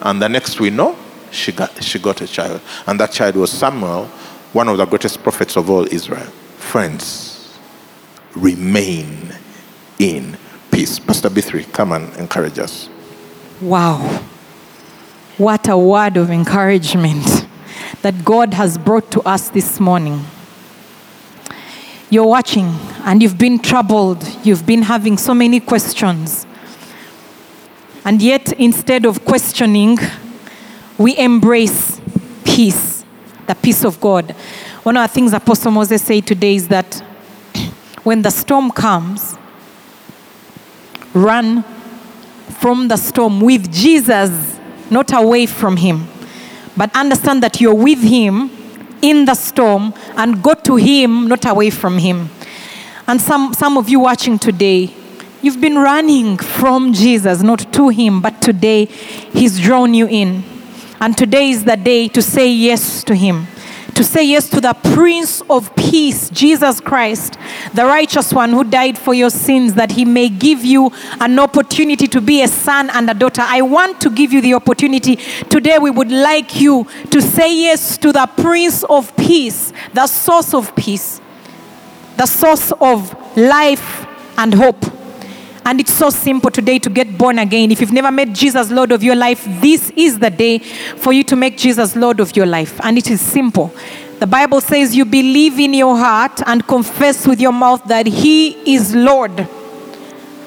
And 0.00 0.22
the 0.22 0.28
next 0.28 0.60
we 0.60 0.70
know, 0.70 0.96
she 1.30 1.52
got, 1.52 1.82
she 1.82 1.98
got 1.98 2.20
a 2.20 2.26
child. 2.26 2.60
And 2.86 2.98
that 3.00 3.12
child 3.12 3.36
was 3.36 3.50
Samuel, 3.50 4.06
one 4.52 4.68
of 4.68 4.78
the 4.78 4.86
greatest 4.86 5.22
prophets 5.22 5.56
of 5.56 5.68
all 5.68 5.86
Israel. 5.92 6.26
Friends, 6.56 7.58
remain 8.34 9.34
in 9.98 10.36
peace. 10.78 11.00
Pastor 11.00 11.28
B3, 11.28 11.72
come 11.72 11.90
and 11.90 12.14
encourage 12.18 12.56
us. 12.60 12.88
Wow. 13.60 13.98
What 15.36 15.68
a 15.68 15.76
word 15.76 16.16
of 16.16 16.30
encouragement 16.30 17.48
that 18.02 18.24
God 18.24 18.54
has 18.54 18.78
brought 18.78 19.10
to 19.10 19.20
us 19.22 19.48
this 19.48 19.80
morning. 19.80 20.24
You're 22.10 22.28
watching 22.28 22.66
and 23.02 23.20
you've 23.20 23.38
been 23.38 23.58
troubled, 23.58 24.22
you've 24.44 24.64
been 24.66 24.82
having 24.82 25.18
so 25.18 25.34
many 25.34 25.58
questions. 25.58 26.46
And 28.04 28.22
yet, 28.22 28.52
instead 28.52 29.04
of 29.04 29.24
questioning, 29.24 29.98
we 30.96 31.18
embrace 31.18 32.00
peace, 32.44 33.04
the 33.48 33.56
peace 33.56 33.84
of 33.84 34.00
God. 34.00 34.30
One 34.84 34.96
of 34.96 35.10
the 35.10 35.12
things 35.12 35.32
Apostle 35.32 35.72
Moses 35.72 36.04
said 36.04 36.24
today 36.24 36.54
is 36.54 36.68
that 36.68 37.02
when 38.04 38.22
the 38.22 38.30
storm 38.30 38.70
comes, 38.70 39.37
run 41.14 41.62
from 42.60 42.88
the 42.88 42.96
storm 42.96 43.40
with 43.40 43.72
Jesus, 43.72 44.58
not 44.90 45.12
away 45.12 45.46
from 45.46 45.76
him. 45.76 46.08
But 46.76 46.94
understand 46.94 47.42
that 47.42 47.60
you're 47.60 47.74
with 47.74 48.02
him 48.02 48.50
in 49.02 49.24
the 49.24 49.34
storm 49.34 49.94
and 50.16 50.42
go 50.42 50.54
to 50.54 50.76
him, 50.76 51.28
not 51.28 51.44
away 51.46 51.70
from 51.70 51.98
him. 51.98 52.30
And 53.06 53.20
some, 53.20 53.54
some 53.54 53.78
of 53.78 53.88
you 53.88 54.00
watching 54.00 54.38
today, 54.38 54.94
you've 55.42 55.60
been 55.60 55.76
running 55.76 56.36
from 56.36 56.92
Jesus, 56.92 57.42
not 57.42 57.72
to 57.72 57.88
him, 57.88 58.20
but 58.20 58.40
today 58.42 58.86
he's 58.86 59.58
drawn 59.58 59.94
you 59.94 60.06
in. 60.06 60.44
And 61.00 61.16
today 61.16 61.50
is 61.50 61.64
the 61.64 61.76
day 61.76 62.08
to 62.08 62.20
say 62.20 62.50
yes 62.50 63.04
to 63.04 63.14
him 63.14 63.46
to 63.98 64.04
say 64.04 64.22
yes 64.22 64.48
to 64.48 64.60
the 64.60 64.74
Prince 64.94 65.40
of 65.50 65.74
Peace, 65.74 66.30
Jesus 66.30 66.80
Christ, 66.80 67.36
the 67.74 67.84
righteous 67.84 68.32
one 68.32 68.50
who 68.50 68.62
died 68.62 68.96
for 68.96 69.12
your 69.12 69.28
sins, 69.28 69.74
that 69.74 69.90
he 69.90 70.04
may 70.04 70.28
give 70.28 70.64
you 70.64 70.92
an 71.20 71.36
opportunity 71.40 72.06
to 72.06 72.20
be 72.20 72.40
a 72.44 72.46
son 72.46 72.90
and 72.90 73.10
a 73.10 73.14
daughter. 73.14 73.42
I 73.44 73.60
want 73.62 74.00
to 74.02 74.10
give 74.10 74.32
you 74.32 74.40
the 74.40 74.54
opportunity. 74.54 75.16
Today, 75.16 75.78
we 75.78 75.90
would 75.90 76.12
like 76.12 76.60
you 76.60 76.86
to 77.10 77.20
say 77.20 77.52
yes 77.52 77.98
to 77.98 78.12
the 78.12 78.30
Prince 78.36 78.84
of 78.84 79.16
Peace, 79.16 79.72
the 79.92 80.06
source 80.06 80.54
of 80.54 80.76
peace, 80.76 81.20
the 82.16 82.26
source 82.26 82.70
of 82.80 83.36
life 83.36 84.06
and 84.38 84.54
hope. 84.54 84.97
And 85.68 85.80
it's 85.80 85.94
so 85.94 86.08
simple 86.08 86.50
today 86.50 86.78
to 86.78 86.88
get 86.88 87.18
born 87.18 87.38
again. 87.38 87.70
If 87.70 87.82
you've 87.82 87.92
never 87.92 88.10
made 88.10 88.34
Jesus 88.34 88.70
Lord 88.70 88.90
of 88.90 89.02
your 89.02 89.14
life, 89.14 89.44
this 89.60 89.90
is 89.96 90.18
the 90.18 90.30
day 90.30 90.60
for 90.60 91.12
you 91.12 91.22
to 91.24 91.36
make 91.36 91.58
Jesus 91.58 91.94
Lord 91.94 92.20
of 92.20 92.34
your 92.34 92.46
life. 92.46 92.80
And 92.82 92.96
it 92.96 93.10
is 93.10 93.20
simple. 93.20 93.70
The 94.18 94.26
Bible 94.26 94.62
says 94.62 94.96
you 94.96 95.04
believe 95.04 95.60
in 95.60 95.74
your 95.74 95.94
heart 95.94 96.40
and 96.46 96.66
confess 96.66 97.26
with 97.26 97.38
your 97.38 97.52
mouth 97.52 97.84
that 97.84 98.06
He 98.06 98.74
is 98.74 98.94
Lord. 98.94 99.46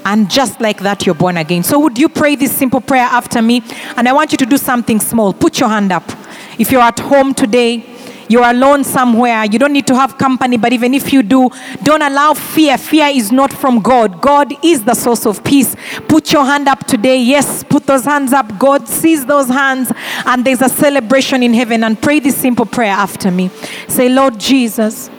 And 0.04 0.28
just 0.28 0.60
like 0.60 0.80
that, 0.80 1.06
you're 1.06 1.14
born 1.14 1.38
again. 1.38 1.62
So, 1.62 1.78
would 1.78 2.00
you 2.00 2.10
pray 2.10 2.36
this 2.36 2.52
simple 2.52 2.82
prayer 2.82 3.04
after 3.04 3.44
me? 3.44 3.62
And 3.98 4.10
I 4.10 4.14
want 4.14 4.32
you 4.32 4.40
to 4.40 4.46
do 4.48 4.58
something 4.58 5.00
small. 5.00 5.34
Put 5.34 5.60
your 5.60 5.70
hand 5.70 5.92
up. 5.92 6.10
If 6.58 6.72
you're 6.72 6.82
at 6.82 6.98
home 6.98 7.36
today, 7.36 7.86
you're 8.32 8.50
alone 8.50 8.84
somewhere. 8.84 9.46
You 9.46 9.60
don't 9.60 9.74
need 9.74 9.88
to 9.88 9.96
have 9.96 10.18
company, 10.18 10.58
but 10.58 10.74
even 10.74 10.94
if 10.94 11.12
you 11.12 11.22
do, 11.24 11.50
don't 11.84 12.02
allow 12.02 12.34
fear. 12.34 12.78
Fear 12.78 13.08
is 13.08 13.32
not 13.32 13.52
from 13.52 13.82
God. 13.82 14.22
God 14.22 14.54
is 14.64 14.84
the 14.84 14.94
source 14.94 15.26
of 15.26 15.44
peace. 15.44 15.76
Put 16.08 16.32
your 16.32 16.46
hand 16.46 16.68
up 16.68 16.86
today. 16.88 17.22
Yes, 17.22 17.64
put 17.64 17.86
those 17.86 18.06
hands 18.06 18.34
up. 18.34 18.58
God 18.58 18.88
sees 18.88 19.26
those 19.26 19.48
hands, 19.48 19.92
and 20.26 20.46
there's 20.46 20.62
a 20.62 20.70
celebration 20.70 21.44
in 21.44 21.54
heaven. 21.54 21.84
And 21.84 22.02
pray 22.02 22.20
this 22.20 22.38
simple 22.38 22.66
prayer 22.66 22.94
after 22.94 23.32
me. 23.32 23.50
Say, 23.88 24.10
Lord 24.10 24.40
Jesus, 24.40 25.10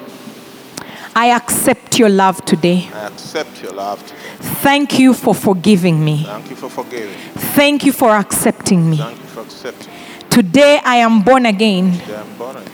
I 1.15 1.27
accept 1.37 1.99
your 1.99 2.09
love 2.09 2.43
today. 2.45 2.89
I 2.95 3.09
accept 3.09 3.63
your 3.63 3.73
love 3.73 4.01
today. 4.07 4.19
Thank 4.63 4.99
you 4.99 5.13
for 5.13 5.35
forgiving 5.35 6.03
me. 6.03 6.25
Thank 6.25 6.51
you 6.51 6.57
for 6.57 6.71
forgiving. 6.71 7.15
Thank 7.55 7.85
you 7.85 7.93
for 7.93 8.11
accepting 8.11 8.89
me. 8.89 8.97
Thank 8.97 9.19
you 9.19 9.27
for 9.27 9.41
accepting. 9.43 9.93
Today 10.31 10.81
I 10.83 10.97
am 10.97 11.21
born 11.21 11.45
again. 11.45 11.93
Today 11.93 12.17
I'm 12.17 12.39
born 12.39 12.57
again. 12.57 12.72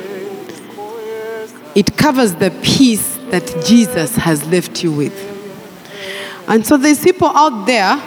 it 1.74 1.96
covers 1.96 2.34
the 2.34 2.50
peace 2.62 3.16
that 3.30 3.64
Jesus 3.64 4.16
has 4.16 4.46
left 4.46 4.82
you 4.82 4.92
with. 4.92 5.14
And 6.48 6.66
so 6.66 6.76
there's 6.76 7.02
people 7.02 7.28
out 7.28 7.66
there, 7.66 8.02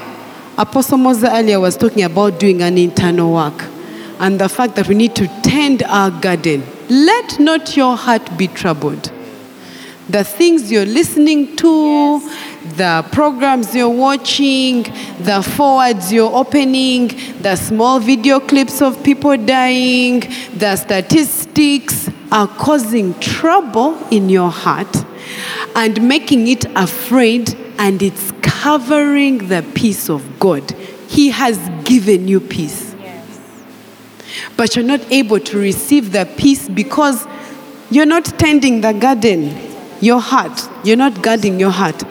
Apostle 0.57 0.97
Moses 0.97 1.29
earlier 1.31 1.59
was 1.59 1.77
talking 1.77 2.03
about 2.03 2.39
doing 2.39 2.61
an 2.61 2.77
internal 2.77 3.33
work 3.33 3.63
and 4.19 4.39
the 4.39 4.49
fact 4.49 4.75
that 4.75 4.87
we 4.87 4.95
need 4.95 5.15
to 5.15 5.27
tend 5.41 5.83
our 5.83 6.11
garden. 6.11 6.63
Let 6.89 7.39
not 7.39 7.75
your 7.75 7.95
heart 7.95 8.37
be 8.37 8.47
troubled. 8.47 9.11
The 10.09 10.23
things 10.23 10.71
you're 10.71 10.85
listening 10.85 11.55
to, 11.57 12.19
the 12.63 13.05
programs 13.11 13.75
you're 13.75 13.89
watching, 13.89 14.83
the 15.19 15.41
forwards 15.55 16.11
you're 16.11 16.33
opening, 16.33 17.09
the 17.41 17.55
small 17.55 17.99
video 17.99 18.39
clips 18.39 18.81
of 18.81 19.03
people 19.03 19.35
dying, 19.37 20.21
the 20.55 20.75
statistics 20.75 22.09
are 22.31 22.47
causing 22.47 23.17
trouble 23.19 23.97
in 24.09 24.29
your 24.29 24.49
heart 24.49 25.05
and 25.75 26.07
making 26.07 26.47
it 26.47 26.65
afraid, 26.75 27.55
and 27.77 28.01
it's 28.01 28.31
covering 28.41 29.47
the 29.47 29.65
peace 29.73 30.09
of 30.09 30.39
God. 30.39 30.71
He 31.07 31.29
has 31.29 31.57
given 31.83 32.27
you 32.27 32.39
peace. 32.39 32.95
But 34.55 34.75
you're 34.75 34.85
not 34.85 35.01
able 35.11 35.39
to 35.39 35.57
receive 35.57 36.11
the 36.11 36.25
peace 36.37 36.69
because 36.69 37.25
You're 37.91 38.05
not 38.05 38.23
tending 38.39 38.79
the 38.79 38.93
garden, 38.93 39.53
your 39.99 40.21
heart. 40.21 40.69
You're 40.85 40.95
not 40.95 41.21
guarding 41.21 41.59
your 41.59 41.71
heart. 41.71 42.01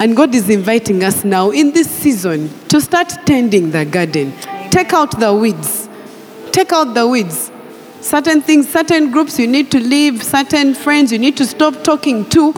And 0.00 0.16
God 0.16 0.34
is 0.34 0.48
inviting 0.48 1.02
us 1.02 1.24
now 1.24 1.50
in 1.50 1.72
this 1.72 1.90
season 1.90 2.50
to 2.68 2.80
start 2.80 3.08
tending 3.26 3.72
the 3.72 3.84
garden. 3.84 4.32
Take 4.70 4.92
out 4.92 5.18
the 5.18 5.34
weeds. 5.34 5.88
Take 6.52 6.72
out 6.72 6.94
the 6.94 7.06
weeds. 7.06 7.50
Certain 8.00 8.40
things, 8.40 8.68
certain 8.68 9.10
groups 9.10 9.40
you 9.40 9.48
need 9.48 9.72
to 9.72 9.80
leave, 9.80 10.22
certain 10.22 10.74
friends 10.74 11.10
you 11.10 11.18
need 11.18 11.36
to 11.36 11.44
stop 11.44 11.82
talking 11.82 12.28
to 12.30 12.54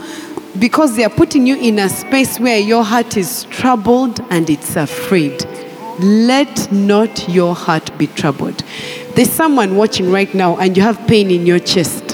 because 0.59 0.95
they 0.95 1.03
are 1.03 1.09
putting 1.09 1.47
you 1.47 1.55
in 1.55 1.79
a 1.79 1.89
space 1.89 2.39
where 2.39 2.59
your 2.59 2.83
heart 2.83 3.17
is 3.17 3.45
troubled 3.45 4.19
and 4.29 4.49
it's 4.49 4.75
afraid. 4.75 5.43
Let 5.99 6.71
not 6.71 7.27
your 7.27 7.55
heart 7.55 7.97
be 7.97 8.07
troubled. 8.07 8.63
There's 9.15 9.31
someone 9.31 9.77
watching 9.77 10.11
right 10.11 10.33
now 10.33 10.57
and 10.57 10.77
you 10.77 10.83
have 10.83 11.07
pain 11.07 11.31
in 11.31 11.45
your 11.45 11.59
chest. 11.59 12.10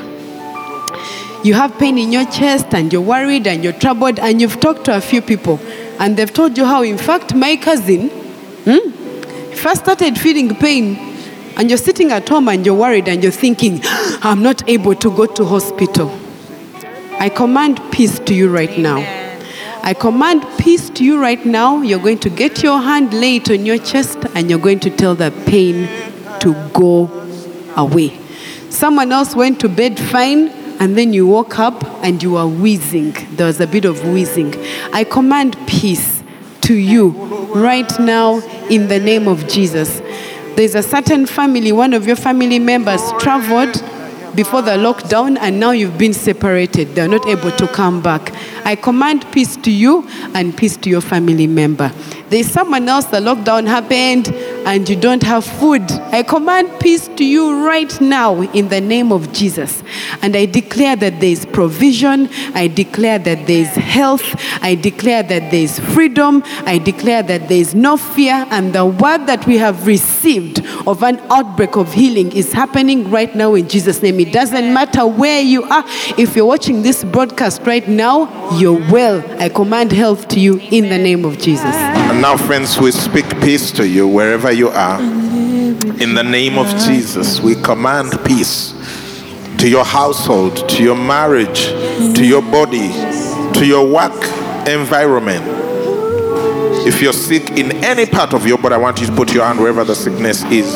You 1.48 1.54
have 1.54 1.80
pain 1.80 1.98
in 1.98 2.12
your 2.12 2.26
chest 2.26 2.74
and 2.74 2.92
you're 2.92 3.02
worried 3.02 3.48
and 3.48 3.64
you're 3.64 3.72
troubled 3.72 4.20
and 4.20 4.42
you've 4.42 4.60
talked 4.60 4.84
to 4.84 4.98
a 4.98 5.00
few 5.00 5.22
people 5.22 5.62
and 5.98 6.18
they've 6.18 6.34
told 6.34 6.58
you 6.58 6.66
how, 6.66 6.84
in 6.84 6.98
fact, 6.98 7.34
my 7.34 7.56
cousin 7.56 8.10
hmm, 8.10 9.54
first 9.54 9.84
started 9.84 10.20
feeling 10.20 10.54
pain 10.58 10.98
and 11.56 11.70
you're 11.70 11.78
sitting 11.78 12.12
at 12.12 12.28
home 12.28 12.50
and 12.50 12.66
you're 12.66 12.76
worried 12.76 13.08
and 13.08 13.24
you're 13.24 13.32
thinking, 13.32 13.80
I'm 13.86 14.44
not 14.44 14.68
able 14.68 14.94
to 14.96 15.10
go 15.10 15.26
to 15.26 15.46
hospital. 15.46 16.12
I 17.18 17.30
command 17.30 17.80
peace 17.94 18.20
to 18.20 18.34
you 18.34 18.54
right 18.54 18.78
now. 18.78 18.98
I 19.84 19.94
command 19.98 20.46
peace 20.60 20.90
to 20.90 21.06
you 21.06 21.18
right 21.18 21.46
now. 21.46 21.82
You're 21.82 22.02
going 22.02 22.20
to 22.20 22.30
get 22.30 22.62
your 22.62 22.82
hand, 22.82 23.14
lay 23.14 23.38
it 23.38 23.50
on 23.50 23.66
your 23.66 23.78
chest, 23.78 24.18
and 24.36 24.50
you're 24.50 24.60
going 24.60 24.82
to 24.82 24.90
tell 24.90 25.16
the 25.16 25.32
pain 25.46 25.88
to 26.42 26.54
go 26.74 27.10
away. 27.78 28.20
Someone 28.70 29.14
else 29.14 29.34
went 29.34 29.62
to 29.62 29.70
bed 29.70 29.98
fine, 29.98 30.67
and 30.80 30.98
then 30.98 31.14
you 31.14 31.28
woke 31.28 31.60
up 31.60 31.84
and 32.04 32.22
you 32.22 32.38
are 32.38 32.48
wheezing. 32.48 33.14
There 33.36 33.48
was 33.48 33.60
a 33.60 33.68
bit 33.68 33.86
of 33.86 34.04
wheezing. 34.04 34.54
I 34.94 35.04
command 35.04 35.58
peace 35.68 36.24
to 36.62 36.74
you 36.74 37.10
right 37.56 38.00
now 38.00 38.40
in 38.70 38.88
the 38.88 39.00
name 39.00 39.28
of 39.28 39.48
Jesus. 39.48 40.02
There's 40.56 40.76
a 40.76 40.84
certain 40.84 41.26
family, 41.26 41.72
one 41.72 41.94
of 41.94 42.08
your 42.08 42.16
family 42.16 42.60
members 42.60 43.02
traveled 43.20 43.74
before 44.36 44.62
the 44.62 44.72
lockdown 44.72 45.38
and 45.40 45.60
now 45.60 45.72
you've 45.72 45.98
been 45.98 46.14
separated. 46.14 46.94
They're 46.94 47.08
not 47.08 47.28
able 47.28 47.52
to 47.52 47.68
come 47.68 48.02
back. 48.02 48.34
I 48.66 48.76
command 48.76 49.26
peace 49.32 49.56
to 49.58 49.72
you 49.72 50.08
and 50.34 50.56
peace 50.56 50.78
to 50.78 50.90
your 50.90 51.02
family 51.02 51.48
member. 51.48 51.92
There's 52.30 52.48
someone 52.48 52.90
else, 52.90 53.06
the 53.06 53.18
lockdown 53.18 53.68
happened 53.68 54.28
and 54.68 54.88
you 54.90 54.98
don't 54.98 55.24
have 55.24 55.46
food. 55.46 55.90
I 56.12 56.24
command 56.24 56.80
peace 56.82 57.08
to 57.08 57.24
you 57.24 57.66
right 57.66 58.02
now 58.02 58.42
in 58.42 58.68
the 58.68 58.82
name 58.82 59.14
of 59.14 59.32
Jesus. 59.32 59.82
And 60.22 60.36
I 60.36 60.46
declare 60.46 60.98
that 60.98 61.22
there 61.22 61.30
is 61.30 61.46
provision. 61.46 62.30
I 62.54 62.68
declare 62.68 63.18
that 63.20 63.48
there 63.48 63.62
is 63.62 63.74
health. 63.76 64.36
I 64.62 64.76
declare 64.76 65.24
that 65.24 65.52
there 65.52 65.62
is 65.62 65.80
freedom. 65.80 66.44
I 66.66 66.80
declare 66.80 67.24
that 67.24 67.48
there 67.48 67.60
is 67.60 67.74
no 67.74 67.96
fear. 67.96 68.46
And 68.50 68.74
the 68.74 68.86
word 68.86 69.26
that 69.28 69.48
we 69.48 69.58
have 69.58 69.88
received 69.88 70.66
of 70.86 71.04
an 71.04 71.20
outbreak 71.30 71.78
of 71.78 71.94
healing 71.94 72.34
is 72.34 72.52
happening 72.52 73.10
right 73.10 73.34
now 73.34 73.54
in 73.54 73.70
Jesus' 73.70 74.02
name. 74.02 74.20
It 74.20 74.34
doesn't 74.34 74.74
matter 74.74 75.08
where 75.08 75.42
you 75.42 75.64
are. 75.64 75.86
If 76.18 76.36
you're 76.36 76.46
watching 76.46 76.82
this 76.82 77.06
broadcast 77.06 77.62
right 77.62 77.88
now, 77.88 78.58
you're 78.58 78.80
well. 78.92 79.24
I 79.42 79.48
command 79.48 79.94
health 79.94 80.28
to 80.30 80.42
you 80.42 80.60
in 80.60 80.90
the 80.90 80.98
name 80.98 81.24
of 81.24 81.38
Jesus. 81.38 81.76
And 82.18 82.24
now, 82.24 82.36
friends, 82.36 82.80
we 82.80 82.90
speak 82.90 83.30
peace 83.42 83.70
to 83.74 83.88
you 83.88 84.08
wherever 84.08 84.52
you 84.52 84.70
are. 84.70 85.00
In 85.00 86.16
the 86.16 86.24
name 86.24 86.58
of 86.58 86.66
Jesus, 86.84 87.40
we 87.40 87.54
command 87.54 88.12
peace 88.26 88.74
to 89.60 89.70
your 89.70 89.86
household, 89.86 90.68
to 90.70 90.82
your 90.82 90.96
marriage, 90.96 91.66
to 92.16 92.26
your 92.26 92.42
body, 92.42 92.90
to 93.54 93.64
your 93.64 93.88
work 93.88 94.16
environment. 94.68 95.46
If 96.88 97.04
you're 97.04 97.14
sick 97.14 97.52
in 97.52 97.74
any 97.86 98.08
part 98.08 98.34
of 98.34 98.48
your 98.48 98.58
body, 98.58 98.74
I 98.74 98.80
want 98.80 99.00
you 99.00 99.06
to 99.06 99.16
put 99.16 99.32
your 99.32 99.46
hand 99.46 99.60
wherever 99.60 99.84
the 99.84 99.94
sickness 99.94 100.42
is. 100.46 100.74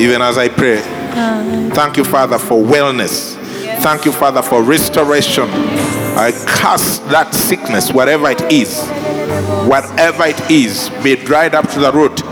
Even 0.00 0.22
as 0.22 0.38
I 0.38 0.48
pray. 0.48 0.80
Thank 1.74 1.96
you, 1.96 2.04
Father, 2.04 2.38
for 2.38 2.62
wellness. 2.62 3.34
Thank 3.82 4.04
you, 4.04 4.12
Father, 4.12 4.42
for 4.42 4.62
restoration. 4.62 6.05
I 6.16 6.32
cast 6.32 7.04
that 7.08 7.34
sickness, 7.34 7.92
whatever 7.92 8.30
it 8.30 8.40
is, 8.50 8.80
whatever 9.68 10.24
it 10.24 10.50
is, 10.50 10.90
be 11.02 11.14
dried 11.14 11.54
up 11.54 11.68
to 11.72 11.78
the 11.78 11.92
root. 11.92 12.22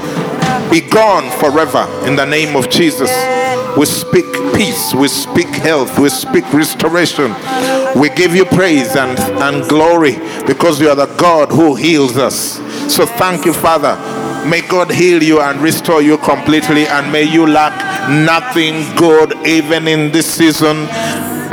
Be 0.70 0.80
gone 0.80 1.30
forever 1.38 1.86
in 2.06 2.16
the 2.16 2.24
name 2.24 2.56
of 2.56 2.70
Jesus. 2.70 3.10
We 3.76 3.84
speak 3.84 4.24
peace, 4.54 4.94
we 4.94 5.08
speak 5.08 5.48
health, 5.48 5.98
we 5.98 6.08
speak 6.08 6.50
restoration. 6.52 7.34
We 7.94 8.08
give 8.08 8.34
you 8.34 8.46
praise 8.46 8.96
and, 8.96 9.18
and 9.18 9.68
glory 9.68 10.14
because 10.46 10.80
you 10.80 10.88
are 10.88 10.96
the 10.96 11.14
God 11.16 11.50
who 11.50 11.74
heals 11.74 12.16
us. 12.16 12.54
So 12.92 13.04
thank 13.04 13.44
you, 13.44 13.52
Father. 13.52 13.96
May 14.48 14.62
God 14.62 14.90
heal 14.90 15.22
you 15.22 15.40
and 15.40 15.60
restore 15.60 16.00
you 16.02 16.18
completely, 16.18 16.86
and 16.86 17.12
may 17.12 17.24
you 17.24 17.46
lack 17.46 17.74
nothing 18.08 18.96
good 18.96 19.34
even 19.46 19.86
in 19.88 20.10
this 20.10 20.34
season. 20.34 20.86